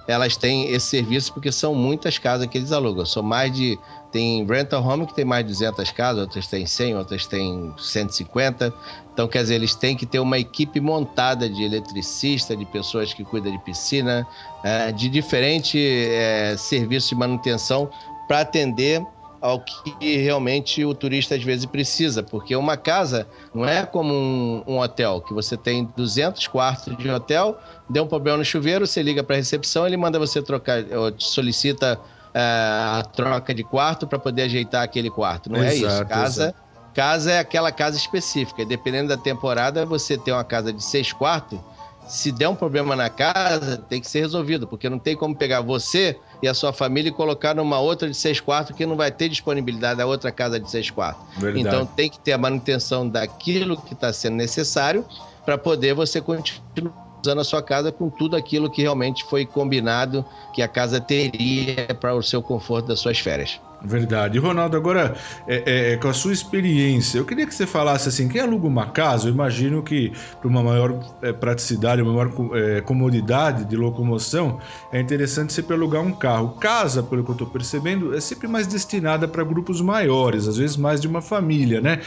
elas 0.08 0.38
têm 0.38 0.69
esse 0.69 0.88
serviço 0.88 1.34
porque 1.34 1.51
são 1.51 1.73
muitas 1.73 2.17
casas 2.17 2.47
que 2.47 2.58
eles 2.58 2.71
alugam. 2.71 3.06
São 3.06 3.23
mais 3.23 3.54
de. 3.54 3.78
Tem 4.12 4.45
rental 4.45 4.82
home 4.82 5.06
que 5.06 5.13
tem 5.13 5.25
mais 5.25 5.43
de 5.45 5.51
200 5.51 5.91
casas, 5.91 6.21
outras 6.21 6.47
têm 6.47 6.65
100, 6.65 6.95
outras 6.95 7.28
têm 7.28 7.73
150. 7.78 8.73
Então, 9.12 9.28
quer 9.28 9.41
dizer, 9.41 9.56
eles 9.56 9.75
têm 9.75 9.95
que 9.95 10.06
ter 10.06 10.19
uma 10.19 10.39
equipe 10.39 10.80
montada 10.80 11.49
de 11.49 11.63
eletricista, 11.63 12.56
de 12.56 12.65
pessoas 12.65 13.13
que 13.13 13.25
cuidam 13.25 13.51
de 13.51 13.60
piscina, 13.60 14.25
é, 14.63 14.91
de 14.93 15.10
diferentes 15.10 15.82
é, 15.82 16.56
serviços 16.58 17.10
de 17.10 17.15
manutenção 17.15 17.89
para 18.28 18.41
atender 18.41 19.06
ao 19.41 19.60
que 19.60 20.17
realmente 20.17 20.84
o 20.84 20.93
turista 20.93 21.36
às 21.36 21.43
vezes 21.43 21.65
precisa, 21.65 22.24
porque 22.24 22.56
uma 22.56 22.78
casa 22.78 23.28
não 23.54 23.65
é 23.65 23.86
como 23.86 24.13
um, 24.13 24.63
um 24.65 24.80
hotel, 24.80 25.21
que 25.21 25.34
você 25.34 25.56
tem 25.56 25.89
200 25.95 26.48
quartos 26.48 26.98
de 26.98 27.10
hotel, 27.10 27.60
deu 27.89 28.04
um 28.04 28.08
problema 28.08 28.38
no 28.38 28.45
chuveiro, 28.45 28.88
você 28.88 29.02
liga 29.02 29.24
para 29.24 29.36
a 29.36 29.38
recepção, 29.38 29.86
ele 29.86 29.98
manda 29.98 30.17
você 30.17 30.41
trocar, 30.41 30.84
solicita 31.17 32.00
uh, 32.36 33.00
a 33.00 33.04
troca 33.13 33.54
de 33.54 33.63
quarto 33.63 34.08
para 34.08 34.19
poder 34.19 34.43
ajeitar 34.43 34.84
aquele 34.84 35.10
quarto. 35.10 35.52
Não 35.52 35.63
exato, 35.63 35.71
é 35.71 35.76
isso. 35.76 36.06
Casa, 36.06 36.43
exato. 36.43 36.60
casa 36.93 37.32
é 37.32 37.39
aquela 37.39 37.71
casa 37.71 37.98
específica. 37.98 38.65
Dependendo 38.65 39.10
da 39.10 39.17
temporada, 39.17 39.86
você 39.86 40.17
tem 40.17 40.34
uma 40.34 40.43
casa 40.43 40.74
de 40.74 40.84
seis 40.84 41.13
quartos 41.13 41.60
se 42.08 42.32
der 42.32 42.48
um 42.48 42.56
problema 42.56 42.96
na 42.96 43.10
casa, 43.10 43.78
tem 43.78 44.00
que 44.00 44.10
ser 44.10 44.20
resolvido, 44.20 44.68
porque 44.68 44.89
não 44.89 45.00
tem 45.00 45.15
como 45.15 45.36
pegar 45.36 45.62
você 45.62 46.20
e 46.41 46.48
a 46.48 46.54
sua 46.54 46.72
família 46.72 47.10
e 47.10 47.12
colocar 47.12 47.56
numa 47.56 47.80
outra 47.80 48.08
de 48.10 48.15
seis 48.15 48.39
quartos 48.39 48.76
que 48.76 48.86
não 48.86 48.96
vai 48.96 49.12
ter 49.12 49.30
disponibilidade 49.30 49.98
da 49.98 50.06
outra 50.06 50.32
casa 50.32 50.60
de 50.60 50.70
seis 50.70 50.89
quartos. 50.89 51.26
Verdade. 51.38 51.68
Então 51.68 51.86
tem 51.86 52.10
que 52.10 52.20
ter 52.20 52.34
a 52.34 52.38
manutenção 52.38 53.08
daquilo 53.08 53.78
que 53.78 53.94
está 53.94 54.13
sendo 54.13 54.36
necessário 54.36 55.06
para 55.46 55.58
poder 55.58 55.94
você 55.94 56.22
continuar 56.22 57.06
usando 57.26 57.41
a 57.41 57.44
sua 57.44 57.62
casa 57.62 57.91
com 57.91 58.10
tudo 58.10 58.36
aquilo 58.36 58.70
que 58.70 58.84
realmente 58.84 59.24
foi 59.24 59.46
combinado 59.46 60.24
que 60.54 60.62
a 60.62 60.68
casa 60.68 61.02
teria 61.02 61.88
para 62.00 62.13
o 62.13 62.22
seu 62.22 62.41
conforto 62.41 62.88
das 62.88 63.00
suas 63.00 63.18
férias. 63.18 63.60
Verdade. 63.86 64.39
Ronaldo, 64.39 64.76
agora, 64.76 65.15
é, 65.48 65.63
é, 65.65 65.93
é, 65.93 65.98
com 65.98 66.08
a 66.08 66.13
sua 66.13 66.34
experiência, 66.34 67.19
eu 67.19 67.26
queria 67.26 67.45
que 67.45 67.54
você 67.54 67.67
falasse 67.67 68.10
assim: 68.10 68.28
quem 68.28 68.41
aluga 68.41 68.65
uma 68.67 68.88
casa, 68.88 69.28
eu 69.28 69.34
imagino 69.34 69.84
que 69.84 70.12
para 70.39 70.48
uma 70.48 70.63
maior 70.63 71.00
é, 71.21 71.32
praticidade, 71.32 72.02
uma 72.02 72.13
maior 72.13 72.32
é, 72.56 72.82
comodidade 72.82 73.65
de 73.65 73.76
locomoção, 73.76 74.60
é 74.91 75.00
interessante 75.00 75.54
sempre 75.54 75.76
alugar 75.76 76.02
um 76.02 76.12
carro. 76.12 76.56
Casa, 76.60 77.04
pelo 77.04 77.24
que 77.24 77.30
eu 77.30 77.34
estou 77.34 77.48
percebendo, 77.48 78.15
é 78.15 78.19
sempre 78.19 78.48
mais 78.48 78.65
destinada 78.65 79.28
para 79.28 79.43
grupos 79.43 79.82
maiores, 79.82 80.48
às 80.48 80.58
vezes 80.58 80.76
mais 80.76 81.00
de 81.00 81.08
uma 81.08 81.21
família, 81.21 81.80
né? 81.80 82.00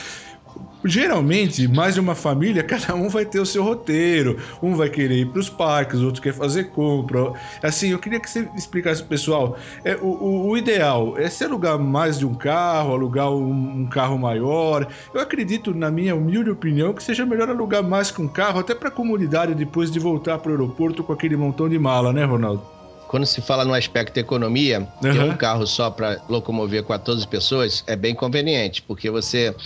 Geralmente, 0.84 1.66
mais 1.66 1.94
de 1.94 2.00
uma 2.00 2.14
família, 2.14 2.62
cada 2.64 2.94
um 2.94 3.08
vai 3.08 3.24
ter 3.24 3.40
o 3.40 3.46
seu 3.46 3.62
roteiro. 3.64 4.38
Um 4.62 4.76
vai 4.76 4.88
querer 4.88 5.18
ir 5.18 5.26
para 5.26 5.40
os 5.40 5.48
parques, 5.48 6.00
outro 6.00 6.22
quer 6.22 6.32
fazer 6.32 6.70
compra. 6.70 7.32
Assim, 7.62 7.90
eu 7.90 7.98
queria 7.98 8.20
que 8.20 8.30
você 8.30 8.48
explicasse 8.56 9.00
pro 9.00 9.10
pessoal. 9.10 9.56
É, 9.84 9.96
o, 9.96 10.06
o, 10.06 10.48
o 10.50 10.56
ideal 10.56 11.18
é 11.18 11.28
se 11.28 11.44
alugar 11.44 11.78
mais 11.78 12.18
de 12.18 12.26
um 12.26 12.34
carro, 12.34 12.92
alugar 12.92 13.30
um, 13.30 13.80
um, 13.80 13.86
carro 13.86 14.16
maior. 14.18 14.86
Eu 15.12 15.20
acredito, 15.20 15.74
na 15.74 15.90
minha 15.90 16.14
humilde 16.14 16.50
opinião, 16.50 16.92
que 16.92 17.02
seja 17.02 17.26
melhor 17.26 17.48
alugar 17.48 17.82
mais 17.82 18.10
que 18.10 18.22
um 18.22 18.28
carro, 18.28 18.60
até 18.60 18.74
para 18.74 18.88
a 18.88 18.92
comunidade 18.92 19.54
depois 19.54 19.90
de 19.90 19.98
voltar 19.98 20.38
para 20.38 20.50
o 20.50 20.54
aeroporto 20.54 21.02
com 21.02 21.12
aquele 21.12 21.36
montão 21.36 21.68
de 21.68 21.78
mala, 21.78 22.12
né, 22.12 22.24
Ronaldo? 22.24 22.62
Quando 23.08 23.24
se 23.24 23.40
fala 23.40 23.64
no 23.64 23.72
aspecto 23.72 24.18
economia, 24.18 24.80
uhum. 25.02 25.12
ter 25.12 25.20
um 25.22 25.34
carro 25.34 25.66
só 25.66 25.90
para 25.90 26.20
locomover 26.28 26.84
14 26.84 27.26
pessoas 27.26 27.82
é 27.86 27.96
bem 27.96 28.14
conveniente, 28.14 28.82
porque 28.82 29.10
você 29.10 29.56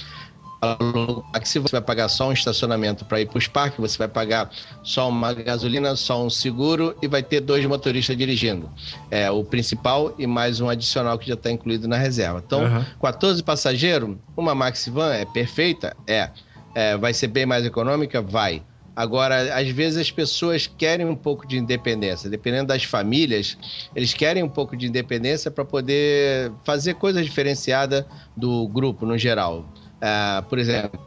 se 1.42 1.59
você 1.59 1.72
vai 1.72 1.81
pagar 1.81 2.09
só 2.09 2.29
um 2.29 2.33
estacionamento 2.33 3.05
para 3.05 3.20
ir 3.20 3.27
para 3.27 3.38
os 3.38 3.48
parques, 3.48 3.79
você 3.79 3.98
vai 3.98 4.09
pagar 4.09 4.51
só 4.83 5.09
uma 5.09 5.33
gasolina, 5.33 5.96
só 5.96 6.25
um 6.25 6.31
seguro 6.31 6.96
e 7.03 7.09
vai 7.09 7.22
ter 7.22 7.40
dois 7.40 7.64
motoristas 7.66 8.16
dirigindo. 8.16 8.70
É 9.11 9.31
o 9.31 9.42
principal 9.42 10.14
e 10.18 10.27
mais 10.27 10.61
um 10.61 10.68
adicional 10.68 11.18
que 11.18 11.27
já 11.27 11.35
está 11.35 11.51
incluído 11.51 11.88
na 11.88 11.96
reserva. 11.96 12.42
Então, 12.44 12.62
uhum. 12.62 12.85
14 13.01 13.42
passageiros, 13.42 14.16
uma 14.37 14.55
Maxivan 14.55 15.12
é 15.12 15.25
perfeita? 15.25 15.96
É. 16.07 16.31
é. 16.75 16.96
Vai 16.96 17.12
ser 17.12 17.27
bem 17.27 17.44
mais 17.44 17.66
econômica? 17.66 18.22
Vai. 18.22 18.62
Agora, 18.94 19.59
às 19.59 19.68
vezes 19.68 19.98
as 19.98 20.11
pessoas 20.11 20.66
querem 20.66 21.07
um 21.07 21.16
pouco 21.16 21.46
de 21.46 21.57
independência, 21.57 22.29
dependendo 22.29 22.66
das 22.66 22.85
famílias, 22.85 23.57
eles 23.96 24.12
querem 24.12 24.42
um 24.42 24.48
pouco 24.48 24.77
de 24.77 24.87
independência 24.87 25.51
para 25.51 25.64
poder 25.64 26.53
fazer 26.62 26.94
coisas 26.94 27.25
diferenciadas 27.25 28.05
do 28.37 28.68
grupo 28.68 29.07
no 29.07 29.16
geral. 29.16 29.66
Uh, 30.03 30.43
por 30.49 30.59
exemplo, 30.59 31.01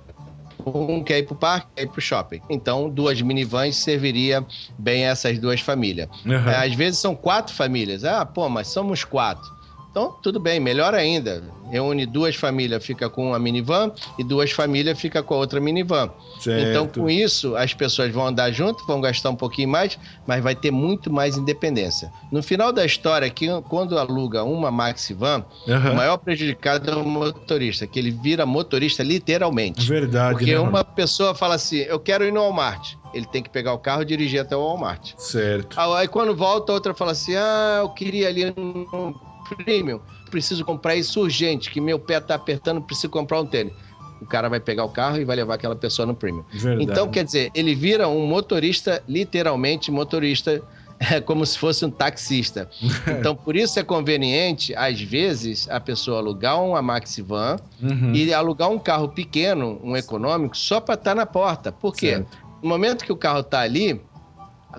um 0.65 1.03
quer 1.03 1.19
ir 1.19 1.23
para 1.23 1.33
o 1.33 1.37
parque, 1.37 1.67
quer 1.75 1.83
ir 1.83 1.87
para 1.89 1.99
o 1.99 2.01
shopping. 2.01 2.41
Então, 2.49 2.89
duas 2.89 3.21
minivans 3.21 3.75
serviria 3.75 4.45
bem 4.77 5.05
essas 5.05 5.37
duas 5.37 5.59
famílias. 5.59 6.09
Uhum. 6.25 6.49
às 6.49 6.73
vezes 6.73 6.99
são 6.99 7.15
quatro 7.15 7.53
famílias. 7.53 8.03
Ah, 8.03 8.25
pô, 8.25 8.47
mas 8.49 8.67
somos 8.67 9.03
quatro. 9.03 9.54
Então, 9.95 10.13
tudo 10.21 10.41
bem, 10.41 10.59
melhor 10.59 10.93
ainda. 10.93 11.41
Reúne 11.71 12.05
duas 12.05 12.35
famílias, 12.35 12.85
fica 12.85 13.09
com 13.09 13.29
uma 13.29 13.39
minivan, 13.39 13.93
e 14.19 14.25
duas 14.25 14.51
famílias 14.51 14.99
fica 14.99 15.23
com 15.23 15.35
a 15.35 15.37
outra 15.37 15.61
minivan. 15.61 16.11
Certo. 16.37 16.67
Então, 16.67 16.85
com 16.85 17.09
isso, 17.09 17.55
as 17.55 17.73
pessoas 17.73 18.11
vão 18.11 18.27
andar 18.27 18.51
junto, 18.51 18.85
vão 18.85 18.99
gastar 18.99 19.29
um 19.29 19.37
pouquinho 19.37 19.69
mais, 19.69 19.97
mas 20.27 20.43
vai 20.43 20.53
ter 20.53 20.69
muito 20.69 21.09
mais 21.09 21.37
independência. 21.37 22.11
No 22.29 22.43
final 22.43 22.73
da 22.73 22.85
história, 22.85 23.29
que 23.29 23.47
quando 23.69 23.97
aluga 23.97 24.43
uma 24.43 24.69
Maxi 24.69 25.13
Van, 25.13 25.45
uhum. 25.65 25.93
o 25.93 25.95
maior 25.95 26.17
prejudicado 26.17 26.91
é 26.91 26.95
o 26.97 27.05
motorista, 27.05 27.87
que 27.87 27.97
ele 27.97 28.11
vira 28.11 28.45
motorista 28.45 29.01
literalmente. 29.01 29.87
Verdade. 29.87 30.39
Porque 30.39 30.51
né, 30.51 30.59
uma 30.59 30.83
pessoa 30.83 31.33
fala 31.33 31.55
assim: 31.55 31.77
eu 31.77 32.01
quero 32.01 32.25
ir 32.25 32.33
no 32.33 32.41
Walmart 32.41 32.95
ele 33.13 33.25
tem 33.25 33.41
que 33.41 33.49
pegar 33.49 33.71
o 33.71 33.77
carro 33.77 34.01
e 34.01 34.05
dirigir 34.05 34.41
até 34.41 34.57
o 34.57 34.59
Walmart. 34.59 35.13
Certo. 35.15 35.79
Aí 35.79 36.05
quando 36.05 36.35
volta, 36.35 36.73
a 36.73 36.75
outra 36.75 36.93
fala 36.93 37.13
assim: 37.13 37.33
ah, 37.33 37.77
eu 37.79 37.89
queria 37.91 38.27
ali 38.27 38.53
no 38.57 39.15
premium, 39.55 39.99
preciso 40.29 40.65
comprar 40.65 40.95
isso 40.95 41.21
urgente, 41.21 41.69
que 41.71 41.79
meu 41.79 41.99
pé 41.99 42.19
tá 42.19 42.35
apertando, 42.35 42.81
preciso 42.81 43.09
comprar 43.09 43.41
um 43.41 43.45
tênis. 43.45 43.73
O 44.21 44.25
cara 44.25 44.49
vai 44.49 44.59
pegar 44.59 44.85
o 44.85 44.89
carro 44.89 45.17
e 45.17 45.25
vai 45.25 45.35
levar 45.35 45.55
aquela 45.55 45.75
pessoa 45.75 46.05
no 46.05 46.15
premium. 46.15 46.43
Verdade. 46.51 46.83
Então, 46.83 47.09
quer 47.09 47.23
dizer, 47.23 47.51
ele 47.53 47.75
vira 47.75 48.07
um 48.07 48.25
motorista, 48.25 49.03
literalmente 49.07 49.91
motorista 49.91 50.63
é 50.99 51.19
como 51.19 51.45
se 51.45 51.57
fosse 51.57 51.85
um 51.85 51.91
taxista. 51.91 52.69
Então, 53.07 53.35
por 53.35 53.55
isso 53.55 53.79
é 53.79 53.83
conveniente, 53.83 54.73
às 54.75 55.01
vezes, 55.01 55.69
a 55.69 55.79
pessoa 55.79 56.19
alugar 56.19 56.61
uma 56.61 56.81
maxi 56.81 57.21
van 57.21 57.57
uhum. 57.81 58.13
e 58.13 58.33
alugar 58.33 58.69
um 58.69 58.79
carro 58.79 59.09
pequeno, 59.09 59.79
um 59.83 59.95
econômico, 59.95 60.55
só 60.55 60.79
para 60.79 60.95
estar 60.95 61.11
tá 61.11 61.15
na 61.15 61.25
porta. 61.25 61.71
Por 61.71 61.95
quê? 61.95 62.15
Certo. 62.15 62.37
No 62.61 62.69
momento 62.69 63.05
que 63.05 63.11
o 63.11 63.15
carro 63.15 63.41
está 63.41 63.61
ali, 63.61 64.01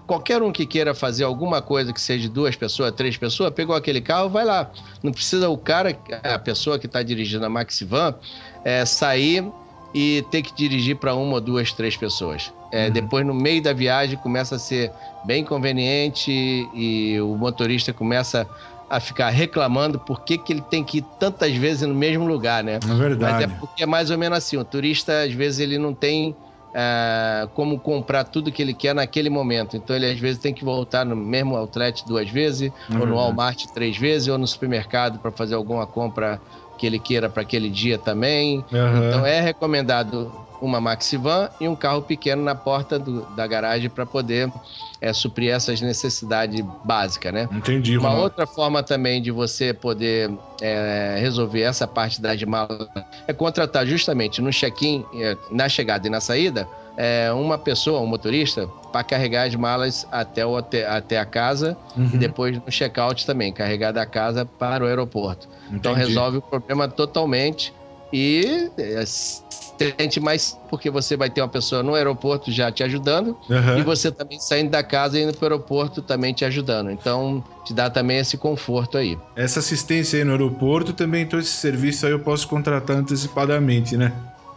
qualquer 0.07 0.43
um 0.43 0.53
que 0.53 0.67
queira 0.67 0.95
fazer 0.95 1.25
alguma 1.25 1.63
coisa 1.63 1.93
que 1.93 2.01
seja 2.01 2.29
duas 2.29 2.57
pessoas, 2.57 2.93
três 2.93 3.17
pessoas, 3.17 3.51
pegou 3.51 3.75
aquele 3.75 4.01
carro, 4.01 4.29
vai 4.29 4.45
lá. 4.45 4.71
Não 5.03 5.13
precisa 5.13 5.49
o 5.49 5.57
cara, 5.57 5.97
a 6.23 6.39
pessoa 6.39 6.79
que 6.79 6.87
está 6.87 7.03
dirigindo 7.03 7.45
a 7.45 7.49
maxi 7.49 7.85
van, 7.85 8.15
é, 8.65 8.85
sair 8.85 9.45
e 9.95 10.25
ter 10.31 10.43
que 10.43 10.55
dirigir 10.55 10.97
para 10.97 11.15
uma, 11.15 11.41
duas, 11.41 11.73
três 11.73 11.97
pessoas. 11.97 12.53
É, 12.73 12.87
uhum. 12.87 12.93
Depois, 12.93 13.27
no 13.27 13.35
meio 13.35 13.63
da 13.63 13.73
viagem, 13.73 14.19
começa 14.19 14.57
a 14.57 14.59
ser 14.59 14.93
bem 15.25 15.45
conveniente 15.45 16.31
e 16.75 17.19
o 17.21 17.37
motorista 17.37 17.93
começa 17.93 18.47
a 18.89 19.01
ficar 19.01 19.31
reclamando 19.31 19.99
por 19.99 20.21
que, 20.21 20.39
que 20.39 20.53
ele 20.53 20.61
tem 20.61 20.85
que 20.85 20.99
ir 20.99 21.05
tantas 21.19 21.55
vezes 21.55 21.89
no 21.89 21.95
mesmo 21.95 22.27
lugar, 22.27 22.63
né? 22.63 22.75
É 22.75 22.95
verdade. 22.95 23.33
Mas 23.33 23.43
é 23.43 23.61
porque 23.61 23.83
é 23.83 23.87
mais 23.87 24.11
ou 24.11 24.19
menos 24.19 24.39
assim, 24.39 24.57
o 24.57 24.65
turista, 24.65 25.23
às 25.23 25.33
vezes, 25.33 25.59
ele 25.59 25.79
não 25.79 25.93
tem 25.93 26.37
é, 26.79 27.49
como 27.55 27.81
comprar 27.81 28.25
tudo 28.25 28.53
que 28.53 28.61
ele 28.61 28.75
quer 28.75 28.95
naquele 28.95 29.31
momento. 29.31 29.79
Então, 29.79 29.97
ele, 29.97 30.11
às 30.11 30.21
vezes, 30.21 30.43
tem 30.43 30.53
que 30.53 30.63
voltar 30.63 31.07
no 31.07 31.17
mesmo 31.17 31.57
outlet 31.57 32.07
duas 32.07 32.29
vezes, 32.29 32.71
é 32.91 32.99
ou 32.99 33.07
no 33.07 33.15
Walmart 33.15 33.65
três 33.73 33.97
vezes, 33.97 34.29
ou 34.29 34.37
no 34.37 34.47
supermercado 34.47 35.19
para 35.19 35.33
fazer 35.33 35.55
alguma 35.55 35.87
compra 35.87 36.39
que 36.77 36.87
ele 36.87 36.99
queira 36.99 37.29
para 37.29 37.43
aquele 37.43 37.69
dia 37.69 37.99
também. 37.99 38.65
Uhum. 38.73 39.09
Então, 39.09 39.27
é 39.27 39.41
recomendado 39.41 40.33
uma 40.61 40.81
Maxivan 40.81 41.51
e 41.61 41.69
um 41.69 41.77
carro 41.77 42.03
pequeno 42.03 42.43
na 42.43 42.55
porta 42.55 42.99
do, 42.99 43.23
da 43.35 43.47
garagem 43.47 43.91
para 43.91 44.07
poder 44.07 44.51
é, 45.01 45.13
suprir 45.13 45.53
essas 45.53 45.81
necessidades 45.81 46.65
básicas, 46.85 47.33
né? 47.33 47.49
Entendi. 47.53 47.99
Uma 47.99 48.17
outra 48.17 48.47
forma 48.47 48.83
também 48.83 49.21
de 49.21 49.31
você 49.31 49.73
poder 49.73 50.31
é, 50.61 51.19
resolver 51.21 51.63
essa 51.63 51.87
parte 51.87 52.21
das 52.21 52.43
malas 52.43 52.89
é 53.27 53.33
contratar 53.33 53.87
justamente 53.87 54.41
no 54.41 54.51
check-in, 54.51 55.05
é, 55.15 55.37
na 55.51 55.69
chegada 55.69 56.07
e 56.07 56.11
na 56.11 56.21
saída, 56.21 56.67
é, 56.97 57.31
uma 57.33 57.59
pessoa, 57.59 58.01
um 58.01 58.07
motorista, 58.07 58.67
para 58.93 59.05
carregar 59.05 59.47
as 59.47 59.55
malas 59.55 60.07
até, 60.11 60.47
o, 60.47 60.57
até, 60.57 60.87
até 60.87 61.19
a 61.19 61.27
casa 61.27 61.77
uhum. 61.97 62.11
e 62.15 62.19
depois 62.19 62.57
no 62.57 62.71
check-out 62.71 63.27
também, 63.27 63.53
carregar 63.53 63.93
da 63.93 64.07
casa 64.07 64.45
para 64.45 64.85
o 64.85 64.87
aeroporto. 64.87 65.49
Então, 65.67 65.69
Entendi. 65.69 65.79
Então 65.79 65.95
resolve 65.95 66.39
o 66.39 66.43
problema 66.43 66.89
totalmente 66.89 67.73
e 68.13 68.71
é, 68.79 69.05
sente 69.05 70.21
mais 70.21 70.59
porque 70.71 70.91
você 70.91 71.17
vai 71.17 71.29
ter 71.29 71.43
uma 71.43 71.49
pessoa 71.49 71.83
no 71.83 71.95
aeroporto 71.95 72.51
já 72.51 72.71
te 72.73 72.83
ajudando 72.83 73.37
uhum. 73.51 73.79
e 73.79 73.83
você 73.83 74.11
também 74.11 74.39
saindo 74.39 74.71
da 74.71 74.83
casa 74.83 75.19
e 75.19 75.23
indo 75.23 75.35
para 75.35 75.43
o 75.43 75.53
aeroporto 75.53 76.01
também 76.01 76.33
te 76.33 76.45
ajudando. 76.45 76.91
Então, 76.91 77.45
te 77.65 77.75
dá 77.75 77.91
também 77.91 78.19
esse 78.19 78.37
conforto 78.39 78.97
aí. 78.97 79.19
Essa 79.35 79.59
assistência 79.59 80.19
aí 80.19 80.25
no 80.25 80.33
aeroporto 80.33 80.93
também, 80.93 81.23
então 81.23 81.39
esse 81.39 81.51
serviço 81.51 82.07
aí 82.07 82.13
eu 82.13 82.21
posso 82.21 82.49
contratar 82.49 82.97
antecipadamente, 82.97 83.97
né? 83.97 84.13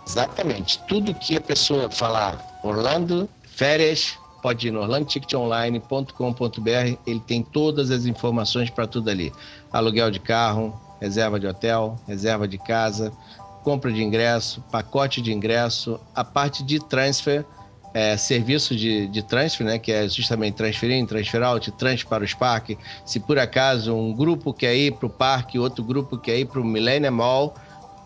Exatamente. 0.09 0.79
Tudo 0.87 1.13
que 1.13 1.37
a 1.37 1.41
pessoa 1.41 1.89
falar 1.89 2.59
Orlando, 2.63 3.29
férias, 3.43 4.17
pode 4.41 4.67
ir 4.67 4.71
no 4.71 4.81
orlandoticketonline.com.br, 4.81 6.97
ele 7.05 7.19
tem 7.19 7.43
todas 7.43 7.91
as 7.91 8.07
informações 8.07 8.71
para 8.71 8.87
tudo 8.87 9.11
ali. 9.11 9.31
Aluguel 9.71 10.09
de 10.09 10.19
carro, 10.19 10.73
reserva 10.99 11.39
de 11.39 11.45
hotel, 11.45 11.95
reserva 12.07 12.47
de 12.47 12.57
casa, 12.57 13.13
compra 13.63 13.91
de 13.91 14.01
ingresso, 14.01 14.63
pacote 14.71 15.21
de 15.21 15.31
ingresso, 15.31 15.99
a 16.15 16.23
parte 16.23 16.63
de 16.63 16.79
transfer, 16.79 17.45
é, 17.93 18.17
serviço 18.17 18.75
de, 18.75 19.05
de 19.07 19.21
transfer, 19.21 19.63
né, 19.63 19.77
que 19.77 19.91
é 19.91 20.09
justamente 20.09 20.55
transfer 20.55 20.89
in, 20.89 21.05
transfer 21.05 21.43
out, 21.43 21.71
transfer 21.73 22.09
para 22.09 22.23
os 22.23 22.33
parques. 22.33 22.77
Se 23.05 23.19
por 23.19 23.37
acaso 23.37 23.95
um 23.95 24.11
grupo 24.11 24.51
quer 24.53 24.75
ir 24.75 24.93
para 24.93 25.05
o 25.05 25.09
parque, 25.09 25.59
outro 25.59 25.83
grupo 25.83 26.17
quer 26.17 26.39
ir 26.39 26.45
para 26.45 26.59
o 26.59 26.65
Millennium 26.65 27.11
Mall, 27.11 27.53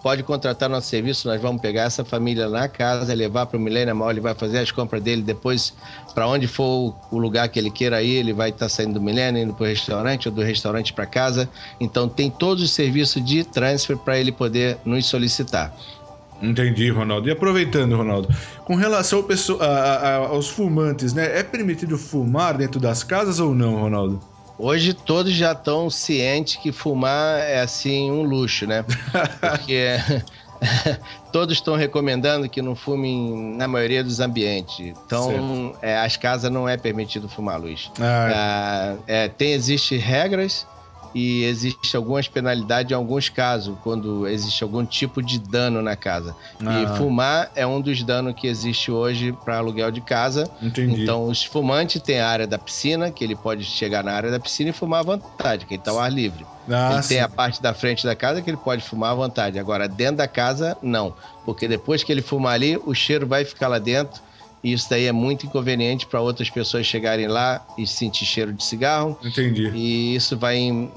pode 0.03 0.21
contratar 0.21 0.69
nosso 0.69 0.89
serviço, 0.89 1.29
nós 1.29 1.41
vamos 1.41 1.61
pegar 1.61 1.83
essa 1.83 2.03
família 2.03 2.49
na 2.49 2.67
casa, 2.67 3.13
levar 3.13 3.45
para 3.45 3.57
o 3.57 3.59
Millennium 3.59 3.95
Mall, 3.95 4.11
ele 4.11 4.19
vai 4.19 4.35
fazer 4.35 4.59
as 4.59 4.69
compras 4.69 5.01
dele, 5.01 5.21
depois 5.21 5.73
para 6.13 6.27
onde 6.27 6.45
for 6.45 6.93
o 7.09 7.17
lugar 7.17 7.47
que 7.47 7.57
ele 7.57 7.71
queira 7.71 8.03
ir, 8.03 8.17
ele 8.17 8.33
vai 8.33 8.49
estar 8.49 8.65
tá 8.65 8.69
saindo 8.69 8.95
do 8.95 9.01
Millennium, 9.01 9.43
indo 9.43 9.53
para 9.53 9.63
o 9.63 9.67
restaurante 9.67 10.27
ou 10.27 10.35
do 10.35 10.41
restaurante 10.41 10.91
para 10.91 11.05
casa. 11.05 11.49
Então 11.79 12.09
tem 12.09 12.29
todos 12.29 12.61
os 12.61 12.71
serviços 12.71 13.23
de 13.23 13.45
transfer 13.45 13.97
para 13.97 14.19
ele 14.19 14.33
poder 14.33 14.77
nos 14.83 15.05
solicitar. 15.05 15.73
Entendi, 16.41 16.89
Ronaldo. 16.89 17.29
E 17.29 17.31
aproveitando, 17.31 17.95
Ronaldo, 17.95 18.27
com 18.65 18.75
relação 18.75 19.19
ao 19.19 19.61
a, 19.61 19.65
a, 19.65 20.15
aos 20.27 20.49
fumantes, 20.49 21.13
né? 21.13 21.39
É 21.39 21.41
permitido 21.41 21.97
fumar 21.97 22.57
dentro 22.57 22.81
das 22.81 23.01
casas 23.01 23.39
ou 23.39 23.55
não, 23.55 23.75
Ronaldo? 23.75 24.19
Hoje 24.63 24.93
todos 24.93 25.33
já 25.33 25.51
estão 25.51 25.89
cientes 25.89 26.55
que 26.55 26.71
fumar 26.71 27.41
é 27.41 27.59
assim 27.59 28.09
um 28.09 28.23
luxo, 28.23 28.65
né? 28.65 28.85
Porque 29.41 29.97
todos 31.33 31.57
estão 31.57 31.75
recomendando 31.75 32.47
que 32.47 32.61
não 32.61 32.73
fumem 32.73 33.57
na 33.57 33.67
maioria 33.67 34.01
dos 34.01 34.21
ambientes. 34.21 34.79
Então, 35.05 35.75
é, 35.81 35.97
as 35.97 36.15
casas 36.15 36.49
não 36.49 36.67
é 36.67 36.77
permitido 36.77 37.27
fumar, 37.27 37.59
Luiz. 37.59 37.91
Ah. 37.99 38.95
É, 39.05 39.27
tem 39.27 39.51
existe 39.51 39.97
regras 39.97 40.65
e 41.13 41.43
existe 41.43 41.95
algumas 41.95 42.27
penalidades 42.27 42.91
em 42.91 42.95
alguns 42.95 43.29
casos, 43.29 43.77
quando 43.83 44.27
existe 44.27 44.63
algum 44.63 44.85
tipo 44.85 45.21
de 45.21 45.39
dano 45.39 45.81
na 45.81 45.95
casa. 45.95 46.35
Ah. 46.65 46.81
E 46.81 46.97
fumar 46.97 47.51
é 47.55 47.65
um 47.65 47.79
dos 47.79 48.01
danos 48.03 48.33
que 48.33 48.47
existe 48.47 48.91
hoje 48.91 49.31
para 49.31 49.57
aluguel 49.57 49.91
de 49.91 50.01
casa. 50.01 50.49
Entendi. 50.61 51.03
Então, 51.03 51.25
os 51.25 51.43
fumantes 51.43 52.01
têm 52.01 52.19
a 52.19 52.27
área 52.27 52.47
da 52.47 52.57
piscina, 52.57 53.11
que 53.11 53.23
ele 53.23 53.35
pode 53.35 53.63
chegar 53.63 54.03
na 54.03 54.11
área 54.11 54.31
da 54.31 54.39
piscina 54.39 54.71
e 54.71 54.73
fumar 54.73 55.01
à 55.01 55.03
vontade, 55.03 55.65
que 55.65 55.73
ele 55.75 55.81
está 55.81 55.91
ao 55.91 55.99
ar 55.99 56.11
livre. 56.11 56.45
Ah, 56.69 56.93
ele 56.93 57.03
sim. 57.03 57.09
tem 57.09 57.19
a 57.19 57.29
parte 57.29 57.61
da 57.61 57.73
frente 57.73 58.05
da 58.05 58.15
casa 58.15 58.41
que 58.41 58.49
ele 58.49 58.57
pode 58.57 58.83
fumar 58.83 59.11
à 59.11 59.15
vontade. 59.15 59.59
Agora, 59.59 59.87
dentro 59.87 60.17
da 60.17 60.27
casa, 60.27 60.77
não. 60.81 61.13
Porque 61.45 61.67
depois 61.67 62.03
que 62.03 62.11
ele 62.11 62.21
fumar 62.21 62.53
ali, 62.53 62.79
o 62.85 62.93
cheiro 62.93 63.27
vai 63.27 63.45
ficar 63.45 63.67
lá 63.67 63.79
dentro 63.79 64.21
e 64.63 64.71
isso 64.71 64.89
daí 64.89 65.05
é 65.05 65.11
muito 65.11 65.45
inconveniente 65.45 66.07
para 66.07 66.21
outras 66.21 66.49
pessoas 66.49 66.85
chegarem 66.85 67.27
lá 67.27 67.65
e 67.77 67.85
sentir 67.85 68.25
cheiro 68.25 68.53
de 68.53 68.63
cigarro. 68.63 69.19
Entendi. 69.21 69.69
E 69.75 70.15
isso 70.15 70.37
vai, 70.37 70.89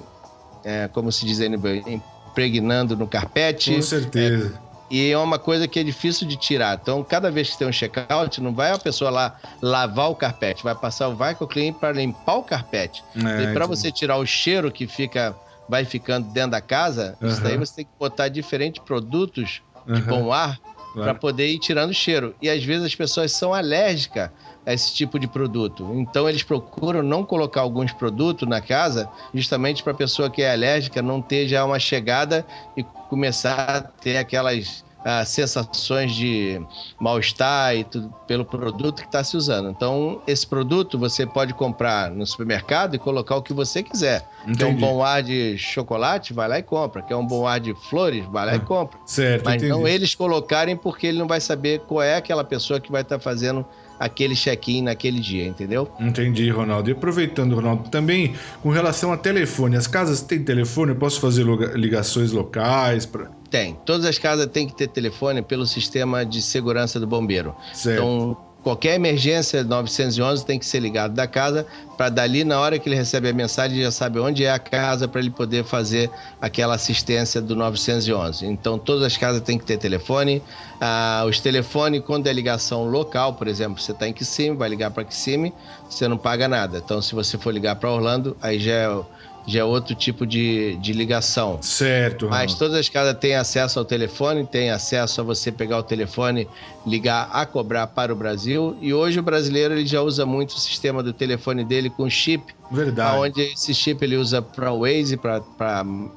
é, 0.66 0.88
como 0.88 1.12
se 1.12 1.24
diz, 1.24 1.38
impregnando 1.38 2.96
no 2.96 3.06
carpete. 3.06 3.76
Com 3.76 3.82
certeza. 3.82 4.60
É, 4.62 4.66
e 4.90 5.10
é 5.12 5.18
uma 5.18 5.38
coisa 5.38 5.68
que 5.68 5.78
é 5.78 5.84
difícil 5.84 6.26
de 6.26 6.36
tirar. 6.36 6.78
Então, 6.82 7.04
cada 7.04 7.30
vez 7.30 7.50
que 7.50 7.58
tem 7.58 7.68
um 7.68 7.72
check-out, 7.72 8.40
não 8.40 8.52
vai 8.52 8.72
a 8.72 8.78
pessoa 8.78 9.10
lá 9.10 9.36
lavar 9.62 10.10
o 10.10 10.16
carpete, 10.16 10.64
vai 10.64 10.74
passar 10.74 11.08
o 11.08 11.14
vacuum 11.14 11.46
clean 11.46 11.72
para 11.72 11.92
limpar 11.92 12.36
o 12.36 12.42
carpete. 12.42 13.04
É, 13.14 13.44
e 13.44 13.54
para 13.54 13.66
você 13.66 13.92
tirar 13.92 14.16
o 14.16 14.26
cheiro 14.26 14.70
que 14.72 14.88
fica, 14.88 15.36
vai 15.68 15.84
ficando 15.84 16.28
dentro 16.32 16.50
da 16.50 16.60
casa, 16.60 17.16
uhum. 17.20 17.28
isso 17.28 17.40
daí 17.40 17.56
você 17.56 17.76
tem 17.76 17.84
que 17.84 17.92
botar 17.98 18.28
diferentes 18.28 18.82
produtos 18.82 19.62
de 19.86 20.00
uhum. 20.00 20.06
bom 20.06 20.32
ar 20.32 20.58
claro. 20.96 21.10
para 21.10 21.20
poder 21.20 21.48
ir 21.48 21.58
tirando 21.58 21.90
o 21.90 21.94
cheiro. 21.94 22.34
E 22.40 22.48
às 22.48 22.64
vezes 22.64 22.86
as 22.86 22.94
pessoas 22.94 23.30
são 23.32 23.52
alérgicas 23.52 24.30
a 24.64 24.72
esse 24.72 24.94
tipo 24.94 25.18
de 25.18 25.28
produto. 25.28 25.88
Então 25.94 26.28
eles 26.28 26.42
procuram 26.42 27.02
não 27.02 27.22
colocar 27.22 27.60
alguns 27.60 27.92
produtos 27.92 28.48
na 28.48 28.60
casa, 28.60 29.08
justamente 29.32 29.82
para 29.82 29.92
a 29.92 29.96
pessoa 29.96 30.30
que 30.30 30.42
é 30.42 30.50
alérgica 30.50 31.00
não 31.02 31.20
ter 31.20 31.46
já 31.46 31.64
uma 31.64 31.78
chegada 31.78 32.44
e 32.76 32.82
começar 32.82 33.54
a 33.54 33.80
ter 33.82 34.16
aquelas 34.16 34.84
ah, 35.08 35.24
sensações 35.24 36.12
de 36.12 36.60
mal-estar 36.98 37.76
e 37.76 37.84
tudo 37.84 38.12
pelo 38.26 38.44
produto 38.44 38.96
que 38.96 39.06
está 39.06 39.22
se 39.22 39.36
usando. 39.36 39.70
Então, 39.70 40.20
esse 40.26 40.44
produto 40.44 40.98
você 40.98 41.24
pode 41.24 41.54
comprar 41.54 42.10
no 42.10 42.26
supermercado 42.26 42.96
e 42.96 42.98
colocar 42.98 43.36
o 43.36 43.42
que 43.42 43.52
você 43.52 43.84
quiser. 43.84 44.28
Entendi. 44.42 44.58
Quer 44.58 44.66
um 44.66 44.74
bom 44.74 45.04
ar 45.04 45.22
de 45.22 45.56
chocolate? 45.56 46.32
Vai 46.32 46.48
lá 46.48 46.58
e 46.58 46.62
compra. 46.62 47.02
Quer 47.02 47.14
um 47.14 47.24
bom 47.24 47.46
ar 47.46 47.60
de 47.60 47.72
flores? 47.88 48.26
Vai 48.26 48.46
lá 48.46 48.52
ah, 48.52 48.56
e 48.56 48.60
compra. 48.60 48.98
Certo, 49.06 49.44
Mas 49.44 49.62
entendi. 49.62 49.70
não 49.70 49.86
eles 49.86 50.12
colocarem 50.12 50.76
porque 50.76 51.06
ele 51.06 51.18
não 51.18 51.28
vai 51.28 51.40
saber 51.40 51.82
qual 51.86 52.02
é 52.02 52.16
aquela 52.16 52.42
pessoa 52.42 52.80
que 52.80 52.90
vai 52.90 53.02
estar 53.02 53.18
tá 53.18 53.22
fazendo 53.22 53.64
aquele 53.98 54.34
check-in 54.34 54.82
naquele 54.82 55.20
dia, 55.20 55.46
entendeu? 55.46 55.90
Entendi, 55.98 56.48
Ronaldo. 56.50 56.90
E 56.90 56.92
aproveitando, 56.92 57.54
Ronaldo, 57.54 57.88
também 57.90 58.34
com 58.62 58.70
relação 58.70 59.12
a 59.12 59.16
telefone, 59.16 59.76
as 59.76 59.86
casas 59.86 60.22
têm 60.22 60.42
telefone? 60.42 60.92
Eu 60.92 60.96
posso 60.96 61.20
fazer 61.20 61.44
ligações 61.74 62.32
locais? 62.32 63.06
Pra... 63.06 63.28
Tem. 63.50 63.76
Todas 63.84 64.04
as 64.06 64.18
casas 64.18 64.46
têm 64.46 64.66
que 64.66 64.74
ter 64.74 64.88
telefone 64.88 65.42
pelo 65.42 65.66
sistema 65.66 66.24
de 66.24 66.42
segurança 66.42 66.98
do 67.00 67.06
bombeiro. 67.06 67.54
Certo. 67.72 68.02
Então, 68.02 68.36
qualquer 68.66 68.96
emergência 68.96 69.62
911 69.62 70.44
tem 70.44 70.58
que 70.58 70.66
ser 70.66 70.80
ligado 70.80 71.14
da 71.14 71.24
casa 71.28 71.64
para 71.96 72.08
dali 72.08 72.42
na 72.42 72.58
hora 72.58 72.80
que 72.80 72.88
ele 72.88 72.96
recebe 72.96 73.28
a 73.28 73.32
mensagem 73.32 73.80
já 73.80 73.92
sabe 73.92 74.18
onde 74.18 74.44
é 74.44 74.50
a 74.50 74.58
casa 74.58 75.06
para 75.06 75.20
ele 75.20 75.30
poder 75.30 75.62
fazer 75.62 76.10
aquela 76.40 76.74
assistência 76.74 77.40
do 77.40 77.54
911. 77.54 78.44
Então 78.44 78.76
todas 78.76 79.04
as 79.04 79.16
casas 79.16 79.40
têm 79.42 79.56
que 79.56 79.64
ter 79.64 79.78
telefone. 79.78 80.42
Ah, 80.80 81.24
os 81.28 81.38
telefones 81.38 82.02
quando 82.04 82.26
é 82.26 82.32
ligação 82.32 82.90
local, 82.90 83.34
por 83.34 83.46
exemplo, 83.46 83.80
você 83.80 83.92
está 83.92 84.08
em 84.08 84.12
Kissimmee, 84.12 84.56
vai 84.56 84.68
ligar 84.68 84.90
para 84.90 85.04
Kissimmee, 85.04 85.52
você 85.88 86.08
não 86.08 86.18
paga 86.18 86.48
nada. 86.48 86.82
Então 86.84 87.00
se 87.00 87.14
você 87.14 87.38
for 87.38 87.54
ligar 87.54 87.76
para 87.76 87.88
Orlando, 87.88 88.36
aí 88.42 88.58
já 88.58 88.72
é 88.72 89.00
já 89.46 89.60
é 89.60 89.64
outro 89.64 89.94
tipo 89.94 90.26
de, 90.26 90.76
de 90.76 90.92
ligação. 90.92 91.58
Certo. 91.62 92.28
Mas 92.28 92.54
todas 92.54 92.76
as 92.76 92.88
casas 92.88 93.16
têm 93.18 93.36
acesso 93.36 93.78
ao 93.78 93.84
telefone, 93.84 94.44
têm 94.44 94.70
acesso 94.70 95.20
a 95.20 95.24
você 95.24 95.52
pegar 95.52 95.78
o 95.78 95.82
telefone, 95.82 96.48
ligar 96.86 97.28
a 97.32 97.46
cobrar 97.46 97.86
para 97.86 98.12
o 98.12 98.16
Brasil. 98.16 98.76
E 98.80 98.92
hoje 98.92 99.18
o 99.18 99.22
brasileiro 99.22 99.74
ele 99.74 99.86
já 99.86 100.02
usa 100.02 100.26
muito 100.26 100.50
o 100.50 100.58
sistema 100.58 101.02
do 101.02 101.12
telefone 101.12 101.64
dele 101.64 101.88
com 101.88 102.08
chip. 102.10 102.54
Verdade. 102.70 103.18
Onde 103.18 103.42
esse 103.42 103.72
chip 103.72 104.04
ele 104.04 104.16
usa 104.16 104.42
para 104.42 104.72
Waze, 104.72 105.16
para 105.16 105.40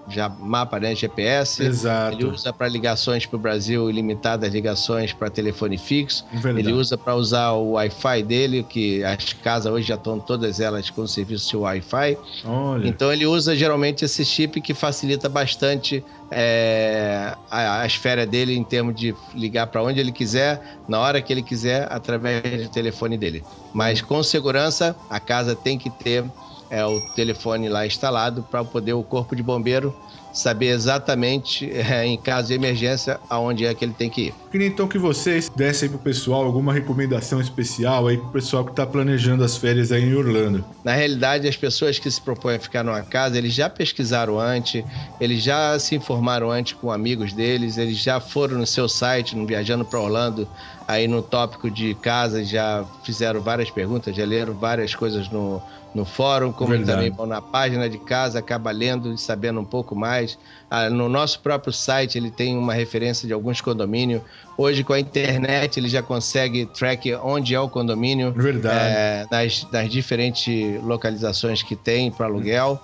já 0.10 0.30
mapa, 0.30 0.80
né, 0.80 0.96
GPS. 0.96 1.64
Exato. 1.64 2.16
Ele 2.16 2.26
usa 2.26 2.52
para 2.52 2.68
ligações 2.68 3.26
para 3.26 3.38
o 3.38 3.40
Brasil, 3.40 3.90
ilimitadas 3.90 4.52
ligações 4.52 5.14
para 5.14 5.30
telefone 5.30 5.78
fixo. 5.78 6.26
Verdade. 6.34 6.60
Ele 6.60 6.74
usa 6.74 6.98
para 6.98 7.16
usar 7.16 7.52
o 7.52 7.74
Wi-Fi 7.74 8.24
dele, 8.24 8.66
que 8.68 9.04
as 9.04 9.34
casas 9.34 9.72
hoje 9.72 9.88
já 9.88 9.96
estão 9.96 10.20
todas 10.20 10.60
elas 10.60 10.90
com 10.90 11.06
serviço 11.06 11.50
de 11.50 11.58
Wi-Fi. 11.58 12.18
Olha. 12.46 12.88
Então 12.88 13.14
ele 13.14 13.19
usa 13.26 13.56
geralmente 13.56 14.06
esse 14.06 14.26
chip 14.26 14.62
que 14.62 14.74
facilita 14.74 15.30
bastante 15.30 16.06
é, 16.32 17.36
as 17.50 17.96
férias 17.96 18.28
dele 18.28 18.56
em 18.56 18.64
termos 18.64 18.96
de 18.96 19.16
ligar 19.34 19.68
para 19.68 19.84
onde 19.84 20.00
ele 20.00 20.12
quiser, 20.12 20.62
na 20.88 21.00
hora 21.00 21.22
que 21.22 21.32
ele 21.34 21.44
quiser, 21.44 21.88
através 21.92 22.64
do 22.64 22.70
telefone 22.70 23.18
dele. 23.18 23.48
Mas 23.74 24.02
com 24.02 24.22
segurança, 24.24 25.00
a 25.10 25.20
casa 25.20 25.56
tem 25.56 25.78
que 25.78 25.90
ter 25.90 26.32
é, 26.70 26.86
o 26.86 27.02
telefone 27.02 27.70
lá 27.70 27.86
instalado 27.86 28.44
para 28.44 28.64
poder 28.66 28.94
o 28.94 29.04
corpo 29.04 29.36
de 29.36 29.44
bombeiro 29.44 29.98
saber 30.34 30.68
exatamente, 30.68 31.70
é, 31.72 32.06
em 32.06 32.18
caso 32.18 32.50
de 32.50 32.54
emergência, 32.54 33.20
aonde 33.30 33.66
é 33.66 33.74
que 33.74 33.84
ele 33.84 33.94
tem 33.94 34.10
que 34.10 34.28
ir. 34.28 34.34
Queria 34.52 34.68
então 34.68 34.88
que 34.88 34.98
vocês 34.98 35.50
dessem 35.56 35.88
aí 35.88 35.90
pro 35.90 36.00
pessoal 36.00 36.44
alguma 36.44 36.74
recomendação 36.74 37.40
especial 37.40 38.08
aí 38.08 38.18
pro 38.18 38.30
pessoal 38.30 38.64
que 38.64 38.72
está 38.72 38.86
planejando 38.86 39.44
as 39.44 39.58
férias 39.58 39.92
aí 39.92 40.04
em 40.04 40.16
Orlando. 40.16 40.66
Na 40.84 40.94
realidade, 40.94 41.48
as 41.48 41.56
pessoas 41.56 42.00
que 42.00 42.10
se 42.10 42.22
propõem 42.22 42.56
a 42.56 42.60
ficar 42.60 42.84
numa 42.84 43.02
casa, 43.02 43.38
eles 43.38 43.54
já 43.54 43.70
pesquisaram 43.70 44.40
antes, 44.40 44.84
eles 45.20 45.44
já 45.44 45.78
se 45.78 45.96
informaram 45.96 46.50
antes 46.52 46.74
com 46.74 46.92
amigos 46.92 47.34
deles, 47.34 47.78
eles 47.78 47.98
já 47.98 48.20
foram 48.20 48.58
no 48.58 48.66
seu 48.66 48.90
site, 48.90 49.36
no 49.36 49.46
Viajando 49.46 49.86
para 49.86 50.00
Orlando, 50.00 50.48
aí 50.88 51.08
no 51.08 51.22
tópico 51.22 51.70
de 51.70 51.94
casa, 51.96 52.44
já 52.44 52.84
fizeram 53.04 53.42
várias 53.42 53.70
perguntas, 53.70 54.16
já 54.16 54.26
leram 54.26 54.54
várias 54.54 54.96
coisas 54.96 55.30
no, 55.30 55.62
no 55.94 56.06
fórum, 56.06 56.52
como 56.52 56.72
Verdade. 56.72 56.92
também 56.92 57.12
vão 57.12 57.26
na 57.26 57.42
página 57.42 57.90
de 57.90 57.98
casa, 57.98 58.40
acaba 58.40 58.72
lendo 58.72 59.14
e 59.14 59.18
sabendo 59.18 59.60
um 59.60 59.66
pouco 59.66 59.96
mais. 59.96 60.38
Ah, 60.70 60.90
no 60.90 61.10
nosso 61.10 61.40
próprio 61.40 61.74
site 61.74 62.18
ele 62.18 62.30
tem 62.30 62.58
uma 62.58 62.74
referência 62.74 63.28
de 63.28 63.34
alguns 63.34 63.60
condomínios. 63.60 64.22
Hoje 64.58 64.84
com 64.84 64.94
a 64.94 65.00
internet 65.00 65.80
ele 65.80 65.90
já 65.90 66.04
consegue 66.04 66.66
track 66.68 67.14
onde 67.16 67.56
é 67.56 67.60
o 67.60 67.68
condomínio, 67.68 68.32
Verdade. 68.32 68.76
É, 68.78 69.26
nas, 69.32 69.68
nas 69.72 69.90
diferentes 69.90 70.82
localizações 70.84 71.64
que 71.64 71.76
tem 71.76 72.12
para 72.12 72.28
aluguel. 72.28 72.80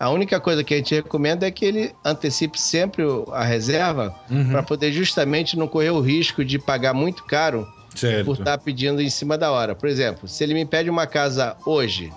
A 0.00 0.10
única 0.10 0.38
coisa 0.38 0.62
que 0.62 0.74
a 0.74 0.76
gente 0.76 0.94
recomenda 0.94 1.46
é 1.46 1.50
que 1.50 1.64
ele 1.64 1.92
antecipe 2.04 2.60
sempre 2.60 3.02
a 3.32 3.42
reserva 3.42 4.14
uhum. 4.30 4.50
para 4.50 4.62
poder 4.62 4.92
justamente 4.92 5.58
não 5.58 5.66
correr 5.66 5.90
o 5.90 6.00
risco 6.00 6.44
de 6.44 6.56
pagar 6.56 6.94
muito 6.94 7.24
caro 7.24 7.66
certo. 7.96 8.24
por 8.24 8.32
estar 8.32 8.56
tá 8.56 8.58
pedindo 8.58 9.02
em 9.02 9.10
cima 9.10 9.36
da 9.36 9.50
hora. 9.50 9.74
Por 9.74 9.88
exemplo, 9.88 10.28
se 10.28 10.44
ele 10.44 10.54
me 10.54 10.64
pede 10.64 10.88
uma 10.88 11.04
casa 11.04 11.56
hoje, 11.66 12.12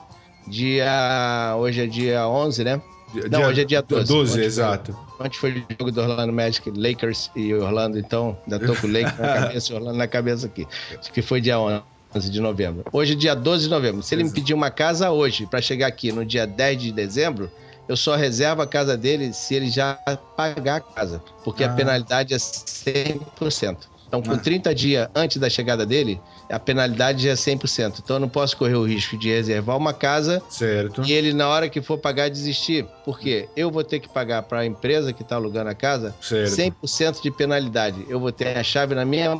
dia. 0.47 1.55
Hoje 1.57 1.81
é 1.81 1.87
dia 1.87 2.27
11, 2.27 2.63
né? 2.63 2.81
Dia, 3.13 3.23
Não, 3.29 3.43
hoje 3.43 3.61
é 3.61 3.65
dia 3.65 3.81
12. 3.81 4.07
12, 4.07 4.31
ontem 4.31 4.45
exato. 4.45 4.93
Foi, 4.93 5.25
ontem 5.25 5.37
foi 5.37 5.51
o 5.51 5.65
jogo 5.77 5.91
do 5.91 6.01
Orlando 6.01 6.31
Magic, 6.31 6.71
Lakers 6.71 7.29
e 7.35 7.53
Orlando, 7.53 7.99
então 7.99 8.37
ainda 8.43 8.59
tô 8.59 8.73
com 8.75 8.87
o 8.87 8.91
Lakers 8.91 9.19
na 9.19 9.33
cabeça 9.41 9.71
e 9.71 9.75
Orlando 9.75 9.97
na 9.97 10.07
cabeça 10.07 10.45
aqui. 10.45 10.67
Acho 10.97 11.11
que 11.11 11.21
foi 11.21 11.41
dia 11.41 11.59
11 11.59 12.29
de 12.29 12.39
novembro. 12.39 12.85
Hoje 12.91 13.13
é 13.13 13.15
dia 13.15 13.35
12 13.35 13.65
de 13.65 13.69
novembro. 13.69 14.01
Se 14.01 14.15
ele 14.15 14.23
me 14.23 14.31
pedir 14.31 14.53
uma 14.53 14.71
casa 14.71 15.11
hoje 15.11 15.45
para 15.45 15.61
chegar 15.61 15.87
aqui 15.87 16.11
no 16.11 16.25
dia 16.25 16.47
10 16.47 16.81
de 16.81 16.91
dezembro, 16.91 17.51
eu 17.87 17.97
só 17.97 18.15
reservo 18.15 18.61
a 18.61 18.67
casa 18.67 18.95
dele 18.95 19.33
se 19.33 19.53
ele 19.53 19.69
já 19.69 19.95
pagar 20.37 20.77
a 20.77 20.79
casa, 20.79 21.21
porque 21.43 21.63
ah. 21.63 21.67
a 21.71 21.73
penalidade 21.75 22.33
é 22.33 22.37
100%. 22.37 23.90
Então, 24.11 24.21
com 24.21 24.37
30 24.37 24.69
ah. 24.69 24.73
dias 24.73 25.07
antes 25.15 25.37
da 25.37 25.49
chegada 25.49 25.85
dele, 25.85 26.19
a 26.49 26.59
penalidade 26.59 27.23
já 27.23 27.31
é 27.31 27.33
100%. 27.33 28.01
Então, 28.03 28.17
eu 28.17 28.19
não 28.19 28.27
posso 28.27 28.57
correr 28.57 28.75
o 28.75 28.83
risco 28.83 29.17
de 29.17 29.29
reservar 29.29 29.77
uma 29.77 29.93
casa 29.93 30.41
certo. 30.49 31.01
e 31.05 31.13
ele, 31.13 31.31
na 31.31 31.47
hora 31.47 31.69
que 31.69 31.81
for 31.81 31.97
pagar, 31.97 32.29
desistir. 32.29 32.85
Porque 33.05 33.47
eu 33.55 33.71
vou 33.71 33.85
ter 33.85 33.99
que 34.01 34.09
pagar 34.09 34.43
para 34.43 34.59
a 34.59 34.65
empresa 34.65 35.13
que 35.13 35.21
está 35.21 35.37
alugando 35.37 35.69
a 35.69 35.73
casa 35.73 36.13
certo. 36.21 36.51
100% 36.83 37.21
de 37.21 37.31
penalidade. 37.31 38.05
Eu 38.09 38.19
vou 38.19 38.33
ter 38.33 38.57
a 38.57 38.63
chave 38.63 38.93
na 38.93 39.05
minha, 39.05 39.31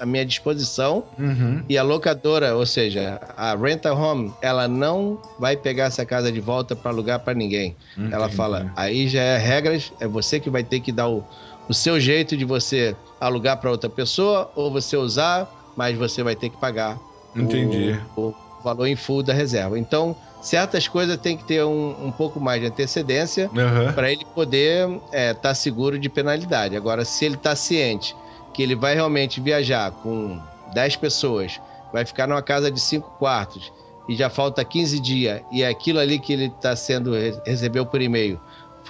à 0.00 0.06
minha 0.06 0.24
disposição 0.24 1.04
uhum. 1.18 1.62
e 1.68 1.76
a 1.76 1.82
locadora, 1.82 2.56
ou 2.56 2.64
seja, 2.64 3.20
a 3.36 3.54
rental 3.54 4.00
home, 4.00 4.32
ela 4.40 4.66
não 4.66 5.20
vai 5.38 5.58
pegar 5.58 5.84
essa 5.84 6.06
casa 6.06 6.32
de 6.32 6.40
volta 6.40 6.74
para 6.74 6.90
alugar 6.90 7.20
para 7.20 7.34
ninguém. 7.34 7.76
Entendi. 7.98 8.14
Ela 8.14 8.30
fala, 8.30 8.72
aí 8.74 9.08
já 9.08 9.20
é 9.20 9.36
regras, 9.36 9.92
é 10.00 10.08
você 10.08 10.40
que 10.40 10.48
vai 10.48 10.64
ter 10.64 10.80
que 10.80 10.90
dar 10.90 11.08
o 11.08 11.22
o 11.68 11.74
seu 11.74 12.00
jeito 12.00 12.36
de 12.36 12.44
você 12.44 12.96
alugar 13.20 13.58
para 13.58 13.70
outra 13.70 13.88
pessoa 13.88 14.50
ou 14.54 14.70
você 14.70 14.96
usar, 14.96 15.48
mas 15.76 15.96
você 15.96 16.22
vai 16.22 16.34
ter 16.34 16.50
que 16.50 16.56
pagar 16.56 16.98
Entendi. 17.34 17.98
O, 18.16 18.28
o 18.28 18.34
valor 18.62 18.86
em 18.86 18.96
full 18.96 19.22
da 19.22 19.32
reserva. 19.32 19.78
Então, 19.78 20.16
certas 20.42 20.88
coisas 20.88 21.16
tem 21.16 21.36
que 21.36 21.44
ter 21.44 21.64
um, 21.64 22.06
um 22.06 22.10
pouco 22.10 22.40
mais 22.40 22.60
de 22.60 22.66
antecedência 22.66 23.48
uhum. 23.48 23.92
para 23.92 24.10
ele 24.10 24.24
poder 24.34 24.88
estar 24.88 25.08
é, 25.12 25.34
tá 25.34 25.54
seguro 25.54 25.98
de 25.98 26.08
penalidade. 26.08 26.76
Agora, 26.76 27.04
se 27.04 27.24
ele 27.24 27.36
está 27.36 27.54
ciente 27.54 28.16
que 28.52 28.62
ele 28.62 28.74
vai 28.74 28.94
realmente 28.94 29.40
viajar 29.40 29.90
com 29.92 30.40
10 30.74 30.96
pessoas, 30.96 31.60
vai 31.92 32.04
ficar 32.04 32.26
numa 32.26 32.42
casa 32.42 32.70
de 32.70 32.80
5 32.80 33.10
quartos 33.18 33.72
e 34.08 34.16
já 34.16 34.28
falta 34.28 34.64
15 34.64 34.98
dias 34.98 35.40
e 35.52 35.62
é 35.62 35.68
aquilo 35.68 35.98
ali 35.98 36.18
que 36.18 36.32
ele 36.32 36.46
está 36.46 36.74
sendo 36.74 37.12
recebeu 37.44 37.86
por 37.86 38.00
e-mail 38.00 38.40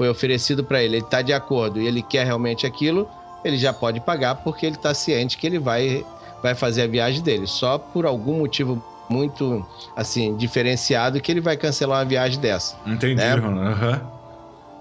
foi 0.01 0.09
oferecido 0.09 0.65
para 0.65 0.83
ele, 0.83 0.97
ele 0.97 1.05
está 1.05 1.21
de 1.21 1.31
acordo 1.31 1.79
e 1.79 1.87
ele 1.87 2.01
quer 2.01 2.25
realmente 2.25 2.67
aquilo, 2.67 3.07
ele 3.45 3.59
já 3.59 3.71
pode 3.71 4.01
pagar 4.01 4.35
porque 4.37 4.65
ele 4.65 4.77
está 4.77 4.95
ciente 4.95 5.37
que 5.37 5.47
ele 5.47 5.59
vai, 5.59 6.07
vai 6.43 6.55
fazer 6.55 6.85
a 6.85 6.87
viagem 6.87 7.21
dele. 7.21 7.47
Só 7.47 7.77
por 7.77 8.07
algum 8.07 8.39
motivo 8.39 8.83
muito 9.11 9.63
assim 9.95 10.35
diferenciado 10.39 11.21
que 11.21 11.31
ele 11.31 11.43
vai 11.43 11.55
cancelar 11.55 11.99
uma 11.99 12.07
viagem 12.07 12.41
dessa. 12.41 12.77
Entendi, 12.87 13.17
né? 13.17 13.35
Uhum. 13.35 14.01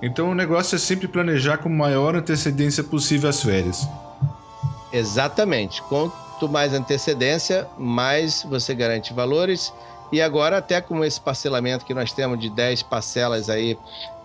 Então 0.01 0.31
o 0.31 0.33
negócio 0.33 0.77
é 0.77 0.79
sempre 0.79 1.05
planejar 1.05 1.57
com 1.57 1.67
maior 1.67 2.15
antecedência 2.15 2.81
possível 2.81 3.29
as 3.29 3.43
férias. 3.43 3.85
Exatamente. 4.93 5.81
Quanto 5.81 6.47
mais 6.47 6.73
antecedência, 6.73 7.67
mais 7.77 8.41
você 8.49 8.73
garante 8.73 9.13
valores. 9.13 9.73
E 10.13 10.21
agora, 10.21 10.59
até 10.59 10.79
com 10.79 11.03
esse 11.03 11.19
parcelamento 11.19 11.85
que 11.85 11.93
nós 11.93 12.13
temos 12.13 12.39
de 12.39 12.49
10 12.49 12.83
parcelas 12.83 13.49
aí 13.49 13.77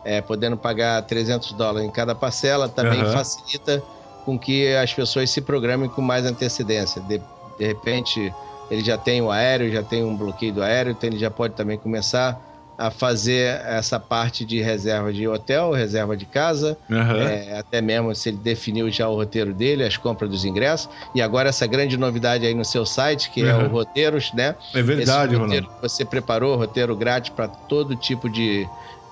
é, 0.04 0.20
podendo 0.20 0.56
pagar 0.56 1.02
300 1.02 1.52
dólares 1.52 1.88
em 1.88 1.90
cada 1.90 2.14
parcela, 2.14 2.68
também 2.68 3.02
uhum. 3.02 3.12
facilita 3.12 3.82
com 4.24 4.38
que 4.38 4.74
as 4.74 4.92
pessoas 4.92 5.30
se 5.30 5.40
programem 5.40 5.88
com 5.88 6.02
mais 6.02 6.24
antecedência. 6.24 7.00
De, 7.02 7.20
de 7.58 7.66
repente, 7.66 8.32
ele 8.70 8.82
já 8.82 8.96
tem 8.96 9.20
o 9.22 9.30
aéreo, 9.30 9.72
já 9.72 9.82
tem 9.82 10.04
um 10.04 10.16
bloqueio 10.16 10.52
do 10.52 10.62
aéreo, 10.62 10.92
então 10.92 11.08
ele 11.08 11.18
já 11.18 11.30
pode 11.30 11.54
também 11.54 11.78
começar 11.78 12.40
a 12.76 12.90
fazer 12.90 13.60
essa 13.66 14.00
parte 14.00 14.44
de 14.44 14.60
reserva 14.60 15.12
de 15.12 15.28
hotel, 15.28 15.70
reserva 15.70 16.16
de 16.16 16.26
casa, 16.26 16.76
uhum. 16.90 17.16
é, 17.22 17.56
até 17.58 17.80
mesmo 17.80 18.12
se 18.14 18.30
ele 18.30 18.38
definiu 18.38 18.90
já 18.90 19.08
o 19.08 19.14
roteiro 19.14 19.54
dele, 19.54 19.84
as 19.84 19.96
compras 19.96 20.28
dos 20.28 20.44
ingressos. 20.44 20.88
E 21.14 21.22
agora 21.22 21.48
essa 21.48 21.66
grande 21.66 21.96
novidade 21.96 22.44
aí 22.44 22.54
no 22.54 22.64
seu 22.64 22.84
site, 22.84 23.30
que 23.30 23.42
uhum. 23.42 23.48
é 23.48 23.56
o 23.64 23.68
Roteiros, 23.68 24.32
né? 24.32 24.56
É 24.74 24.82
verdade, 24.82 25.34
Esse 25.34 25.42
roteiro 25.42 25.68
que 25.68 25.82
você 25.82 26.04
preparou, 26.04 26.56
roteiro 26.56 26.96
grátis 26.96 27.30
para 27.30 27.46
todo 27.46 27.94
tipo 27.94 28.28
de, 28.28 28.68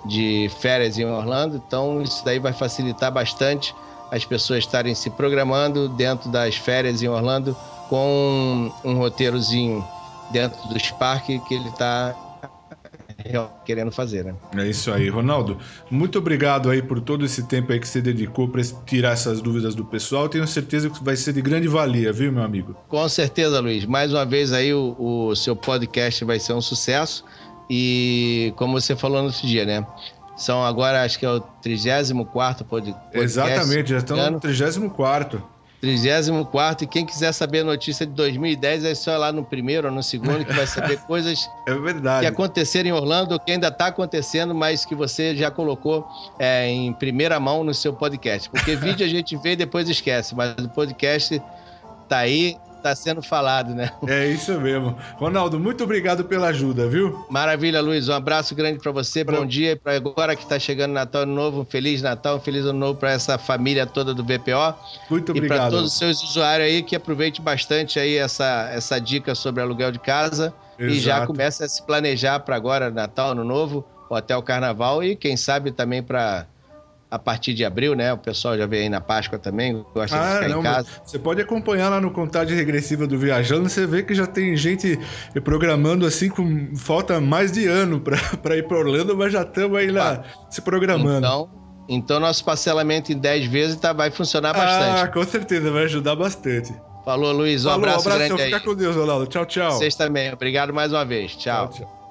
de 0.07 0.51
férias 0.61 0.99
em 0.99 1.05
Orlando, 1.05 1.63
então 1.67 2.03
isso 2.03 2.25
daí 2.25 2.39
vai 2.39 2.53
facilitar 2.53 3.13
bastante 3.13 3.75
as 4.13 4.27
pessoas 4.27 4.59
estarem 4.59 4.95
se 4.95 5.09
programando 5.09 5.89
dentro 5.89 6.31
das 6.31 6.55
férias 6.55 7.03
em 7.03 7.09
Orlando 7.09 7.57
com 7.89 8.71
um, 8.85 8.95
roteirozinho 8.95 9.83
dentro 10.31 10.69
dos 10.69 10.91
parques 10.93 11.41
que 11.49 11.55
ele 11.55 11.69
está 11.69 12.15
querendo 13.65 13.91
fazer, 13.91 14.25
né? 14.25 14.35
É 14.57 14.67
isso 14.69 14.93
aí, 14.93 15.09
Ronaldo. 15.09 15.59
Muito 15.91 16.19
obrigado 16.19 16.69
aí 16.69 16.83
por 16.83 17.01
todo 17.01 17.25
esse 17.25 17.45
tempo 17.45 17.73
aí 17.73 17.79
que 17.79 17.89
você 17.89 18.01
dedicou 18.01 18.49
para 18.49 18.63
tirar 18.85 19.13
essas 19.13 19.41
dúvidas 19.41 19.75
do 19.75 19.85
pessoal. 19.85 20.29
Tenho 20.29 20.47
certeza 20.47 20.91
que 20.91 21.03
vai 21.03 21.17
ser 21.17 21.33
de 21.33 21.41
grande 21.41 21.69
valia, 21.69 22.13
viu, 22.13 22.33
meu 22.33 22.43
amigo? 22.43 22.77
Com 22.89 23.09
certeza, 23.09 23.61
Luiz. 23.61 23.85
Mais 23.85 24.13
uma 24.13 24.27
vez 24.27 24.53
aí 24.53 24.75
o, 24.75 24.97
o 24.99 25.37
seu 25.37 25.55
podcast 25.55 26.25
vai 26.25 26.39
ser 26.39 26.53
um 26.53 26.61
sucesso. 26.61 27.25
E 27.75 28.53
como 28.57 28.79
você 28.79 28.95
falou 28.95 29.23
no 29.23 29.29
outro 29.29 29.47
dia, 29.47 29.65
né? 29.65 29.87
São 30.37 30.63
agora, 30.63 31.05
acho 31.05 31.19
que 31.19 31.25
é 31.25 31.31
o 31.31 31.41
34 31.41 32.67
podcast. 32.67 33.01
Exatamente, 33.15 33.89
já 33.89 33.97
estão 33.97 34.31
no 34.31 34.39
34. 34.39 35.43
34 35.81 36.85
e 36.85 36.87
quem 36.87 37.07
quiser 37.07 37.33
saber 37.33 37.61
a 37.61 37.65
notícia 37.65 38.05
de 38.05 38.13
2010 38.13 38.85
é 38.85 38.95
só 38.95 39.15
ir 39.15 39.17
lá 39.17 39.33
no 39.33 39.43
primeiro 39.43 39.89
ou 39.89 39.95
no 39.95 40.03
segundo 40.03 40.45
que 40.45 40.53
vai 40.53 40.67
saber 40.67 40.99
coisas 41.09 41.49
é 41.67 41.75
verdade. 41.75 42.21
que 42.21 42.27
aconteceram 42.27 42.91
em 42.91 42.93
Orlando, 42.93 43.41
que 43.41 43.53
ainda 43.53 43.69
está 43.69 43.87
acontecendo, 43.87 44.55
mas 44.55 44.85
que 44.85 44.95
você 44.95 45.35
já 45.35 45.51
colocou 45.51 46.07
é, 46.39 46.69
em 46.69 46.93
primeira 46.93 47.41
mão 47.41 47.65
no 47.65 47.73
seu 47.73 47.95
podcast. 47.95 48.51
Porque 48.51 48.77
vídeo 48.77 49.07
a 49.07 49.09
gente 49.09 49.35
vê 49.39 49.53
e 49.53 49.57
depois 49.57 49.89
esquece, 49.89 50.35
mas 50.35 50.55
o 50.63 50.69
podcast 50.69 51.43
tá 52.07 52.19
aí 52.19 52.59
tá 52.83 52.95
sendo 52.95 53.23
falado, 53.23 53.75
né? 53.75 53.91
É 54.07 54.27
isso 54.27 54.59
mesmo. 54.61 54.97
Ronaldo, 55.17 55.59
muito 55.59 55.85
obrigado 55.85 56.25
pela 56.25 56.49
ajuda, 56.49 56.89
viu? 56.89 57.25
Maravilha, 57.31 57.81
Luiz. 57.81 58.09
Um 58.09 58.13
abraço 58.13 58.55
grande 58.55 58.79
para 58.79 58.91
você. 58.91 59.25
Pra... 59.25 59.39
Bom 59.39 59.47
dia. 59.47 59.77
Para 59.77 59.97
agora 59.97 60.35
que 60.35 60.43
está 60.43 60.59
chegando 60.59 60.93
Natal 60.93 61.25
Novo, 61.25 61.61
um 61.61 61.65
feliz 61.65 62.03
Natal, 62.03 62.37
um 62.37 62.41
feliz 62.41 62.65
ano 62.65 62.79
novo 62.79 62.99
para 62.99 63.13
essa 63.13 63.39
família 63.39 63.87
toda 63.87 64.13
do 64.13 64.23
VPO. 64.23 64.75
Muito 65.09 65.31
obrigado. 65.31 65.57
E 65.57 65.61
para 65.61 65.71
todos 65.71 65.93
os 65.93 65.99
seus 65.99 66.23
usuários 66.23 66.69
aí 66.69 66.83
que 66.83 66.97
aproveite 66.97 67.41
bastante 67.41 67.99
aí 67.99 68.17
essa, 68.17 68.69
essa 68.73 69.01
dica 69.01 69.35
sobre 69.35 69.63
aluguel 69.63 69.93
de 69.93 69.99
casa 69.99 70.53
Exato. 70.79 70.93
e 70.93 71.01
já 71.01 71.27
comece 71.27 71.65
a 71.65 71.69
se 71.69 71.83
planejar 71.83 72.41
para 72.41 72.57
agora 72.57 72.91
Natal, 72.91 73.31
Ano 73.31 73.45
Novo, 73.45 73.85
ou 74.09 74.17
até 74.17 74.37
o 74.37 74.43
Carnaval 74.43 75.03
e 75.03 75.17
quem 75.17 75.37
sabe 75.37 75.71
também 75.71 76.03
para 76.03 76.47
a 77.13 77.19
partir 77.19 77.53
de 77.53 77.63
abril, 77.63 77.95
né? 77.95 78.11
O 78.11 78.17
pessoal 78.17 78.57
já 78.57 78.65
vê 78.65 78.79
aí 78.79 78.89
na 78.89 78.99
Páscoa 78.99 79.39
também, 79.39 79.85
gosta 79.93 80.17
ah, 80.17 80.29
de 80.29 80.35
ficar 80.37 80.49
não, 80.49 80.61
em 80.61 80.63
casa. 80.63 80.89
Você 81.05 81.19
pode 81.19 81.43
acompanhar 81.43 81.91
lá 81.91 82.01
no 82.01 82.11
Contagem 82.11 82.57
Regressiva 82.57 83.07
do 83.07 83.19
Viajando, 83.19 83.69
você 83.69 83.87
vê 83.87 84.03
que 84.03 84.15
já 84.15 84.27
tem 84.27 84.57
gente 84.57 84.99
programando 85.45 86.07
assim, 86.07 86.31
com 86.31 86.75
falta 86.75 87.21
mais 87.21 87.53
de 87.53 87.67
ano 87.67 88.01
para 88.01 88.17
ir 88.57 88.67
para 88.67 88.79
Orlando, 88.79 89.15
mas 89.15 89.31
já 89.31 89.43
estamos 89.43 89.77
aí 89.79 89.91
lá 89.91 90.25
ah, 90.25 90.47
se 90.51 90.63
programando. 90.63 91.19
Então, 91.19 91.51
então, 91.87 92.19
nosso 92.19 92.43
parcelamento 92.43 93.13
em 93.13 93.19
10 93.19 93.47
vezes 93.47 93.77
tá, 93.77 93.93
vai 93.93 94.11
funcionar 94.11 94.55
bastante. 94.55 95.03
Ah, 95.03 95.09
com 95.09 95.23
certeza, 95.25 95.71
vai 95.71 95.85
ajudar 95.85 96.17
bastante. 96.17 96.75
Falou, 97.05 97.31
Luiz. 97.31 97.67
Um 97.67 97.69
Falou, 97.69 97.85
abraço, 97.85 98.09
abraço 98.09 98.37
grande 98.37 98.45
Fica 98.45 98.61
com 98.61 98.75
Deus, 98.75 98.97
Ronaldo. 98.97 99.27
Tchau, 99.27 99.45
tchau. 99.45 99.73
Vocês 99.73 99.95
também. 99.95 100.33
Obrigado 100.33 100.73
mais 100.73 100.93
uma 100.93 101.05
vez. 101.05 101.33
tchau. 101.33 101.69
tchau, 101.69 101.81
tchau. 101.81 102.02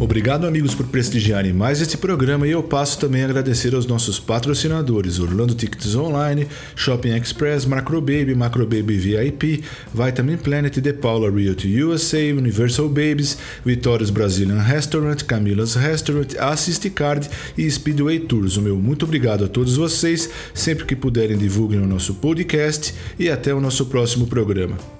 Obrigado, 0.00 0.46
amigos, 0.46 0.74
por 0.74 0.86
prestigiarem 0.86 1.52
mais 1.52 1.82
este 1.82 1.98
programa 1.98 2.48
e 2.48 2.52
eu 2.52 2.62
passo 2.62 2.98
também 2.98 3.20
a 3.22 3.26
agradecer 3.26 3.74
aos 3.74 3.84
nossos 3.84 4.18
patrocinadores: 4.18 5.18
Orlando 5.18 5.54
Tickets 5.54 5.94
Online, 5.94 6.48
Shopping 6.74 7.14
Express, 7.14 7.66
Macrobaby, 7.66 8.34
Macrobaby 8.34 8.96
VIP, 8.96 9.62
Vitamin 9.92 10.38
Planet, 10.38 10.80
The 10.80 10.94
Paula 10.94 11.30
Realty 11.30 11.82
USA, 11.82 12.16
Universal 12.16 12.88
Babies, 12.88 13.36
Vitórios 13.62 14.08
Brazilian 14.08 14.62
Restaurant, 14.62 15.22
Camila's 15.24 15.74
Restaurant, 15.74 16.34
Assist 16.38 16.88
Card 16.90 17.28
e 17.58 17.70
Speedway 17.70 18.20
Tours. 18.20 18.56
O 18.56 18.62
meu 18.62 18.76
muito 18.76 19.04
obrigado 19.04 19.44
a 19.44 19.48
todos 19.48 19.76
vocês. 19.76 20.30
Sempre 20.54 20.86
que 20.86 20.96
puderem, 20.96 21.36
divulguem 21.36 21.78
o 21.78 21.86
nosso 21.86 22.14
podcast 22.14 22.94
e 23.18 23.28
até 23.28 23.52
o 23.52 23.60
nosso 23.60 23.84
próximo 23.84 24.26
programa. 24.26 24.99